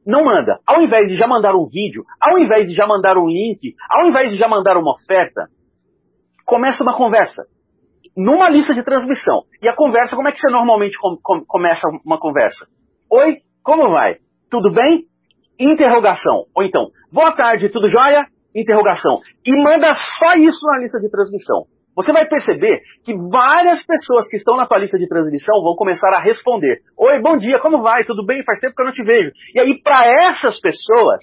não 0.06 0.24
manda. 0.24 0.60
Ao 0.66 0.82
invés 0.82 1.08
de 1.08 1.18
já 1.18 1.28
mandar 1.28 1.56
um 1.56 1.68
vídeo, 1.68 2.04
ao 2.22 2.40
invés 2.40 2.68
de 2.68 2.76
já 2.76 2.88
mandar 2.88 3.18
um 3.18 3.28
link, 3.28 3.76
ao 3.90 4.08
invés 4.08 4.32
de 4.32 4.38
já 4.38 4.48
mandar 4.48 4.78
uma 4.78 4.94
oferta, 4.94 5.48
começa 6.46 6.84
uma 6.84 6.96
conversa. 6.96 7.44
Numa 8.18 8.50
lista 8.50 8.74
de 8.74 8.84
transmissão. 8.84 9.44
E 9.62 9.68
a 9.68 9.76
conversa, 9.76 10.16
como 10.16 10.28
é 10.28 10.32
que 10.32 10.40
você 10.40 10.52
normalmente 10.52 10.98
com, 10.98 11.16
com, 11.22 11.46
começa 11.46 11.88
uma 12.06 12.20
conversa? 12.20 12.66
Oi, 13.12 13.38
como 13.64 13.90
vai? 13.92 14.18
Tudo 14.50 14.72
bem? 14.72 15.04
Interrogação. 15.60 16.46
Ou 16.56 16.64
então, 16.64 16.88
boa 17.12 17.32
tarde, 17.34 17.70
tudo 17.70 17.90
jóia? 17.90 18.26
Interrogação. 18.56 19.20
E 19.46 19.56
manda 19.62 19.94
só 19.94 20.34
isso 20.36 20.66
na 20.66 20.80
lista 20.80 21.00
de 21.00 21.10
transmissão. 21.10 21.66
Você 22.00 22.14
vai 22.14 22.26
perceber 22.26 22.80
que 23.04 23.14
várias 23.14 23.86
pessoas 23.86 24.26
que 24.30 24.38
estão 24.38 24.56
na 24.56 24.66
tua 24.66 24.78
lista 24.78 24.98
de 24.98 25.06
transmissão 25.06 25.62
vão 25.62 25.76
começar 25.76 26.08
a 26.16 26.22
responder. 26.22 26.80
Oi, 26.98 27.20
bom 27.20 27.36
dia, 27.36 27.60
como 27.60 27.82
vai? 27.82 28.06
Tudo 28.06 28.26
bem? 28.26 28.42
Faz 28.46 28.58
tempo 28.62 28.74
que 28.74 28.82
eu 28.82 28.86
não 28.86 28.94
te 28.94 29.04
vejo. 29.04 29.32
E 29.54 29.60
aí, 29.60 29.82
para 29.84 30.08
essas 30.30 30.58
pessoas, 30.62 31.20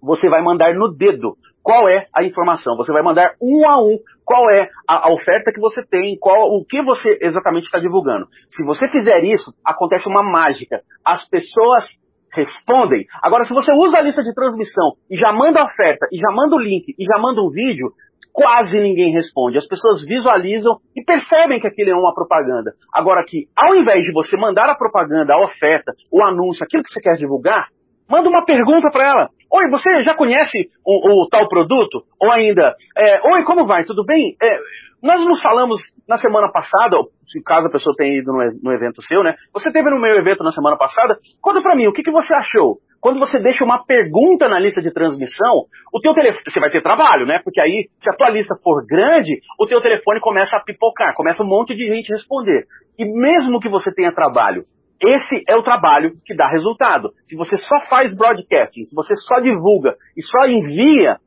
você 0.00 0.28
vai 0.28 0.40
mandar 0.40 0.72
no 0.72 0.94
dedo 0.94 1.34
qual 1.64 1.88
é 1.88 2.06
a 2.14 2.22
informação. 2.22 2.76
Você 2.76 2.92
vai 2.92 3.02
mandar 3.02 3.32
um 3.42 3.68
a 3.68 3.82
um 3.82 3.98
qual 4.24 4.48
é 4.50 4.68
a, 4.86 5.12
oferta 5.12 5.50
que 5.52 5.60
você 5.60 5.84
tem, 5.84 6.16
qual 6.20 6.46
o 6.46 6.64
que 6.64 6.80
você 6.80 7.18
exatamente 7.20 7.64
está 7.64 7.80
divulgando. 7.80 8.26
Se 8.50 8.64
você 8.64 8.86
fizer 8.86 9.24
isso, 9.24 9.52
acontece 9.66 10.06
uma 10.06 10.22
mágica. 10.22 10.78
As 11.04 11.28
pessoas 11.28 11.88
respondem. 12.32 13.04
Agora, 13.20 13.44
se 13.46 13.52
você 13.52 13.72
usa 13.72 13.98
a 13.98 14.02
lista 14.02 14.22
de 14.22 14.32
transmissão 14.32 14.92
e 15.10 15.16
já 15.16 15.32
manda 15.32 15.60
a 15.60 15.64
oferta, 15.64 16.06
e 16.12 16.18
já 16.18 16.30
manda 16.30 16.54
o 16.54 16.60
link, 16.60 16.94
e 16.96 17.04
já 17.04 17.18
manda 17.18 17.42
um 17.42 17.50
vídeo, 17.50 17.90
quase 18.34 18.76
ninguém 18.80 19.12
responde. 19.12 19.56
As 19.56 19.66
pessoas 19.66 20.04
visualizam 20.04 20.76
e 20.94 21.04
percebem 21.04 21.60
que 21.60 21.68
aquilo 21.68 21.90
é 21.90 21.94
uma 21.94 22.12
propaganda. 22.12 22.72
Agora 22.92 23.24
que, 23.24 23.46
ao 23.56 23.76
invés 23.76 24.02
de 24.04 24.12
você 24.12 24.36
mandar 24.36 24.68
a 24.68 24.74
propaganda, 24.74 25.32
a 25.32 25.44
oferta, 25.44 25.92
o 26.12 26.22
anúncio, 26.24 26.64
aquilo 26.64 26.82
que 26.82 26.90
você 26.90 27.00
quer 27.00 27.14
divulgar, 27.14 27.68
manda 28.10 28.28
uma 28.28 28.44
pergunta 28.44 28.90
para 28.90 29.08
ela. 29.08 29.28
Oi, 29.52 29.70
você 29.70 30.02
já 30.02 30.16
conhece 30.16 30.68
o, 30.84 31.22
o 31.22 31.28
tal 31.28 31.48
produto? 31.48 32.02
Ou 32.20 32.32
ainda, 32.32 32.74
é, 32.98 33.20
oi, 33.22 33.44
como 33.44 33.66
vai? 33.66 33.84
Tudo 33.84 34.04
bem? 34.04 34.34
É, 34.42 34.58
nós 35.00 35.20
nos 35.20 35.40
falamos 35.40 35.80
na 36.08 36.16
semana 36.16 36.50
passada, 36.50 36.96
se 37.28 37.40
caso 37.40 37.68
a 37.68 37.70
pessoa 37.70 37.94
tenha 37.96 38.18
ido 38.18 38.32
no, 38.32 38.38
no 38.64 38.72
evento 38.72 39.00
seu, 39.02 39.22
né? 39.22 39.34
Você 39.52 39.70
teve 39.70 39.88
no 39.90 40.00
meu 40.00 40.16
evento 40.16 40.42
na 40.42 40.50
semana 40.50 40.76
passada. 40.76 41.18
Conta 41.40 41.62
para 41.62 41.76
mim, 41.76 41.86
o 41.86 41.92
que, 41.92 42.02
que 42.02 42.10
você 42.10 42.34
achou? 42.34 42.78
Quando 43.04 43.20
você 43.20 43.38
deixa 43.38 43.62
uma 43.62 43.84
pergunta 43.84 44.48
na 44.48 44.58
lista 44.58 44.80
de 44.80 44.90
transmissão, 44.90 45.66
o 45.92 46.00
teu 46.00 46.14
telefone, 46.14 46.42
você 46.48 46.58
vai 46.58 46.70
ter 46.70 46.82
trabalho, 46.82 47.26
né? 47.26 47.38
Porque 47.44 47.60
aí, 47.60 47.84
se 48.00 48.08
a 48.08 48.16
tua 48.16 48.30
lista 48.30 48.56
for 48.64 48.82
grande, 48.86 49.40
o 49.60 49.66
teu 49.66 49.82
telefone 49.82 50.20
começa 50.20 50.56
a 50.56 50.64
pipocar, 50.64 51.14
começa 51.14 51.42
um 51.42 51.46
monte 51.46 51.76
de 51.76 51.86
gente 51.86 52.10
responder. 52.10 52.64
E 52.98 53.04
mesmo 53.04 53.60
que 53.60 53.68
você 53.68 53.92
tenha 53.92 54.10
trabalho, 54.10 54.64
esse 55.02 55.44
é 55.46 55.54
o 55.54 55.62
trabalho 55.62 56.12
que 56.24 56.34
dá 56.34 56.48
resultado. 56.48 57.10
Se 57.26 57.36
você 57.36 57.58
só 57.58 57.80
faz 57.90 58.16
broadcasting, 58.16 58.84
se 58.84 58.96
você 58.96 59.14
só 59.16 59.38
divulga 59.38 59.96
e 60.16 60.22
só 60.22 60.46
envia, 60.48 61.18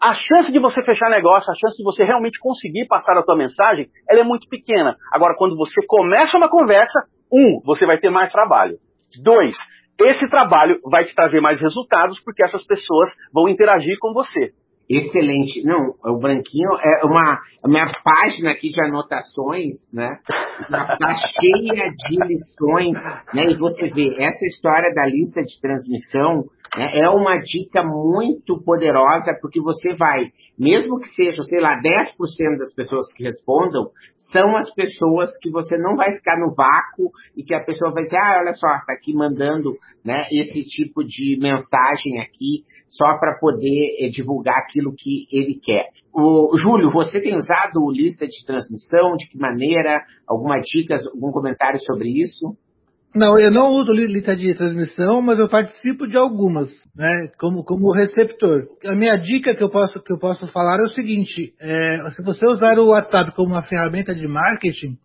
a 0.00 0.14
chance 0.14 0.52
de 0.52 0.60
você 0.60 0.80
fechar 0.84 1.10
negócio, 1.10 1.50
a 1.50 1.56
chance 1.56 1.76
de 1.76 1.82
você 1.82 2.04
realmente 2.04 2.38
conseguir 2.38 2.86
passar 2.86 3.18
a 3.18 3.24
tua 3.24 3.34
mensagem, 3.34 3.88
ela 4.08 4.20
é 4.20 4.24
muito 4.24 4.48
pequena. 4.48 4.94
Agora, 5.12 5.34
quando 5.36 5.56
você 5.56 5.84
começa 5.88 6.36
uma 6.36 6.48
conversa, 6.48 7.00
um, 7.32 7.60
você 7.64 7.84
vai 7.84 7.98
ter 7.98 8.10
mais 8.10 8.30
trabalho. 8.30 8.76
Dois, 9.24 9.56
esse 10.00 10.28
trabalho 10.28 10.80
vai 10.84 11.04
te 11.04 11.14
trazer 11.14 11.40
mais 11.40 11.60
resultados 11.60 12.20
porque 12.20 12.42
essas 12.42 12.64
pessoas 12.66 13.08
vão 13.32 13.48
interagir 13.48 13.96
com 13.98 14.12
você. 14.12 14.52
Excelente. 14.88 15.64
Não, 15.64 16.14
o 16.14 16.18
branquinho 16.18 16.70
é 16.80 17.04
uma 17.04 17.40
minha 17.66 17.90
página 18.04 18.52
aqui 18.52 18.68
de 18.70 18.80
anotações, 18.80 19.74
né? 19.92 20.18
Está 20.60 21.14
cheia 21.40 21.90
de 21.90 22.16
lições, 22.24 22.92
né? 23.34 23.50
E 23.50 23.56
você 23.56 23.90
vê 23.90 24.14
essa 24.22 24.46
história 24.46 24.94
da 24.94 25.06
lista 25.06 25.42
de 25.42 25.60
transmissão 25.60 26.44
né, 26.76 26.98
é 26.98 27.08
uma 27.08 27.38
dica 27.38 27.82
muito 27.82 28.62
poderosa 28.62 29.36
porque 29.40 29.60
você 29.60 29.94
vai, 29.94 30.30
mesmo 30.58 30.98
que 30.98 31.08
seja, 31.08 31.42
sei 31.42 31.60
lá, 31.60 31.80
10% 31.80 32.58
das 32.58 32.74
pessoas 32.74 33.12
que 33.14 33.24
respondam, 33.24 33.90
são 34.30 34.56
as 34.56 34.72
pessoas 34.74 35.30
que 35.40 35.50
você 35.50 35.76
não 35.78 35.96
vai 35.96 36.12
ficar 36.16 36.36
no 36.38 36.54
vácuo 36.54 37.10
e 37.36 37.42
que 37.42 37.54
a 37.54 37.64
pessoa 37.64 37.92
vai 37.92 38.04
dizer, 38.04 38.18
ah, 38.18 38.40
olha 38.40 38.54
só, 38.54 38.68
está 38.76 38.92
aqui 38.92 39.14
mandando, 39.14 39.74
né? 40.04 40.26
Esse 40.30 40.64
tipo 40.68 41.02
de 41.04 41.38
mensagem 41.40 42.20
aqui 42.20 42.64
só 42.88 43.18
para 43.18 43.38
poder 43.38 43.96
eh, 44.00 44.08
divulgar 44.08 44.56
aquilo 44.58 44.94
que 44.96 45.26
ele 45.30 45.58
quer. 45.62 45.86
O, 46.14 46.56
Júlio, 46.56 46.90
você 46.90 47.20
tem 47.20 47.36
usado 47.36 47.90
lista 47.90 48.26
de 48.26 48.44
transmissão? 48.46 49.16
De 49.16 49.28
que 49.28 49.38
maneira? 49.38 50.02
Alguma 50.26 50.60
dica, 50.60 50.96
algum 51.12 51.30
comentário 51.30 51.78
sobre 51.80 52.08
isso? 52.08 52.56
Não, 53.14 53.38
eu 53.38 53.50
não 53.50 53.70
uso 53.70 53.92
lista 53.92 54.36
de 54.36 54.54
transmissão, 54.54 55.22
mas 55.22 55.38
eu 55.38 55.48
participo 55.48 56.06
de 56.06 56.18
algumas, 56.18 56.68
né, 56.94 57.30
como, 57.38 57.64
como 57.64 57.90
receptor. 57.90 58.66
A 58.84 58.94
minha 58.94 59.16
dica 59.16 59.54
que 59.54 59.62
eu 59.62 59.70
posso, 59.70 60.02
que 60.02 60.12
eu 60.12 60.18
posso 60.18 60.46
falar 60.48 60.80
é 60.80 60.82
o 60.82 60.88
seguinte, 60.88 61.54
é, 61.58 62.10
se 62.10 62.22
você 62.22 62.46
usar 62.46 62.78
o 62.78 62.88
WhatsApp 62.88 63.34
como 63.34 63.54
uma 63.54 63.62
ferramenta 63.62 64.14
de 64.14 64.28
marketing, 64.28 64.98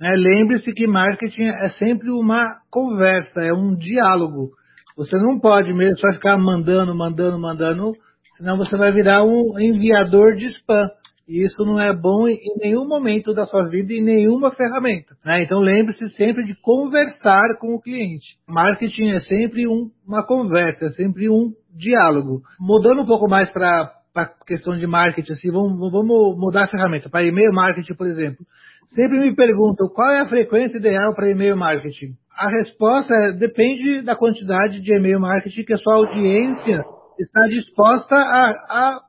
né, 0.00 0.14
lembre-se 0.14 0.72
que 0.72 0.86
marketing 0.86 1.48
é 1.48 1.68
sempre 1.70 2.08
uma 2.10 2.44
conversa, 2.70 3.40
é 3.40 3.52
um 3.52 3.74
diálogo. 3.74 4.52
Você 4.96 5.16
não 5.16 5.38
pode 5.38 5.72
mesmo 5.74 5.98
só 5.98 6.12
ficar 6.14 6.38
mandando, 6.38 6.94
mandando, 6.94 7.38
mandando, 7.38 7.92
senão 8.36 8.56
você 8.56 8.76
vai 8.76 8.92
virar 8.92 9.24
um 9.24 9.58
enviador 9.58 10.36
de 10.36 10.46
spam. 10.46 10.88
E 11.28 11.44
isso 11.44 11.64
não 11.64 11.78
é 11.80 11.92
bom 11.92 12.28
em 12.28 12.38
nenhum 12.62 12.86
momento 12.86 13.34
da 13.34 13.44
sua 13.44 13.68
vida, 13.68 13.92
em 13.92 14.02
nenhuma 14.02 14.52
ferramenta. 14.52 15.16
Né? 15.24 15.42
Então 15.42 15.58
lembre-se 15.58 16.08
sempre 16.10 16.44
de 16.44 16.54
conversar 16.54 17.58
com 17.60 17.74
o 17.74 17.80
cliente. 17.80 18.36
Marketing 18.48 19.08
é 19.08 19.20
sempre 19.20 19.66
um, 19.66 19.90
uma 20.06 20.24
conversa, 20.24 20.86
é 20.86 20.90
sempre 20.90 21.28
um 21.28 21.52
diálogo. 21.74 22.42
Mudando 22.60 23.02
um 23.02 23.06
pouco 23.06 23.28
mais 23.28 23.50
para 23.50 23.92
a 24.14 24.26
questão 24.46 24.78
de 24.78 24.86
marketing, 24.86 25.32
assim, 25.32 25.50
vamos, 25.50 25.90
vamos 25.90 26.38
mudar 26.38 26.64
a 26.64 26.68
ferramenta. 26.68 27.10
Para 27.10 27.24
e-mail 27.24 27.52
marketing, 27.52 27.94
por 27.94 28.06
exemplo. 28.06 28.46
Sempre 28.94 29.18
me 29.18 29.34
perguntam 29.34 29.88
qual 29.88 30.10
é 30.10 30.20
a 30.20 30.28
frequência 30.28 30.78
ideal 30.78 31.14
para 31.14 31.30
e-mail 31.30 31.56
marketing. 31.56 32.14
A 32.36 32.48
resposta 32.50 33.14
é, 33.14 33.32
depende 33.32 34.02
da 34.02 34.14
quantidade 34.14 34.80
de 34.80 34.94
e-mail 34.94 35.20
marketing 35.20 35.64
que 35.64 35.74
a 35.74 35.78
sua 35.78 35.96
audiência 35.96 36.84
está 37.18 37.46
disposta 37.48 38.14
a, 38.14 38.50
a, 38.68 39.00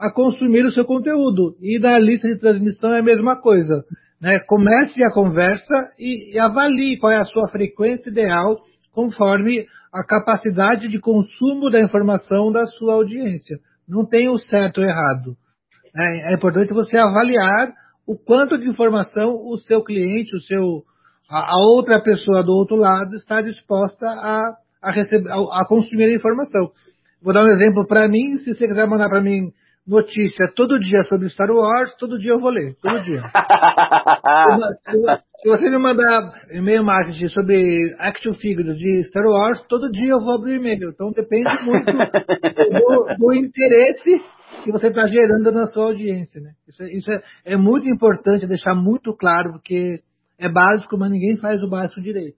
a 0.00 0.12
consumir 0.12 0.64
o 0.64 0.72
seu 0.72 0.84
conteúdo. 0.84 1.56
E 1.60 1.78
na 1.78 1.98
lista 1.98 2.28
de 2.28 2.38
transmissão 2.38 2.92
é 2.92 2.98
a 2.98 3.02
mesma 3.02 3.40
coisa. 3.40 3.84
Né? 4.20 4.38
Comece 4.46 5.02
a 5.04 5.12
conversa 5.12 5.74
e, 5.98 6.36
e 6.36 6.40
avalie 6.40 6.98
qual 6.98 7.12
é 7.12 7.16
a 7.16 7.24
sua 7.24 7.48
frequência 7.48 8.10
ideal 8.10 8.56
conforme 8.92 9.66
a 9.92 10.04
capacidade 10.04 10.88
de 10.88 10.98
consumo 10.98 11.70
da 11.70 11.80
informação 11.80 12.50
da 12.50 12.66
sua 12.66 12.94
audiência. 12.94 13.58
Não 13.88 14.04
tem 14.04 14.28
o 14.28 14.38
certo 14.38 14.78
ou 14.78 14.84
errado. 14.84 15.36
É, 15.96 16.32
é 16.32 16.34
importante 16.34 16.72
você 16.72 16.96
avaliar 16.96 17.72
o 18.06 18.16
quanto 18.16 18.58
de 18.58 18.68
informação 18.68 19.36
o 19.46 19.56
seu 19.58 19.82
cliente, 19.82 20.36
o 20.36 20.40
seu, 20.40 20.82
a, 21.30 21.54
a 21.54 21.64
outra 21.74 22.00
pessoa 22.00 22.42
do 22.42 22.52
outro 22.52 22.76
lado 22.76 23.14
está 23.16 23.40
disposta 23.40 24.06
a, 24.06 24.56
a, 24.82 24.90
receber, 24.90 25.28
a, 25.30 25.62
a 25.62 25.66
consumir 25.68 26.04
a 26.04 26.14
informação. 26.14 26.70
Vou 27.22 27.32
dar 27.32 27.44
um 27.44 27.52
exemplo 27.52 27.86
para 27.86 28.06
mim, 28.08 28.36
se 28.38 28.52
você 28.52 28.66
quiser 28.66 28.86
mandar 28.86 29.08
para 29.08 29.22
mim 29.22 29.50
notícia 29.86 30.50
todo 30.54 30.78
dia 30.78 31.02
sobre 31.02 31.28
Star 31.28 31.50
Wars, 31.50 31.94
todo 31.98 32.18
dia 32.18 32.32
eu 32.32 32.40
vou 32.40 32.50
ler, 32.50 32.74
todo 32.80 33.02
dia. 33.02 33.22
se 35.42 35.48
você 35.48 35.70
me 35.70 35.78
mandar 35.78 36.32
e-mail 36.52 36.82
marketing 36.84 37.28
sobre 37.28 37.94
action 37.98 38.32
figures 38.32 38.76
de 38.76 39.02
Star 39.04 39.24
Wars, 39.24 39.62
todo 39.68 39.90
dia 39.90 40.12
eu 40.12 40.20
vou 40.20 40.34
abrir 40.34 40.52
o 40.52 40.56
e-mail. 40.56 40.90
Então 40.90 41.10
depende 41.12 41.62
muito 41.64 41.92
do, 41.92 43.16
do 43.18 43.32
interesse 43.34 44.22
que 44.64 44.72
você 44.72 44.88
está 44.88 45.06
gerando 45.06 45.52
na 45.52 45.66
sua 45.66 45.84
audiência. 45.84 46.40
Né? 46.40 46.52
Isso, 46.66 46.82
é, 46.82 46.92
isso 46.92 47.12
é, 47.12 47.22
é 47.44 47.56
muito 47.56 47.86
importante 47.88 48.46
deixar 48.46 48.74
muito 48.74 49.14
claro, 49.14 49.52
porque 49.52 50.00
é 50.38 50.48
básico, 50.48 50.96
mas 50.98 51.10
ninguém 51.10 51.36
faz 51.36 51.62
o 51.62 51.68
básico 51.68 52.00
direito. 52.00 52.36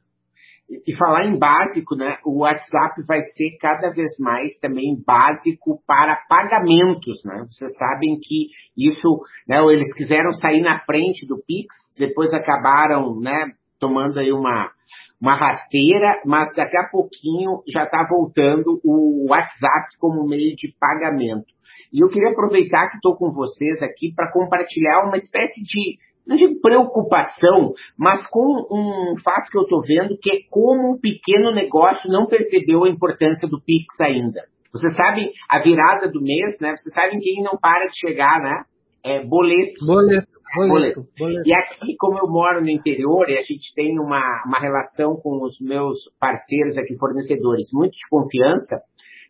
E 0.68 0.96
falar 0.96 1.26
em 1.26 1.38
básico, 1.38 1.94
né? 1.94 2.18
O 2.24 2.40
WhatsApp 2.40 3.00
vai 3.06 3.20
ser 3.20 3.56
cada 3.60 3.94
vez 3.94 4.08
mais 4.18 4.52
também 4.58 5.00
básico 5.06 5.80
para 5.86 6.16
pagamentos, 6.28 7.22
né? 7.24 7.46
Vocês 7.48 7.72
sabem 7.76 8.18
que 8.20 8.48
isso, 8.76 9.20
né? 9.46 9.62
Eles 9.72 9.94
quiseram 9.94 10.32
sair 10.32 10.62
na 10.62 10.80
frente 10.80 11.24
do 11.24 11.40
Pix, 11.46 11.68
depois 11.96 12.34
acabaram, 12.34 13.20
né? 13.20 13.52
Tomando 13.78 14.18
aí 14.18 14.32
uma 14.32 14.72
uma 15.20 15.34
rasteira, 15.34 16.20
mas 16.26 16.54
daqui 16.54 16.76
a 16.76 16.88
pouquinho 16.90 17.62
já 17.72 17.84
está 17.84 18.06
voltando 18.08 18.80
o 18.84 19.28
WhatsApp 19.30 19.96
como 19.98 20.28
meio 20.28 20.54
de 20.56 20.74
pagamento. 20.78 21.55
E 21.92 22.02
eu 22.02 22.08
queria 22.08 22.30
aproveitar 22.30 22.90
que 22.90 22.96
estou 22.96 23.16
com 23.16 23.32
vocês 23.32 23.82
aqui 23.82 24.12
para 24.14 24.32
compartilhar 24.32 25.04
uma 25.06 25.16
espécie 25.16 25.62
de, 25.62 25.98
não 26.26 26.36
digo 26.36 26.60
preocupação, 26.60 27.74
mas 27.98 28.26
com 28.28 28.66
um 28.70 29.16
fato 29.22 29.50
que 29.50 29.58
eu 29.58 29.62
estou 29.62 29.82
vendo, 29.82 30.18
que 30.20 30.30
é 30.30 30.38
como 30.50 30.94
um 30.94 31.00
pequeno 31.00 31.54
negócio 31.54 32.10
não 32.10 32.26
percebeu 32.26 32.84
a 32.84 32.88
importância 32.88 33.48
do 33.48 33.60
Pix 33.60 33.86
ainda. 34.02 34.42
Vocês 34.72 34.94
sabem, 34.94 35.32
a 35.48 35.62
virada 35.62 36.10
do 36.10 36.20
mês, 36.20 36.58
né? 36.60 36.74
Vocês 36.76 36.92
sabem 36.94 37.18
quem 37.18 37.42
não 37.42 37.56
para 37.56 37.86
de 37.86 37.98
chegar, 37.98 38.40
né? 38.40 38.64
É 39.02 39.24
boleto. 39.24 39.86
Boleto. 39.86 40.36
Boleto, 40.54 41.06
boleto. 41.18 41.42
E 41.44 41.54
aqui, 41.54 41.96
como 41.98 42.18
eu 42.18 42.28
moro 42.28 42.62
no 42.62 42.70
interior 42.70 43.28
e 43.28 43.36
a 43.36 43.42
gente 43.42 43.74
tem 43.74 43.98
uma, 43.98 44.22
uma 44.46 44.58
relação 44.58 45.16
com 45.16 45.44
os 45.44 45.58
meus 45.60 45.98
parceiros 46.20 46.78
aqui, 46.78 46.96
fornecedores, 46.98 47.68
muito 47.72 47.92
de 47.92 48.08
confiança, 48.08 48.80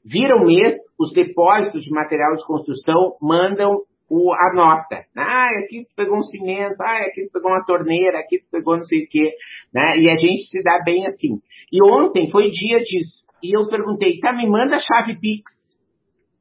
vira 0.07 0.37
o 0.37 0.47
mês, 0.47 0.77
os 0.99 1.13
depósitos 1.13 1.83
de 1.83 1.91
material 1.91 2.37
de 2.37 2.47
construção 2.47 3.17
mandam 3.21 3.83
o, 4.09 4.33
a 4.33 4.55
nota. 4.55 5.05
Ah, 5.17 5.49
aqui 5.65 5.85
tu 5.85 5.95
pegou 5.97 6.19
um 6.19 6.23
cimento, 6.23 6.81
ah, 6.81 7.07
aqui 7.09 7.27
tu 7.27 7.33
pegou 7.33 7.51
uma 7.51 7.65
torneira, 7.65 8.21
aqui 8.21 8.39
tu 8.39 8.47
pegou 8.51 8.77
não 8.77 8.85
sei 8.85 9.05
o 9.05 9.09
quê. 9.09 9.33
Né? 9.75 9.99
E 9.99 10.09
a 10.09 10.17
gente 10.17 10.49
se 10.49 10.63
dá 10.63 10.81
bem 10.85 11.05
assim. 11.07 11.41
E 11.73 11.83
ontem 11.83 12.31
foi 12.31 12.49
dia 12.51 12.79
disso. 12.79 13.25
E 13.43 13.59
eu 13.59 13.69
perguntei, 13.69 14.19
tá, 14.21 14.33
me 14.33 14.49
manda 14.49 14.77
a 14.77 14.81
chave 14.81 15.19
Pix. 15.21 15.51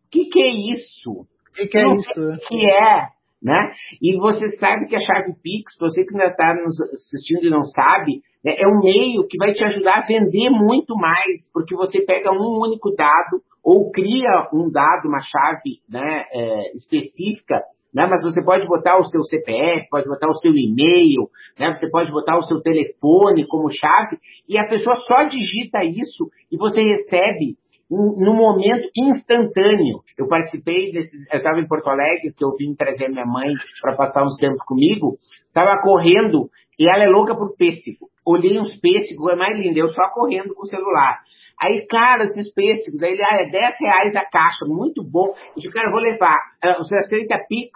O 0.06 0.10
que, 0.12 0.26
que 0.26 0.42
é 0.42 0.52
isso? 0.74 1.12
O 1.12 1.54
que, 1.54 1.68
que 1.68 1.78
é 1.78 1.96
isso? 1.96 2.12
O 2.12 2.38
que 2.48 2.72
é? 2.72 3.15
Né? 3.46 3.74
E 4.02 4.18
você 4.18 4.58
sabe 4.58 4.88
que 4.88 4.96
a 4.96 5.00
chave 5.00 5.36
Pix, 5.44 5.78
você 5.80 6.04
que 6.04 6.16
ainda 6.16 6.32
está 6.32 6.52
nos 6.56 6.82
assistindo 6.82 7.46
e 7.46 7.50
não 7.52 7.62
sabe, 7.62 8.24
né, 8.44 8.56
é 8.58 8.68
um 8.68 8.80
meio 8.80 9.28
que 9.28 9.38
vai 9.38 9.52
te 9.52 9.64
ajudar 9.64 10.00
a 10.00 10.08
vender 10.08 10.50
muito 10.50 10.96
mais, 10.96 11.48
porque 11.54 11.76
você 11.76 12.02
pega 12.02 12.32
um 12.32 12.60
único 12.66 12.90
dado, 12.96 13.44
ou 13.64 13.92
cria 13.92 14.50
um 14.52 14.72
dado, 14.72 15.08
uma 15.08 15.22
chave 15.22 15.78
né, 15.88 16.26
é, 16.34 16.76
específica, 16.76 17.62
né, 17.94 18.08
mas 18.10 18.24
você 18.24 18.44
pode 18.44 18.66
botar 18.66 18.98
o 18.98 19.06
seu 19.06 19.22
CPF, 19.22 19.90
pode 19.92 20.08
botar 20.08 20.28
o 20.28 20.36
seu 20.40 20.52
e-mail, 20.52 21.30
né, 21.60 21.76
você 21.76 21.88
pode 21.88 22.12
botar 22.12 22.40
o 22.40 22.44
seu 22.44 22.60
telefone 22.62 23.46
como 23.48 23.70
chave, 23.70 24.18
e 24.50 24.58
a 24.58 24.68
pessoa 24.68 24.96
só 25.08 25.22
digita 25.26 25.86
isso 25.86 26.32
e 26.52 26.58
você 26.58 26.82
recebe 26.82 27.58
no 27.90 28.34
momento 28.34 28.90
instantâneo. 28.98 30.02
Eu 30.18 30.28
participei 30.28 30.92
desse, 30.92 31.16
eu 31.32 31.38
estava 31.38 31.60
em 31.60 31.68
Porto 31.68 31.88
Alegre, 31.90 32.34
que 32.36 32.44
eu 32.44 32.56
vim 32.58 32.74
trazer 32.76 33.10
minha 33.10 33.26
mãe 33.26 33.52
para 33.82 33.96
passar 33.96 34.24
uns 34.24 34.36
tempos 34.38 34.64
comigo, 34.66 35.18
estava 35.48 35.82
correndo 35.82 36.50
e 36.80 36.90
ela 36.90 37.04
é 37.04 37.08
louca 37.08 37.36
por 37.36 37.56
pêssego. 37.56 38.10
Olhei 38.26 38.60
uns 38.60 38.80
pêssegos, 38.80 39.32
é 39.32 39.36
mais 39.36 39.58
lindo, 39.58 39.78
eu 39.78 39.90
só 39.90 40.10
correndo 40.10 40.54
com 40.56 40.64
o 40.64 40.68
celular. 40.68 41.20
Aí, 41.62 41.86
cara, 41.88 42.26
esses 42.26 42.52
pêssegos, 42.54 43.02
aí 43.02 43.14
ele, 43.14 43.24
ah, 43.24 43.42
é 43.42 43.50
10 43.50 43.76
reais 43.80 44.16
a 44.16 44.26
caixa, 44.26 44.66
muito 44.66 45.04
bom. 45.04 45.34
Eu 45.56 45.62
digo, 45.62 45.74
cara, 45.74 45.88
eu 45.88 45.92
vou 45.92 46.02
levar. 46.02 46.38
Uh, 46.64 46.78
você 46.80 46.96
aceita 46.96 47.46
Pix? 47.48 47.72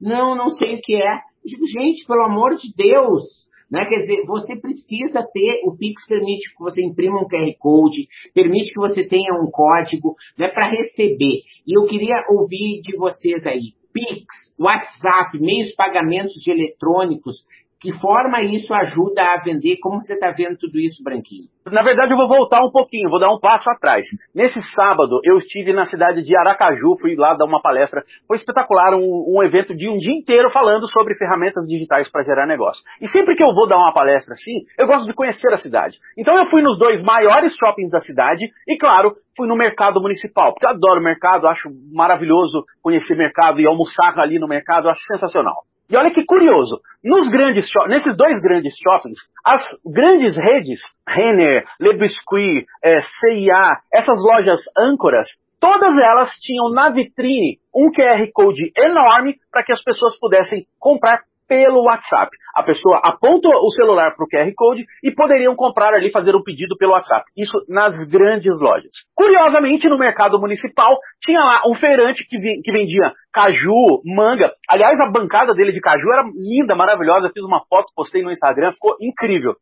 Não, 0.00 0.34
não 0.34 0.50
sei 0.50 0.76
o 0.76 0.80
que 0.80 0.96
é. 0.96 1.12
Eu 1.44 1.46
digo, 1.46 1.66
gente, 1.66 2.06
pelo 2.06 2.24
amor 2.24 2.56
de 2.56 2.74
Deus, 2.74 3.22
né? 3.70 3.86
Quer 3.86 4.00
dizer, 4.00 4.24
você 4.26 4.56
precisa 4.56 5.22
ter, 5.32 5.62
o 5.64 5.76
Pix 5.76 6.06
permite 6.06 6.50
que 6.50 6.58
você 6.58 6.82
imprima 6.82 7.20
um 7.20 7.28
QR 7.28 7.52
Code, 7.58 8.08
permite 8.34 8.72
que 8.72 8.80
você 8.80 9.06
tenha 9.06 9.32
um 9.34 9.50
código 9.50 10.16
né, 10.36 10.48
para 10.48 10.70
receber. 10.70 11.42
E 11.66 11.78
eu 11.78 11.86
queria 11.86 12.16
ouvir 12.30 12.80
de 12.82 12.96
vocês 12.96 13.46
aí, 13.46 13.72
Pix, 13.92 14.24
WhatsApp, 14.58 15.38
meios 15.40 15.74
pagamentos 15.74 16.34
de 16.34 16.50
eletrônicos, 16.50 17.36
Que 17.80 17.94
forma 17.98 18.42
isso 18.42 18.72
ajuda 18.74 19.22
a 19.22 19.42
vender? 19.42 19.78
Como 19.80 20.02
você 20.02 20.12
está 20.12 20.30
vendo 20.36 20.58
tudo 20.58 20.78
isso, 20.78 21.02
Branquinho? 21.02 21.48
Na 21.72 21.82
verdade, 21.82 22.12
eu 22.12 22.16
vou 22.18 22.28
voltar 22.28 22.60
um 22.62 22.70
pouquinho, 22.70 23.08
vou 23.08 23.18
dar 23.18 23.32
um 23.32 23.40
passo 23.40 23.70
atrás. 23.70 24.04
Nesse 24.34 24.60
sábado, 24.74 25.18
eu 25.24 25.38
estive 25.38 25.72
na 25.72 25.86
cidade 25.86 26.22
de 26.22 26.36
Aracaju, 26.36 26.98
fui 27.00 27.16
lá 27.16 27.32
dar 27.32 27.46
uma 27.46 27.62
palestra. 27.62 28.02
Foi 28.28 28.36
espetacular, 28.36 28.92
um, 28.94 29.34
um 29.34 29.42
evento 29.42 29.74
de 29.74 29.88
um 29.88 29.96
dia 29.96 30.12
inteiro 30.12 30.50
falando 30.50 30.86
sobre 30.88 31.14
ferramentas 31.16 31.66
digitais 31.66 32.10
para 32.10 32.22
gerar 32.22 32.46
negócio. 32.46 32.82
E 33.00 33.08
sempre 33.08 33.34
que 33.34 33.42
eu 33.42 33.54
vou 33.54 33.66
dar 33.66 33.78
uma 33.78 33.94
palestra 33.94 34.34
assim, 34.34 34.60
eu 34.78 34.86
gosto 34.86 35.06
de 35.06 35.14
conhecer 35.14 35.50
a 35.50 35.56
cidade. 35.56 35.96
Então 36.18 36.36
eu 36.36 36.50
fui 36.50 36.60
nos 36.60 36.78
dois 36.78 37.02
maiores 37.02 37.56
shoppings 37.56 37.90
da 37.90 38.00
cidade 38.00 38.44
e, 38.68 38.76
claro, 38.76 39.14
fui 39.34 39.48
no 39.48 39.56
mercado 39.56 40.02
municipal, 40.02 40.52
porque 40.52 40.66
eu 40.66 40.70
adoro 40.70 41.00
mercado, 41.00 41.46
acho 41.46 41.70
maravilhoso 41.94 42.62
conhecer 42.82 43.16
mercado 43.16 43.58
e 43.58 43.66
almoçar 43.66 44.18
ali 44.18 44.38
no 44.38 44.46
mercado, 44.46 44.90
acho 44.90 45.02
sensacional. 45.04 45.62
E 45.90 45.96
olha 45.96 46.12
que 46.12 46.24
curioso, 46.24 46.80
nos 47.02 47.28
grandes 47.30 47.66
nesses 47.88 48.16
dois 48.16 48.40
grandes 48.40 48.74
shoppings, 48.80 49.18
as 49.44 49.60
grandes 49.84 50.36
redes, 50.36 50.80
Renner, 51.06 51.64
Le 51.80 51.96
Biscuit, 51.96 52.64
é, 52.82 53.00
CIA, 53.00 53.80
essas 53.92 54.22
lojas 54.22 54.60
âncoras, 54.78 55.26
todas 55.60 55.96
elas 55.98 56.30
tinham 56.40 56.70
na 56.70 56.90
vitrine 56.90 57.58
um 57.74 57.90
QR 57.90 58.24
Code 58.32 58.72
enorme 58.76 59.34
para 59.50 59.64
que 59.64 59.72
as 59.72 59.82
pessoas 59.82 60.16
pudessem 60.18 60.64
comprar 60.78 61.22
pelo 61.50 61.82
WhatsApp. 61.82 62.30
A 62.54 62.62
pessoa 62.62 63.00
aponta 63.02 63.48
o 63.48 63.70
celular 63.72 64.14
para 64.14 64.24
o 64.24 64.28
QR 64.28 64.48
Code 64.54 64.84
e 65.02 65.10
poderiam 65.10 65.56
comprar 65.56 65.92
ali, 65.92 66.12
fazer 66.12 66.36
um 66.36 66.42
pedido 66.44 66.76
pelo 66.78 66.92
WhatsApp. 66.92 67.24
Isso 67.36 67.58
nas 67.68 67.92
grandes 68.08 68.60
lojas. 68.60 68.92
Curiosamente, 69.16 69.88
no 69.88 69.98
mercado 69.98 70.38
municipal, 70.38 70.96
tinha 71.20 71.40
lá 71.40 71.62
um 71.66 71.74
feirante 71.74 72.24
que, 72.28 72.38
que 72.38 72.72
vendia 72.72 73.12
caju, 73.32 74.00
manga. 74.04 74.52
Aliás, 74.70 75.00
a 75.00 75.10
bancada 75.10 75.52
dele 75.52 75.72
de 75.72 75.80
caju 75.80 76.12
era 76.12 76.22
linda, 76.32 76.76
maravilhosa. 76.76 77.32
fiz 77.34 77.42
uma 77.42 77.64
foto, 77.68 77.92
postei 77.96 78.22
no 78.22 78.30
Instagram, 78.30 78.72
ficou 78.72 78.94
incrível. 79.00 79.56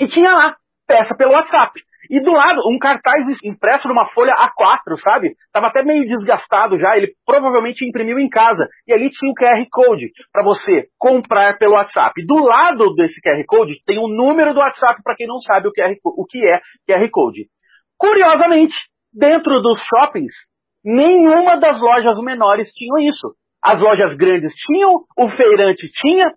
E 0.00 0.08
tinha 0.08 0.32
lá 0.32 0.56
peça 0.88 1.14
pelo 1.16 1.32
WhatsApp. 1.32 1.80
E 2.10 2.20
do 2.20 2.32
lado, 2.32 2.60
um 2.70 2.78
cartaz 2.78 3.24
impresso 3.44 3.86
numa 3.86 4.06
folha 4.10 4.32
A4, 4.32 4.96
sabe? 4.98 5.34
Tava 5.52 5.66
até 5.66 5.82
meio 5.82 6.06
desgastado 6.06 6.78
já, 6.78 6.96
ele 6.96 7.12
provavelmente 7.26 7.86
imprimiu 7.86 8.18
em 8.18 8.28
casa. 8.28 8.66
E 8.86 8.92
ali 8.92 9.10
tinha 9.10 9.30
o 9.30 9.34
QR 9.34 9.64
Code 9.70 10.10
para 10.32 10.42
você 10.42 10.86
comprar 10.98 11.58
pelo 11.58 11.74
WhatsApp. 11.74 12.14
Do 12.26 12.42
lado 12.42 12.94
desse 12.94 13.20
QR 13.20 13.42
Code 13.46 13.80
tem 13.86 13.98
o 13.98 14.08
número 14.08 14.54
do 14.54 14.60
WhatsApp 14.60 15.02
para 15.02 15.14
quem 15.14 15.26
não 15.26 15.38
sabe 15.38 15.68
o, 15.68 15.72
QR, 15.72 15.94
o 16.04 16.24
que 16.24 16.38
é 16.38 16.60
QR 16.86 17.08
Code. 17.10 17.46
Curiosamente, 17.98 18.74
dentro 19.12 19.60
dos 19.60 19.78
shoppings, 19.78 20.32
nenhuma 20.84 21.56
das 21.58 21.80
lojas 21.80 22.22
menores 22.22 22.70
tinham 22.72 22.98
isso. 22.98 23.34
As 23.62 23.78
lojas 23.80 24.16
grandes 24.16 24.54
tinham, 24.54 25.04
o 25.16 25.28
feirante 25.30 25.88
tinha, 25.92 26.32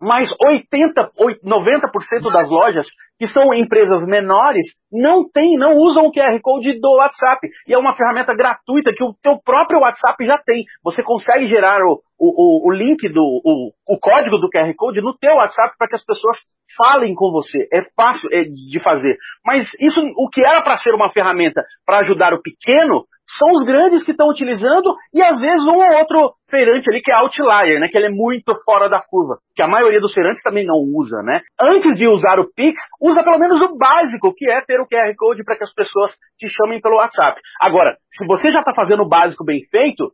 mas 0.00 0.28
80, 0.40 1.12
90% 1.44 2.32
das 2.32 2.48
lojas, 2.48 2.86
que 3.18 3.26
são 3.26 3.54
empresas 3.54 4.04
menores, 4.06 4.66
não 4.92 5.28
tem, 5.28 5.56
não 5.56 5.76
usam 5.76 6.06
o 6.06 6.12
QR 6.12 6.38
Code 6.42 6.78
do 6.80 6.96
WhatsApp. 6.96 7.48
E 7.66 7.72
é 7.72 7.78
uma 7.78 7.96
ferramenta 7.96 8.34
gratuita 8.34 8.92
que 8.92 9.04
o 9.04 9.14
teu 9.22 9.38
próprio 9.42 9.80
WhatsApp 9.80 10.24
já 10.26 10.38
tem. 10.38 10.64
Você 10.82 11.02
consegue 11.02 11.46
gerar 11.46 11.80
o, 11.82 12.02
o, 12.18 12.68
o 12.68 12.72
link 12.72 13.08
do 13.08 13.22
o, 13.22 13.70
o 13.88 13.98
código 13.98 14.38
do 14.38 14.50
QR 14.50 14.72
Code 14.76 15.00
no 15.00 15.16
teu 15.16 15.34
WhatsApp 15.36 15.74
para 15.78 15.88
que 15.88 15.96
as 15.96 16.04
pessoas 16.04 16.36
falem 16.76 17.14
com 17.14 17.30
você. 17.30 17.68
É 17.72 17.82
fácil 17.96 18.28
é, 18.32 18.44
de 18.44 18.80
fazer. 18.82 19.16
Mas 19.44 19.66
isso, 19.80 20.00
o 20.16 20.28
que 20.28 20.44
era 20.44 20.62
para 20.62 20.76
ser 20.76 20.94
uma 20.94 21.10
ferramenta 21.10 21.62
para 21.86 22.00
ajudar 22.00 22.34
o 22.34 22.42
pequeno, 22.42 23.04
são 23.38 23.52
os 23.52 23.64
grandes 23.64 24.04
que 24.04 24.10
estão 24.10 24.28
utilizando 24.28 24.94
e 25.12 25.22
às 25.22 25.40
vezes 25.40 25.64
um 25.66 25.76
ou 25.76 25.98
outro 25.98 26.34
feirante 26.50 26.88
ali 26.90 27.00
que 27.02 27.10
é 27.10 27.16
outlier, 27.16 27.80
né? 27.80 27.88
Que 27.88 27.96
ele 27.96 28.06
é 28.06 28.10
muito 28.10 28.54
fora 28.64 28.88
da 28.88 29.00
curva. 29.00 29.36
Que 29.56 29.62
a 29.62 29.68
maioria 29.68 30.00
dos 30.00 30.12
feirantes 30.12 30.42
também 30.42 30.64
não 30.64 30.76
usa, 30.76 31.22
né? 31.22 31.40
Antes 31.60 31.96
de 31.96 32.06
usar 32.06 32.38
o 32.38 32.48
Pix, 32.54 32.78
usa 33.00 33.22
pelo 33.22 33.38
menos 33.38 33.60
o 33.60 33.76
básico, 33.76 34.34
que 34.34 34.48
é 34.48 34.60
ter 34.60 34.80
o 34.80 34.86
QR 34.86 35.12
Code 35.16 35.44
para 35.44 35.56
que 35.56 35.64
as 35.64 35.74
pessoas 35.74 36.12
te 36.38 36.48
chamem 36.48 36.80
pelo 36.80 36.96
WhatsApp. 36.96 37.40
Agora, 37.60 37.96
se 38.12 38.26
você 38.26 38.50
já 38.50 38.60
está 38.60 38.74
fazendo 38.74 39.02
o 39.02 39.08
básico 39.08 39.44
bem 39.44 39.60
feito, 39.70 40.10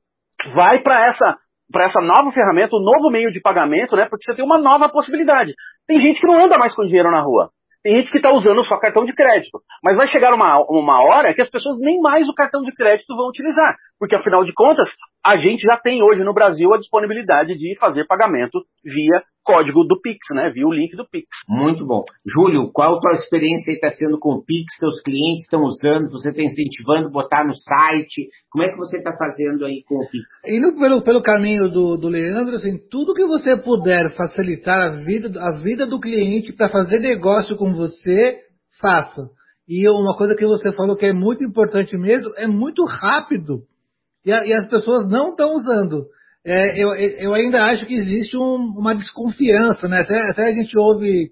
vai 0.55 0.81
para 0.81 1.07
essa 1.07 1.37
para 1.73 1.85
essa 1.85 2.01
nova 2.01 2.33
ferramenta, 2.33 2.75
um 2.75 2.83
novo 2.83 3.11
meio 3.11 3.31
de 3.31 3.41
pagamento, 3.41 3.95
né? 3.95 4.07
Porque 4.11 4.25
você 4.25 4.35
tem 4.35 4.45
uma 4.45 4.59
nova 4.59 4.89
possibilidade. 4.89 5.55
Tem 5.87 6.01
gente 6.01 6.21
que 6.21 6.27
não 6.27 6.45
anda 6.45 6.59
mais 6.59 6.75
com 6.75 6.85
dinheiro 6.85 7.13
na 7.13 7.23
rua. 7.23 7.51
Tem 7.83 7.97
gente 7.97 8.11
que 8.11 8.19
está 8.19 8.31
usando 8.31 8.63
só 8.65 8.79
cartão 8.79 9.05
de 9.05 9.15
crédito. 9.15 9.59
Mas 9.83 9.97
vai 9.97 10.07
chegar 10.09 10.35
uma, 10.35 10.61
uma 10.69 11.03
hora 11.03 11.35
que 11.35 11.43
as 11.43 11.49
pessoas 11.49 11.79
nem 11.79 12.01
mais 12.01 12.29
o 12.29 12.35
cartão 12.35 12.63
de 12.63 12.73
crédito 12.75 13.17
vão 13.17 13.29
utilizar. 13.29 13.75
Porque, 13.99 14.15
afinal 14.15 14.45
de 14.45 14.53
contas, 14.53 14.89
a 15.25 15.37
gente 15.37 15.61
já 15.63 15.77
tem 15.77 16.03
hoje 16.03 16.25
no 16.25 16.33
Brasil 16.33 16.73
a 16.73 16.79
disponibilidade 16.79 17.55
de 17.55 17.77
fazer 17.79 18.07
pagamento 18.07 18.59
via 18.85 19.23
código 19.45 19.85
do 19.85 20.01
Pix, 20.01 20.19
né? 20.33 20.51
Via 20.51 20.67
o 20.67 20.73
link 20.73 20.95
do 20.97 21.09
Pix. 21.09 21.27
Muito 21.49 21.85
bom. 21.85 22.05
Júlio, 22.27 22.71
qual 22.73 22.97
a 22.97 23.01
tua 23.01 23.13
experiência 23.15 23.73
está 23.73 23.91
sendo 23.91 24.19
com 24.19 24.31
o 24.35 24.45
Pix? 24.45 24.77
Seus 24.79 25.03
clientes 25.03 25.45
estão 25.45 25.63
usando? 25.63 26.11
Você 26.11 26.31
está 26.31 26.43
incentivando 26.43 27.11
botar 27.11 27.45
no 27.45 27.55
site? 27.55 28.29
Como 28.51 28.65
é 28.65 28.71
que 28.71 28.77
você 28.77 28.99
está 28.99 29.17
fazendo 29.17 29.65
aí 29.65 29.83
com 29.87 29.97
o 29.97 30.09
Pix? 30.09 30.27
Indo 30.47 30.79
pelo, 30.79 31.03
pelo 31.03 31.23
caminho 31.23 31.71
do, 31.71 31.97
do 31.97 32.09
Leandro, 32.09 32.57
assim, 32.57 32.79
tudo 32.91 33.15
que 33.15 33.25
você 33.25 33.57
puder 33.57 34.15
facilitar 34.15 34.81
a 34.81 34.97
vida, 35.03 35.31
a 35.41 35.59
vida 35.59 35.87
do 35.87 36.01
cliente 36.01 36.53
para 36.53 36.69
fazer 36.69 37.01
negócio 37.01 37.57
com 37.57 37.73
você, 37.73 38.39
faça. 38.81 39.29
E 39.69 39.89
uma 39.89 40.17
coisa 40.17 40.35
que 40.35 40.47
você 40.47 40.73
falou 40.73 40.97
que 40.97 41.07
é 41.07 41.13
muito 41.13 41.45
importante 41.45 41.97
mesmo, 41.97 42.33
é 42.37 42.47
muito 42.47 42.85
rápido. 42.85 43.63
E, 44.25 44.33
a, 44.33 44.45
e 44.47 44.53
as 44.53 44.69
pessoas 44.69 45.09
não 45.09 45.31
estão 45.31 45.57
usando 45.57 46.07
é, 46.45 46.83
eu, 46.83 46.95
eu, 46.95 47.35
ainda 47.35 47.65
acho 47.65 47.85
que 47.87 47.95
existe 47.95 48.37
um, 48.37 48.73
uma 48.79 48.95
desconfiança, 48.95 49.87
né? 49.87 50.01
Até, 50.01 50.31
até, 50.31 50.49
a 50.49 50.53
gente 50.53 50.77
ouve, 50.79 51.31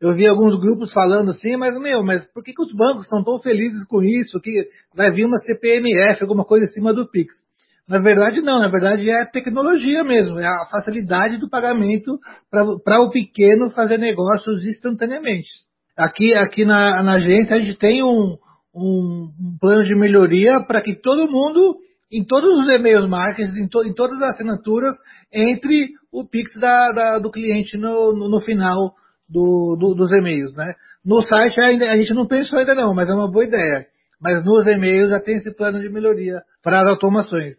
eu 0.00 0.14
vi 0.14 0.26
alguns 0.26 0.58
grupos 0.58 0.92
falando 0.92 1.30
assim, 1.30 1.56
mas 1.56 1.78
meu, 1.78 2.02
mas 2.02 2.26
por 2.32 2.42
que, 2.42 2.52
que 2.52 2.62
os 2.62 2.74
bancos 2.74 3.04
estão 3.04 3.22
tão 3.22 3.38
felizes 3.38 3.86
com 3.86 4.02
isso? 4.02 4.40
Que 4.40 4.68
vai 4.96 5.12
vir 5.12 5.26
uma 5.26 5.38
CPMF, 5.38 6.22
alguma 6.22 6.44
coisa 6.44 6.64
em 6.64 6.70
cima 6.70 6.92
do 6.92 7.08
Pix? 7.08 7.36
Na 7.88 8.00
verdade, 8.00 8.40
não, 8.40 8.58
na 8.58 8.68
verdade 8.68 9.08
é 9.08 9.24
tecnologia 9.26 10.02
mesmo, 10.02 10.38
é 10.40 10.46
a 10.46 10.66
facilidade 10.70 11.38
do 11.38 11.48
pagamento 11.48 12.18
para 12.50 13.00
o 13.00 13.10
pequeno 13.10 13.70
fazer 13.70 13.96
negócios 13.96 14.64
instantaneamente. 14.64 15.48
Aqui, 15.96 16.34
aqui 16.34 16.64
na, 16.64 17.02
na 17.02 17.12
agência 17.14 17.56
a 17.56 17.60
gente 17.60 17.78
tem 17.78 18.02
um, 18.02 18.36
um, 18.74 19.28
um 19.40 19.58
plano 19.58 19.84
de 19.84 19.94
melhoria 19.94 20.60
para 20.66 20.82
que 20.82 20.94
todo 20.94 21.30
mundo 21.30 21.78
em 22.10 22.24
todos 22.24 22.60
os 22.60 22.68
e-mails 22.68 23.08
marketing, 23.08 23.64
em, 23.64 23.68
to, 23.68 23.84
em, 23.84 23.94
todas 23.94 24.20
as 24.22 24.34
assinaturas, 24.34 24.94
entre 25.32 25.90
o 26.12 26.26
Pix 26.26 26.54
da, 26.54 26.90
da, 26.92 27.18
do 27.18 27.30
cliente 27.30 27.76
no, 27.76 28.12
no, 28.12 28.28
no 28.30 28.40
final 28.40 28.94
do, 29.28 29.76
do, 29.78 29.94
dos 29.94 30.10
e-mails, 30.12 30.54
né? 30.54 30.74
No 31.04 31.22
site 31.22 31.60
ainda, 31.60 31.90
a 31.90 31.96
gente 31.96 32.14
não 32.14 32.26
pensou 32.26 32.58
ainda 32.58 32.74
não, 32.74 32.94
mas 32.94 33.08
é 33.08 33.12
uma 33.12 33.30
boa 33.30 33.44
ideia. 33.44 33.86
Mas 34.20 34.44
nos 34.44 34.66
e-mails 34.66 35.10
já 35.10 35.20
tem 35.20 35.36
esse 35.36 35.54
plano 35.54 35.80
de 35.80 35.88
melhoria 35.88 36.42
para 36.62 36.80
as 36.80 36.88
automações. 36.88 37.54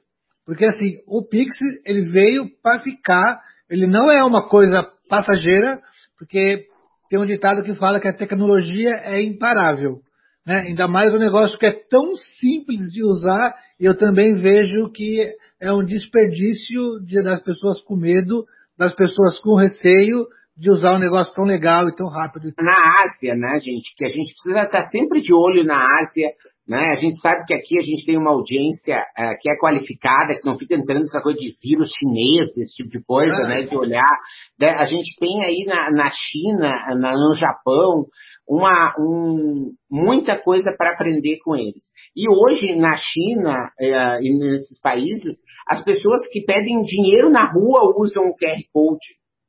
Porque 0.46 0.66
assim, 0.66 0.98
o 1.08 1.24
Pix, 1.24 1.56
ele 1.86 2.12
veio 2.12 2.50
para 2.62 2.82
ficar, 2.82 3.40
ele 3.70 3.88
não 3.88 4.12
é 4.12 4.24
uma 4.24 4.48
coisa 4.50 4.84
passageira, 5.08 5.80
porque 6.18 6.66
tem 7.10 7.20
um 7.20 7.26
ditado 7.26 7.64
que 7.64 7.76
fala 7.76 8.00
que 8.00 8.08
a 8.08 8.18
tecnologia 8.18 8.92
é 9.04 9.22
imparável. 9.22 10.00
Né? 10.46 10.62
Ainda 10.68 10.88
mais 10.88 11.14
um 11.14 11.18
negócio 11.18 11.58
que 11.58 11.66
é 11.66 11.72
tão 11.72 12.16
simples 12.40 12.92
de 12.92 13.04
usar, 13.04 13.56
eu 13.80 13.98
também 13.98 14.36
vejo 14.36 14.90
que 14.92 15.26
é 15.62 15.72
um 15.72 15.86
desperdício 15.86 17.00
de, 17.06 17.22
das 17.24 17.42
pessoas 17.44 17.82
com 17.84 17.96
medo, 17.96 18.46
das 18.78 18.94
pessoas 18.96 19.40
com 19.42 19.56
receio 19.56 20.26
de 20.58 20.70
usar 20.70 20.96
um 20.96 21.00
negócio 21.00 21.34
tão 21.34 21.46
legal 21.46 21.88
e 21.88 21.96
tão 21.96 22.08
rápido. 22.10 22.52
Na 22.60 23.04
Ásia, 23.04 23.34
né, 23.36 23.60
gente, 23.62 23.96
que 23.96 24.06
a 24.06 24.10
gente 24.10 24.34
precisa 24.34 24.64
estar 24.64 24.88
sempre 24.88 25.22
de 25.22 25.34
olho 25.34 25.64
na 25.64 25.78
Ásia, 26.02 26.32
né? 26.68 26.92
A 26.92 26.96
gente 26.96 27.18
sabe 27.20 27.46
que 27.46 27.54
aqui 27.56 27.80
a 27.80 27.82
gente 27.82 28.06
tem 28.06 28.16
uma 28.16 28.32
audiência 28.32 28.96
uh, 28.96 29.36
que 29.42 29.50
é 29.50 29.58
qualificada, 29.58 30.36
que 30.36 30.46
não 30.46 30.56
fica 30.56 30.76
entrando 30.76 31.06
essa 31.06 31.20
coisa 31.20 31.40
de 31.40 31.58
vírus 31.64 31.90
chinês, 31.98 32.56
esse 32.58 32.76
tipo 32.76 32.90
de 32.90 33.04
coisa, 33.04 33.36
ah. 33.36 33.48
né? 33.48 33.62
De 33.64 33.76
olhar. 33.76 34.18
Né? 34.60 34.70
A 34.78 34.86
gente 34.86 35.18
tem 35.20 35.44
aí 35.44 35.66
na, 35.66 35.90
na 35.90 36.10
China, 36.12 36.70
na, 37.00 37.14
no 37.14 37.34
Japão, 37.36 38.06
uma, 38.50 38.96
um, 39.00 39.72
muita 39.92 40.36
coisa 40.42 40.74
para 40.76 40.94
aprender 40.94 41.38
com 41.44 41.56
eles. 41.56 41.84
E 42.16 42.28
hoje, 42.28 42.76
na 42.76 42.96
China 42.96 43.56
é, 43.80 44.20
e 44.24 44.40
nesses 44.40 44.82
países, 44.82 45.36
as 45.68 45.84
pessoas 45.84 46.28
que 46.32 46.42
pedem 46.42 46.82
dinheiro 46.82 47.30
na 47.30 47.46
rua 47.46 47.94
usam 47.96 48.24
o 48.24 48.36
QR 48.36 48.60
Code. 48.74 49.06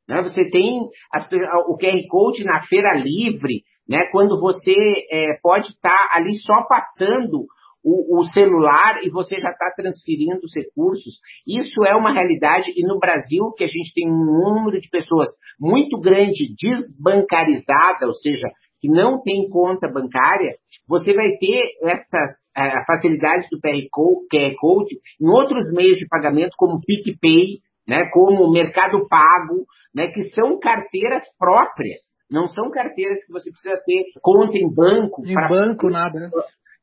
Né? 0.07 0.23
Você 0.23 0.51
tem 0.51 0.87
as, 1.11 1.27
o 1.67 1.79
QR 1.79 2.07
Code 2.11 2.45
na 2.45 2.63
feira 2.67 2.95
livre, 2.95 3.63
né? 3.89 4.05
quando 4.13 4.39
você 4.39 4.75
é, 5.11 5.39
pode 5.43 5.69
estar 5.69 5.89
tá 5.89 6.09
ali 6.13 6.35
só 6.35 6.67
passando 6.69 7.47
o, 7.83 8.21
o, 8.21 8.25
celular 8.25 9.03
e 9.03 9.09
você 9.09 9.37
já 9.39 9.49
está 9.49 9.73
transferindo 9.75 10.41
os 10.45 10.55
recursos. 10.55 11.21
Isso 11.47 11.83
é 11.87 11.97
uma 11.97 12.13
realidade 12.13 12.71
e 12.77 12.87
no 12.87 12.99
Brasil, 12.99 13.51
que 13.57 13.65
a 13.65 13.67
gente 13.67 13.95
tem 13.95 14.07
um 14.07 14.27
número 14.27 14.79
de 14.79 14.91
pessoas 14.91 15.29
muito 15.59 15.99
grande 15.99 16.55
desbancarizada, 16.55 18.07
ou 18.07 18.13
seja, 18.13 18.47
que 18.81 18.89
não 18.89 19.23
tem 19.23 19.49
conta 19.49 19.93
bancária, 19.93 20.57
você 20.89 21.13
vai 21.13 21.29
ter 21.39 21.61
essas 21.83 22.31
uh, 22.57 22.85
facilidades 22.87 23.49
do 23.51 23.61
QR 23.61 24.55
Code 24.59 24.97
em 25.21 25.29
outros 25.29 25.73
meios 25.73 25.99
de 25.99 26.09
pagamento, 26.09 26.55
como 26.57 26.81
PicPay, 26.81 27.61
né, 27.87 28.09
como 28.13 28.51
Mercado 28.53 29.07
Pago, 29.09 29.67
né, 29.95 30.09
que 30.09 30.31
são 30.31 30.59
carteiras 30.59 31.25
próprias. 31.39 32.01
Não 32.31 32.49
são 32.49 32.71
carteiras 32.71 33.25
que 33.25 33.33
você 33.33 33.51
precisa 33.51 33.77
ter 33.85 34.05
conta 34.23 34.57
em 34.57 34.73
banco. 34.73 35.23
Em 35.27 35.35
banco, 35.35 35.91
nada, 35.91 36.19
né? 36.19 36.31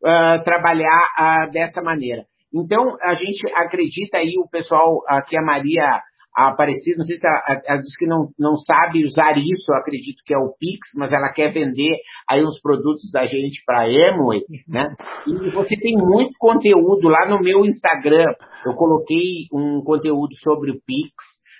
Uh, 0.03 0.43
trabalhar 0.43 1.01
uh, 1.17 1.51
dessa 1.51 1.81
maneira. 1.81 2.25
Então, 2.53 2.97
a 3.01 3.13
gente 3.15 3.41
acredita 3.55 4.17
aí, 4.17 4.33
o 4.37 4.49
pessoal, 4.49 5.01
aqui 5.07 5.37
a 5.37 5.41
Maria 5.41 6.01
Aparecida, 6.37 6.97
não 6.99 7.05
sei 7.05 7.15
se 7.15 7.25
ela, 7.25 7.61
ela 7.65 7.81
disse 7.81 7.97
que 7.97 8.05
não, 8.05 8.29
não 8.39 8.57
sabe 8.57 9.03
usar 9.03 9.35
isso, 9.37 9.71
eu 9.71 9.75
acredito 9.75 10.21
que 10.23 10.33
é 10.33 10.37
o 10.37 10.53
Pix, 10.59 10.89
mas 10.95 11.11
ela 11.11 11.33
quer 11.33 11.51
vender 11.51 11.97
aí 12.29 12.43
uns 12.43 12.61
produtos 12.61 13.09
da 13.11 13.25
gente 13.25 13.63
para 13.65 13.89
Emway, 13.89 14.41
né? 14.67 14.93
E 15.25 15.51
você 15.51 15.75
tem 15.75 15.95
muito 15.97 16.33
conteúdo 16.37 17.09
lá 17.09 17.27
no 17.27 17.41
meu 17.41 17.65
Instagram, 17.65 18.27
eu 18.65 18.73
coloquei 18.75 19.47
um 19.51 19.81
conteúdo 19.83 20.35
sobre 20.35 20.69
o 20.69 20.79
Pix, 20.85 21.11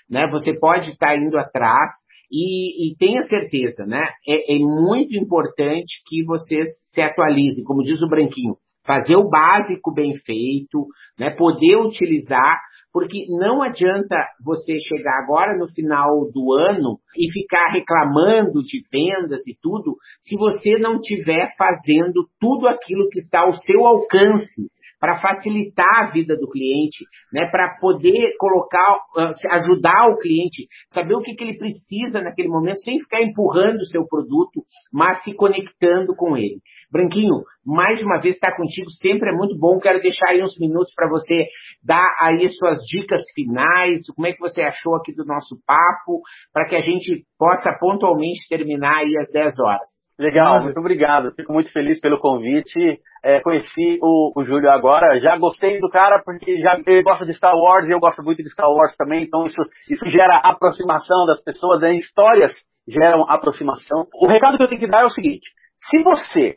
né? 0.08 0.28
Você 0.30 0.56
pode 0.58 0.90
estar 0.90 1.08
tá 1.08 1.16
indo 1.16 1.36
atrás, 1.36 1.90
e, 2.30 2.92
e, 2.92 2.96
tenha 2.96 3.22
certeza, 3.26 3.86
né? 3.86 4.04
É, 4.28 4.54
é, 4.54 4.58
muito 4.58 5.16
importante 5.16 6.02
que 6.06 6.22
vocês 6.24 6.68
se 6.92 7.00
atualizem, 7.00 7.64
como 7.64 7.82
diz 7.82 8.02
o 8.02 8.08
Branquinho, 8.08 8.54
fazer 8.86 9.16
o 9.16 9.28
básico 9.28 9.92
bem 9.92 10.14
feito, 10.16 10.86
né? 11.18 11.30
Poder 11.30 11.76
utilizar, 11.76 12.60
porque 12.92 13.26
não 13.28 13.62
adianta 13.62 14.16
você 14.44 14.78
chegar 14.78 15.22
agora 15.22 15.56
no 15.58 15.68
final 15.68 16.30
do 16.32 16.52
ano 16.52 16.98
e 17.16 17.30
ficar 17.32 17.70
reclamando 17.72 18.62
de 18.62 18.80
vendas 18.90 19.46
e 19.46 19.56
tudo, 19.60 19.96
se 20.20 20.36
você 20.36 20.80
não 20.80 20.96
estiver 20.96 21.48
fazendo 21.56 22.28
tudo 22.40 22.66
aquilo 22.66 23.08
que 23.10 23.20
está 23.20 23.40
ao 23.40 23.52
seu 23.52 23.84
alcance 23.84 24.68
para 25.00 25.20
facilitar 25.20 26.06
a 26.06 26.10
vida 26.10 26.36
do 26.36 26.48
cliente, 26.48 27.04
né, 27.32 27.48
para 27.50 27.76
poder 27.80 28.34
colocar, 28.38 28.98
ah, 29.16 29.32
ajudar 29.52 30.10
o 30.10 30.18
cliente, 30.18 30.66
saber 30.92 31.14
o 31.14 31.22
que, 31.22 31.34
que 31.34 31.44
ele 31.44 31.58
precisa 31.58 32.20
naquele 32.20 32.48
momento, 32.48 32.80
sem 32.80 32.98
ficar 32.98 33.22
empurrando 33.22 33.80
o 33.80 33.86
seu 33.86 34.06
produto, 34.06 34.62
mas 34.92 35.22
se 35.22 35.34
conectando 35.34 36.14
com 36.16 36.36
ele. 36.36 36.60
Branquinho, 36.90 37.44
mais 37.66 38.00
uma 38.00 38.20
vez 38.20 38.34
estar 38.34 38.56
contigo 38.56 38.90
sempre 38.90 39.30
é 39.30 39.32
muito 39.32 39.58
bom. 39.58 39.78
Quero 39.78 40.00
deixar 40.00 40.30
aí 40.30 40.42
uns 40.42 40.58
minutos 40.58 40.94
para 40.94 41.08
você 41.08 41.46
dar 41.84 42.06
aí 42.20 42.48
suas 42.50 42.78
dicas 42.86 43.20
finais, 43.34 44.00
como 44.14 44.26
é 44.26 44.32
que 44.32 44.40
você 44.40 44.62
achou 44.62 44.96
aqui 44.96 45.14
do 45.14 45.24
nosso 45.24 45.56
papo, 45.66 46.22
para 46.52 46.66
que 46.66 46.76
a 46.76 46.80
gente 46.80 47.24
possa 47.38 47.76
pontualmente 47.78 48.48
terminar 48.48 48.98
aí 48.98 49.12
às 49.18 49.30
10 49.30 49.58
horas. 49.60 49.98
Legal, 50.18 50.62
muito 50.62 50.80
obrigado. 50.80 51.32
Fico 51.36 51.52
muito 51.52 51.70
feliz 51.72 52.00
pelo 52.00 52.18
convite. 52.18 53.00
É, 53.22 53.40
conheci 53.40 53.98
o, 54.02 54.32
o 54.34 54.44
Júlio 54.44 54.70
agora, 54.70 55.20
já 55.20 55.36
gostei 55.36 55.80
do 55.80 55.88
cara 55.90 56.22
porque 56.24 56.60
já 56.60 56.80
ele 56.86 57.02
gosta 57.02 57.26
de 57.26 57.34
Star 57.34 57.54
Wars 57.56 57.86
e 57.86 57.92
eu 57.92 58.00
gosto 58.00 58.22
muito 58.22 58.42
de 58.42 58.50
Star 58.50 58.70
Wars 58.70 58.96
também, 58.96 59.24
então 59.24 59.44
isso, 59.44 59.60
isso 59.90 60.08
gera 60.10 60.36
aproximação 60.36 61.26
das 61.26 61.42
pessoas, 61.42 61.80
né? 61.80 61.94
histórias 61.94 62.52
geram 62.86 63.28
aproximação. 63.28 64.06
O 64.14 64.26
recado 64.26 64.56
que 64.56 64.62
eu 64.62 64.68
tenho 64.68 64.80
que 64.80 64.88
dar 64.88 65.02
é 65.02 65.06
o 65.06 65.10
seguinte: 65.10 65.48
se 65.90 66.02
você 66.02 66.56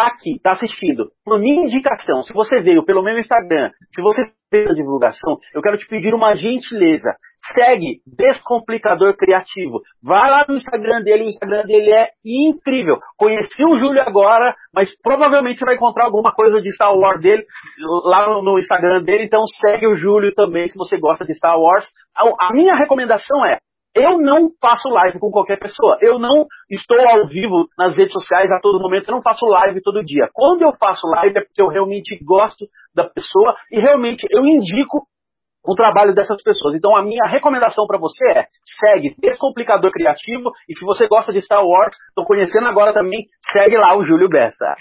está 0.00 0.06
aqui, 0.06 0.36
está 0.36 0.52
assistindo, 0.52 1.10
por 1.24 1.38
minha 1.38 1.64
indicação, 1.64 2.22
se 2.22 2.32
você 2.32 2.60
veio 2.62 2.84
pelo 2.84 3.02
meu 3.02 3.18
Instagram, 3.18 3.70
se 3.94 4.00
você 4.00 4.22
veio 4.50 4.70
a 4.70 4.74
divulgação, 4.74 5.36
eu 5.54 5.62
quero 5.62 5.78
te 5.78 5.86
pedir 5.86 6.14
uma 6.14 6.34
gentileza. 6.34 7.14
Segue 7.54 8.00
Descomplicador 8.06 9.16
Criativo. 9.16 9.80
Vai 10.02 10.28
lá 10.28 10.44
no 10.48 10.56
Instagram 10.56 11.02
dele, 11.02 11.24
o 11.24 11.28
Instagram 11.28 11.64
dele 11.64 11.92
é 11.92 12.08
incrível. 12.24 12.98
Conheci 13.16 13.64
o 13.64 13.78
Júlio 13.78 14.02
agora, 14.02 14.54
mas 14.74 14.90
provavelmente 15.02 15.58
você 15.58 15.64
vai 15.64 15.76
encontrar 15.76 16.04
alguma 16.04 16.32
coisa 16.32 16.60
de 16.60 16.72
Star 16.72 16.92
Wars 16.94 17.20
dele 17.20 17.44
lá 18.04 18.26
no 18.42 18.58
Instagram 18.58 19.02
dele, 19.02 19.24
então 19.24 19.44
segue 19.60 19.86
o 19.86 19.96
Júlio 19.96 20.34
também 20.34 20.68
se 20.68 20.76
você 20.76 20.98
gosta 20.98 21.24
de 21.24 21.34
Star 21.34 21.58
Wars. 21.58 21.86
A 22.40 22.52
minha 22.52 22.74
recomendação 22.74 23.44
é 23.46 23.58
eu 24.00 24.18
não 24.18 24.50
faço 24.60 24.88
live 24.88 25.18
com 25.18 25.30
qualquer 25.30 25.58
pessoa. 25.58 25.98
Eu 26.00 26.18
não 26.18 26.46
estou 26.70 26.98
ao 27.08 27.26
vivo 27.28 27.66
nas 27.78 27.96
redes 27.96 28.12
sociais 28.12 28.50
a 28.50 28.60
todo 28.60 28.80
momento. 28.80 29.08
Eu 29.08 29.14
não 29.14 29.22
faço 29.22 29.44
live 29.46 29.80
todo 29.82 30.04
dia. 30.04 30.28
Quando 30.32 30.62
eu 30.62 30.72
faço 30.78 31.06
live 31.06 31.38
é 31.38 31.42
porque 31.42 31.62
eu 31.62 31.68
realmente 31.68 32.18
gosto 32.24 32.66
da 32.94 33.04
pessoa 33.04 33.54
e 33.70 33.80
realmente 33.80 34.26
eu 34.30 34.44
indico 34.44 35.02
o 35.64 35.74
trabalho 35.74 36.14
dessas 36.14 36.42
pessoas. 36.42 36.74
Então 36.74 36.96
a 36.96 37.02
minha 37.02 37.26
recomendação 37.26 37.86
para 37.86 37.98
você 37.98 38.24
é 38.30 38.46
segue 38.84 39.14
Descomplicador 39.18 39.92
Criativo 39.92 40.50
e 40.68 40.74
se 40.74 40.84
você 40.84 41.06
gosta 41.06 41.32
de 41.32 41.40
Star 41.42 41.64
Wars, 41.64 41.96
estou 42.08 42.24
conhecendo 42.24 42.66
agora 42.66 42.92
também, 42.92 43.26
segue 43.52 43.76
lá 43.76 43.96
o 43.96 44.04
Júlio 44.04 44.28
Bessa. 44.28 44.74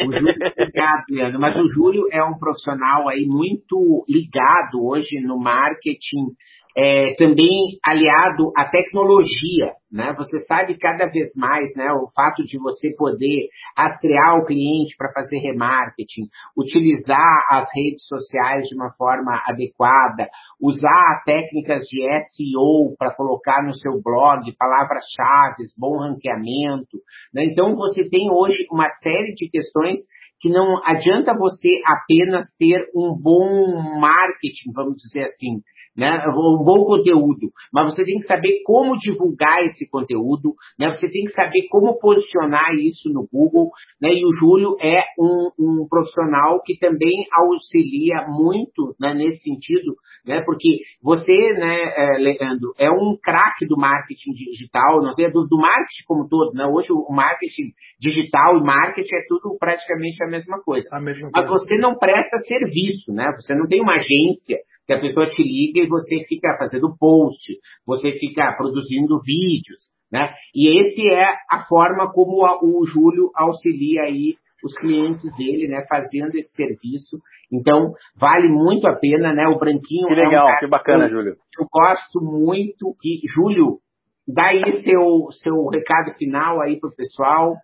O 0.00 0.04
Júlio, 0.04 0.34
obrigado, 0.58 1.04
Leandro. 1.08 1.40
Mas 1.40 1.56
o 1.56 1.68
Júlio 1.68 2.08
é 2.10 2.22
um 2.24 2.36
profissional 2.36 3.08
aí 3.08 3.26
muito 3.28 4.04
ligado 4.08 4.84
hoje 4.84 5.20
no 5.24 5.38
marketing 5.38 6.34
é, 6.76 7.14
também 7.16 7.78
aliado 7.84 8.50
à 8.56 8.68
tecnologia, 8.68 9.74
né? 9.92 10.12
Você 10.18 10.40
sabe 10.40 10.76
cada 10.76 11.06
vez 11.06 11.28
mais, 11.36 11.72
né? 11.76 11.86
O 11.92 12.10
fato 12.12 12.42
de 12.42 12.58
você 12.58 12.88
poder 12.96 13.48
rastrear 13.76 14.38
o 14.38 14.44
cliente 14.44 14.96
para 14.98 15.12
fazer 15.12 15.38
remarketing, 15.38 16.28
utilizar 16.56 17.46
as 17.48 17.68
redes 17.72 18.04
sociais 18.06 18.66
de 18.66 18.74
uma 18.74 18.92
forma 18.98 19.40
adequada, 19.46 20.28
usar 20.60 21.22
técnicas 21.24 21.84
de 21.84 22.00
SEO 22.02 22.96
para 22.98 23.14
colocar 23.14 23.62
no 23.62 23.74
seu 23.74 24.02
blog 24.02 24.52
palavras-chave, 24.58 25.62
bom 25.78 25.98
ranqueamento, 25.98 26.98
né? 27.32 27.44
Então 27.44 27.76
você 27.76 28.08
tem 28.10 28.28
hoje 28.32 28.66
uma 28.72 28.88
série 29.00 29.34
de 29.34 29.48
questões 29.48 29.98
que 30.40 30.50
não 30.50 30.82
adianta 30.84 31.32
você 31.38 31.80
apenas 31.86 32.44
ter 32.58 32.76
um 32.94 33.16
bom 33.16 33.98
marketing, 33.98 34.72
vamos 34.74 34.96
dizer 34.96 35.22
assim, 35.22 35.62
né? 35.96 36.24
um 36.28 36.64
bom 36.64 36.84
conteúdo, 36.84 37.52
mas 37.72 37.94
você 37.94 38.04
tem 38.04 38.18
que 38.18 38.26
saber 38.26 38.62
como 38.64 38.96
divulgar 38.96 39.64
esse 39.64 39.88
conteúdo, 39.88 40.54
né? 40.78 40.90
você 40.90 41.06
tem 41.06 41.24
que 41.24 41.32
saber 41.32 41.68
como 41.70 41.98
posicionar 41.98 42.74
isso 42.74 43.08
no 43.10 43.26
Google, 43.32 43.70
né? 44.00 44.10
e 44.12 44.24
o 44.24 44.32
Júlio 44.32 44.76
é 44.80 45.02
um, 45.18 45.50
um 45.58 45.88
profissional 45.88 46.60
que 46.64 46.76
também 46.78 47.24
auxilia 47.32 48.26
muito 48.28 48.94
né, 49.00 49.14
nesse 49.14 49.42
sentido, 49.42 49.94
né? 50.26 50.42
porque 50.44 50.78
você, 51.02 51.32
né, 51.32 51.78
é, 51.96 52.18
Leandro, 52.18 52.74
é 52.78 52.90
um 52.90 53.16
craque 53.22 53.66
do 53.66 53.76
marketing 53.76 54.32
digital, 54.32 55.00
não 55.00 55.14
tem 55.14 55.30
do, 55.30 55.46
do 55.46 55.56
marketing 55.56 56.04
como 56.06 56.28
todo, 56.28 56.52
né? 56.54 56.66
hoje 56.66 56.88
o 56.92 57.14
marketing 57.14 57.72
digital 58.00 58.58
e 58.58 58.64
marketing 58.64 59.14
é 59.14 59.26
tudo 59.28 59.56
praticamente 59.58 60.22
a 60.24 60.28
mesma 60.28 60.60
coisa, 60.62 60.88
a 60.92 61.00
mesma 61.00 61.30
mas 61.32 61.48
você 61.48 61.76
não 61.78 61.96
presta 61.96 62.38
serviço, 62.40 63.12
né? 63.12 63.32
você 63.36 63.54
não 63.54 63.68
tem 63.68 63.80
uma 63.80 63.94
agência, 63.94 64.58
que 64.86 64.92
a 64.92 65.00
pessoa 65.00 65.26
te 65.26 65.42
liga 65.42 65.80
e 65.80 65.88
você 65.88 66.24
fica 66.28 66.56
fazendo 66.58 66.96
post, 66.98 67.58
você 67.86 68.12
fica 68.12 68.54
produzindo 68.56 69.20
vídeos, 69.20 69.90
né? 70.12 70.32
E 70.54 70.80
esse 70.80 71.06
é 71.12 71.24
a 71.50 71.64
forma 71.68 72.12
como 72.12 72.44
a, 72.44 72.58
o 72.62 72.84
Júlio 72.86 73.30
auxilia 73.34 74.02
aí 74.02 74.36
os 74.64 74.74
clientes 74.78 75.30
dele, 75.36 75.68
né, 75.68 75.84
fazendo 75.88 76.34
esse 76.36 76.54
serviço. 76.54 77.18
Então, 77.52 77.92
vale 78.16 78.48
muito 78.48 78.86
a 78.86 78.96
pena, 78.96 79.34
né? 79.34 79.46
O 79.46 79.58
Branquinho 79.58 80.08
que 80.08 80.14
legal, 80.14 80.48
é 80.48 80.54
um 80.54 80.58
que 80.58 80.66
bacana, 80.66 81.06
que 81.06 81.12
eu, 81.12 81.18
Júlio. 81.18 81.36
Eu 81.58 81.66
gosto 81.70 82.20
muito 82.22 82.96
que 83.00 83.20
Júlio, 83.28 83.78
dá 84.26 84.46
aí 84.46 84.62
seu 84.82 85.28
seu 85.32 85.66
recado 85.66 86.16
final 86.16 86.62
aí 86.62 86.80
pro 86.80 86.94
pessoal. 86.94 87.54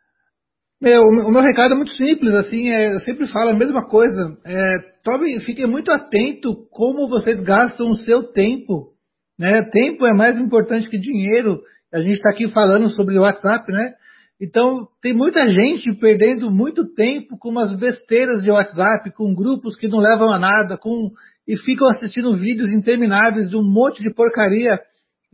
Meu, 0.80 1.02
o 1.02 1.30
meu 1.30 1.42
recado 1.42 1.74
é 1.74 1.76
muito 1.76 1.92
simples, 1.92 2.34
assim, 2.34 2.70
é, 2.70 2.94
eu 2.94 3.00
sempre 3.00 3.26
falo 3.26 3.50
a 3.50 3.58
mesma 3.58 3.86
coisa. 3.86 4.38
É, 4.46 4.78
tome, 5.04 5.38
fique 5.40 5.66
muito 5.66 5.92
atento 5.92 6.66
como 6.70 7.06
vocês 7.06 7.38
gastam 7.40 7.90
o 7.90 7.96
seu 7.96 8.32
tempo. 8.32 8.94
Né? 9.38 9.62
Tempo 9.70 10.06
é 10.06 10.14
mais 10.14 10.38
importante 10.38 10.88
que 10.88 10.98
dinheiro. 10.98 11.60
A 11.92 12.00
gente 12.00 12.14
está 12.14 12.30
aqui 12.30 12.50
falando 12.52 12.88
sobre 12.88 13.18
o 13.18 13.20
WhatsApp, 13.20 13.70
né? 13.70 13.92
Então, 14.40 14.88
tem 15.02 15.12
muita 15.12 15.46
gente 15.52 15.92
perdendo 16.00 16.50
muito 16.50 16.94
tempo 16.94 17.36
com 17.38 17.50
umas 17.50 17.78
besteiras 17.78 18.42
de 18.42 18.50
WhatsApp, 18.50 19.12
com 19.14 19.34
grupos 19.34 19.76
que 19.76 19.86
não 19.86 19.98
levam 19.98 20.32
a 20.32 20.38
nada, 20.38 20.78
com 20.78 21.10
e 21.46 21.58
ficam 21.58 21.88
assistindo 21.88 22.38
vídeos 22.38 22.70
intermináveis 22.70 23.50
de 23.50 23.56
um 23.56 23.62
monte 23.62 24.02
de 24.02 24.14
porcaria. 24.14 24.78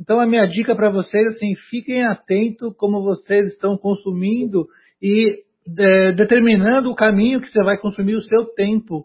Então, 0.01 0.19
a 0.19 0.27
minha 0.27 0.47
dica 0.47 0.75
para 0.75 0.91
vocês, 0.91 1.25
assim, 1.29 1.55
fiquem 1.71 2.05
atentos 2.05 2.75
como 2.77 3.05
vocês 3.05 3.53
estão 3.53 3.77
consumindo 3.77 4.67
e 5.03 5.43
é, 5.79 6.13
determinando 6.13 6.91
o 6.91 6.95
caminho 6.95 7.41
que 7.41 7.49
você 7.49 7.63
vai 7.65 7.77
consumir 7.79 8.15
o 8.15 8.23
seu 8.23 8.45
tempo. 8.55 9.05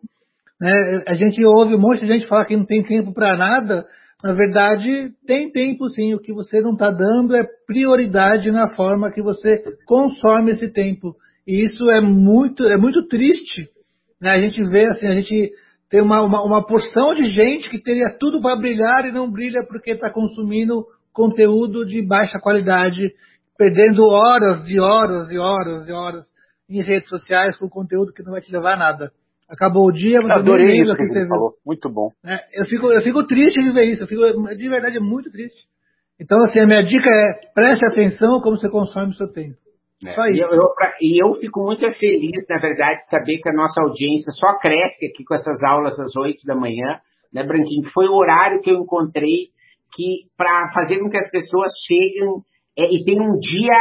Né? 0.59 1.03
A 1.07 1.15
gente 1.15 1.43
ouve 1.43 1.75
um 1.75 1.79
monte 1.79 2.01
de 2.01 2.07
gente 2.07 2.27
falar 2.27 2.45
que 2.45 2.55
não 2.55 2.65
tem 2.65 2.83
tempo 2.83 3.13
para 3.13 3.35
nada. 3.35 3.85
Na 4.23 4.33
verdade, 4.33 5.11
tem 5.25 5.51
tempo 5.51 5.89
sim. 5.89 6.13
O 6.13 6.19
que 6.19 6.31
você 6.31 6.61
não 6.61 6.73
está 6.73 6.91
dando 6.91 7.35
é 7.35 7.43
prioridade 7.65 8.51
na 8.51 8.69
forma 8.69 9.11
que 9.11 9.21
você 9.21 9.63
consome 9.85 10.51
esse 10.51 10.71
tempo. 10.71 11.15
E 11.47 11.63
isso 11.63 11.89
é 11.89 11.99
muito, 11.99 12.63
é 12.65 12.77
muito 12.77 13.07
triste. 13.07 13.67
Né? 14.21 14.29
A 14.29 14.39
gente 14.39 14.63
vê 14.69 14.85
assim, 14.85 15.07
a 15.07 15.15
gente 15.15 15.51
tem 15.89 16.01
uma, 16.01 16.21
uma, 16.23 16.43
uma 16.43 16.65
porção 16.65 17.15
de 17.15 17.27
gente 17.29 17.69
que 17.69 17.81
teria 17.81 18.15
tudo 18.19 18.39
para 18.39 18.55
brilhar 18.55 19.05
e 19.05 19.11
não 19.11 19.29
brilha 19.29 19.65
porque 19.67 19.91
está 19.91 20.11
consumindo 20.11 20.85
conteúdo 21.11 21.85
de 21.85 22.01
baixa 22.01 22.39
qualidade 22.39 23.13
perdendo 23.61 24.01
horas 24.07 24.67
e 24.67 24.79
horas 24.79 25.29
e 25.29 25.37
horas 25.37 25.87
e 25.87 25.91
horas 25.91 26.23
em 26.67 26.81
redes 26.81 27.07
sociais 27.07 27.55
com 27.57 27.69
conteúdo 27.69 28.11
que 28.11 28.23
não 28.23 28.31
vai 28.31 28.41
te 28.41 28.51
levar 28.51 28.73
a 28.73 28.77
nada. 28.77 29.11
Acabou 29.47 29.87
o 29.87 29.91
dia, 29.91 30.19
você 30.19 30.31
Adorei 30.31 30.81
isso 30.81 30.95
que 30.95 31.07
você 31.07 31.27
falou. 31.27 31.53
Muito 31.63 31.87
bom. 31.87 32.09
É, 32.25 32.39
eu, 32.59 32.65
fico, 32.65 32.91
eu 32.91 33.01
fico 33.01 33.27
triste 33.27 33.61
de 33.61 33.71
ver 33.71 33.83
isso. 33.83 34.01
Eu 34.01 34.07
fico, 34.07 34.23
de 34.55 34.67
verdade, 34.67 34.97
é 34.97 34.99
muito 34.99 35.29
triste. 35.29 35.67
Então, 36.19 36.39
assim, 36.45 36.59
a 36.59 36.65
minha 36.65 36.81
dica 36.83 37.07
é 37.07 37.51
preste 37.53 37.85
atenção 37.85 38.41
como 38.41 38.57
você 38.57 38.67
consome 38.67 39.11
o 39.11 39.13
seu 39.13 39.31
tempo. 39.31 39.57
É. 40.07 40.11
Só 40.13 40.25
isso. 40.25 40.39
E 40.39 40.57
eu, 40.57 40.67
e 41.01 41.23
eu 41.23 41.33
fico 41.35 41.59
muito 41.63 41.81
feliz, 41.99 42.47
na 42.49 42.59
verdade, 42.59 42.97
de 42.99 43.09
saber 43.09 43.37
que 43.43 43.49
a 43.49 43.53
nossa 43.53 43.79
audiência 43.83 44.31
só 44.39 44.57
cresce 44.57 45.05
aqui 45.05 45.23
com 45.23 45.35
essas 45.35 45.61
aulas 45.61 45.99
às 45.99 46.15
8 46.15 46.47
da 46.47 46.55
manhã, 46.55 46.97
né, 47.31 47.43
Branquinho? 47.43 47.91
Foi 47.93 48.07
o 48.07 48.15
horário 48.15 48.61
que 48.61 48.71
eu 48.71 48.79
encontrei 48.79 49.49
que 49.93 50.25
para 50.35 50.71
fazer 50.73 50.99
com 50.99 51.09
que 51.09 51.17
as 51.17 51.29
pessoas 51.29 51.71
cheguem 51.85 52.41
é, 52.77 52.85
e 52.93 53.03
tenham 53.03 53.25
um 53.25 53.39
dia 53.39 53.77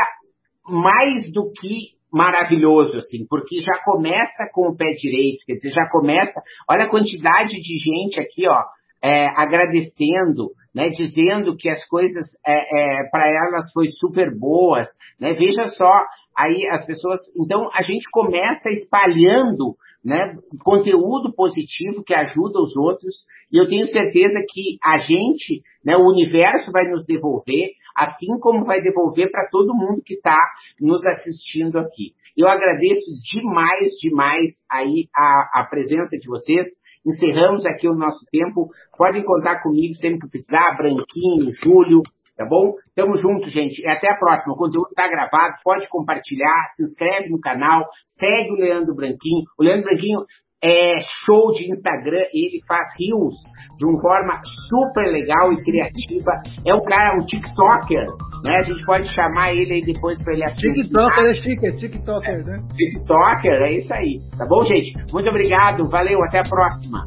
mais 0.68 1.30
do 1.32 1.50
que 1.52 2.00
maravilhoso, 2.12 2.96
assim, 2.98 3.24
porque 3.28 3.60
já 3.60 3.82
começa 3.84 4.48
com 4.52 4.68
o 4.68 4.76
pé 4.76 4.92
direito, 4.94 5.44
quer 5.46 5.54
dizer, 5.54 5.70
já 5.70 5.88
começa, 5.90 6.42
olha 6.68 6.84
a 6.84 6.90
quantidade 6.90 7.54
de 7.60 7.78
gente 7.78 8.20
aqui, 8.20 8.48
ó, 8.48 8.62
é, 9.02 9.26
agradecendo, 9.36 10.50
né, 10.74 10.90
dizendo 10.90 11.56
que 11.56 11.68
as 11.68 11.84
coisas 11.86 12.24
é, 12.44 12.58
é, 12.58 13.10
para 13.10 13.28
elas 13.28 13.72
foi 13.72 13.88
super 13.90 14.36
boas, 14.36 14.88
né, 15.20 15.34
veja 15.34 15.66
só, 15.66 15.92
aí 16.36 16.66
as 16.70 16.84
pessoas, 16.84 17.20
então 17.38 17.70
a 17.72 17.82
gente 17.82 18.08
começa 18.10 18.68
espalhando, 18.70 19.76
né, 20.04 20.34
conteúdo 20.64 21.32
positivo 21.34 22.02
que 22.02 22.14
ajuda 22.14 22.60
os 22.60 22.76
outros, 22.76 23.24
e 23.52 23.58
eu 23.58 23.68
tenho 23.68 23.86
certeza 23.86 24.40
que 24.48 24.78
a 24.82 24.98
gente, 24.98 25.62
né, 25.84 25.96
o 25.96 26.08
universo 26.08 26.72
vai 26.72 26.88
nos 26.88 27.04
devolver, 27.06 27.70
assim 27.96 28.38
como 28.40 28.64
vai 28.64 28.80
devolver 28.80 29.30
para 29.30 29.48
todo 29.50 29.74
mundo 29.74 30.02
que 30.04 30.14
está 30.14 30.38
nos 30.80 31.04
assistindo 31.04 31.78
aqui. 31.78 32.14
Eu 32.36 32.48
agradeço 32.48 33.10
demais, 33.22 33.92
demais 34.00 34.52
aí 34.70 35.08
a, 35.14 35.60
a 35.60 35.66
presença 35.68 36.16
de 36.16 36.26
vocês. 36.28 36.66
Encerramos 37.04 37.66
aqui 37.66 37.88
o 37.88 37.94
nosso 37.94 38.24
tempo. 38.30 38.68
Podem 38.96 39.24
contar 39.24 39.62
comigo 39.62 39.94
sempre 39.94 40.20
que 40.20 40.28
precisar, 40.28 40.76
Branquinho, 40.76 41.50
Júlio, 41.62 42.02
tá 42.36 42.46
bom? 42.46 42.74
Tamo 42.94 43.16
junto, 43.16 43.48
gente. 43.48 43.82
E 43.82 43.88
até 43.88 44.10
a 44.10 44.18
próxima. 44.18 44.54
O 44.54 44.56
conteúdo 44.56 44.88
está 44.90 45.08
gravado, 45.08 45.56
pode 45.64 45.88
compartilhar, 45.88 46.68
se 46.76 46.82
inscreve 46.82 47.28
no 47.30 47.40
canal, 47.40 47.84
segue 48.06 48.52
o 48.52 48.56
Leandro 48.56 48.94
Branquinho. 48.94 49.44
O 49.58 49.62
Leandro 49.62 49.84
Branquinho 49.84 50.20
é 50.62 51.00
show 51.24 51.52
de 51.52 51.70
Instagram, 51.70 52.24
ele 52.34 52.60
faz 52.68 52.86
rios 52.98 53.34
de 53.78 53.86
uma 53.86 54.00
forma 54.00 54.40
super 54.68 55.10
legal 55.10 55.52
e 55.52 55.62
criativa. 55.64 56.32
É 56.66 56.74
um 56.74 56.84
cara, 56.84 57.16
um 57.16 57.24
TikToker, 57.24 58.06
né? 58.44 58.58
A 58.58 58.62
gente 58.62 58.84
pode 58.84 59.08
chamar 59.08 59.54
ele 59.54 59.72
aí 59.72 59.82
depois 59.82 60.22
para 60.22 60.34
ele 60.34 60.44
assistir. 60.44 60.72
TikToker 60.82 61.24
é 61.24 61.34
chique, 61.34 61.66
é 61.66 61.72
TikToker, 61.72 62.44
né? 62.44 62.62
TikToker, 62.76 63.62
é 63.62 63.72
isso 63.72 63.94
aí. 63.94 64.20
Tá 64.36 64.44
bom, 64.46 64.64
gente? 64.64 64.92
Muito 65.12 65.28
obrigado, 65.30 65.88
valeu, 65.88 66.22
até 66.24 66.40
a 66.40 66.48
próxima. 66.48 67.06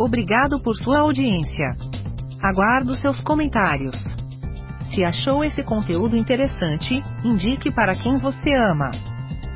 Obrigado 0.00 0.62
por 0.62 0.74
sua 0.76 1.00
audiência. 1.00 1.76
Aguardo 2.42 2.94
seus 2.94 3.20
comentários. 3.22 3.96
Se 4.94 5.04
achou 5.04 5.44
esse 5.44 5.62
conteúdo 5.62 6.16
interessante, 6.16 7.02
indique 7.22 7.70
para 7.70 7.94
quem 7.94 8.16
você 8.18 8.54
ama. 8.54 9.17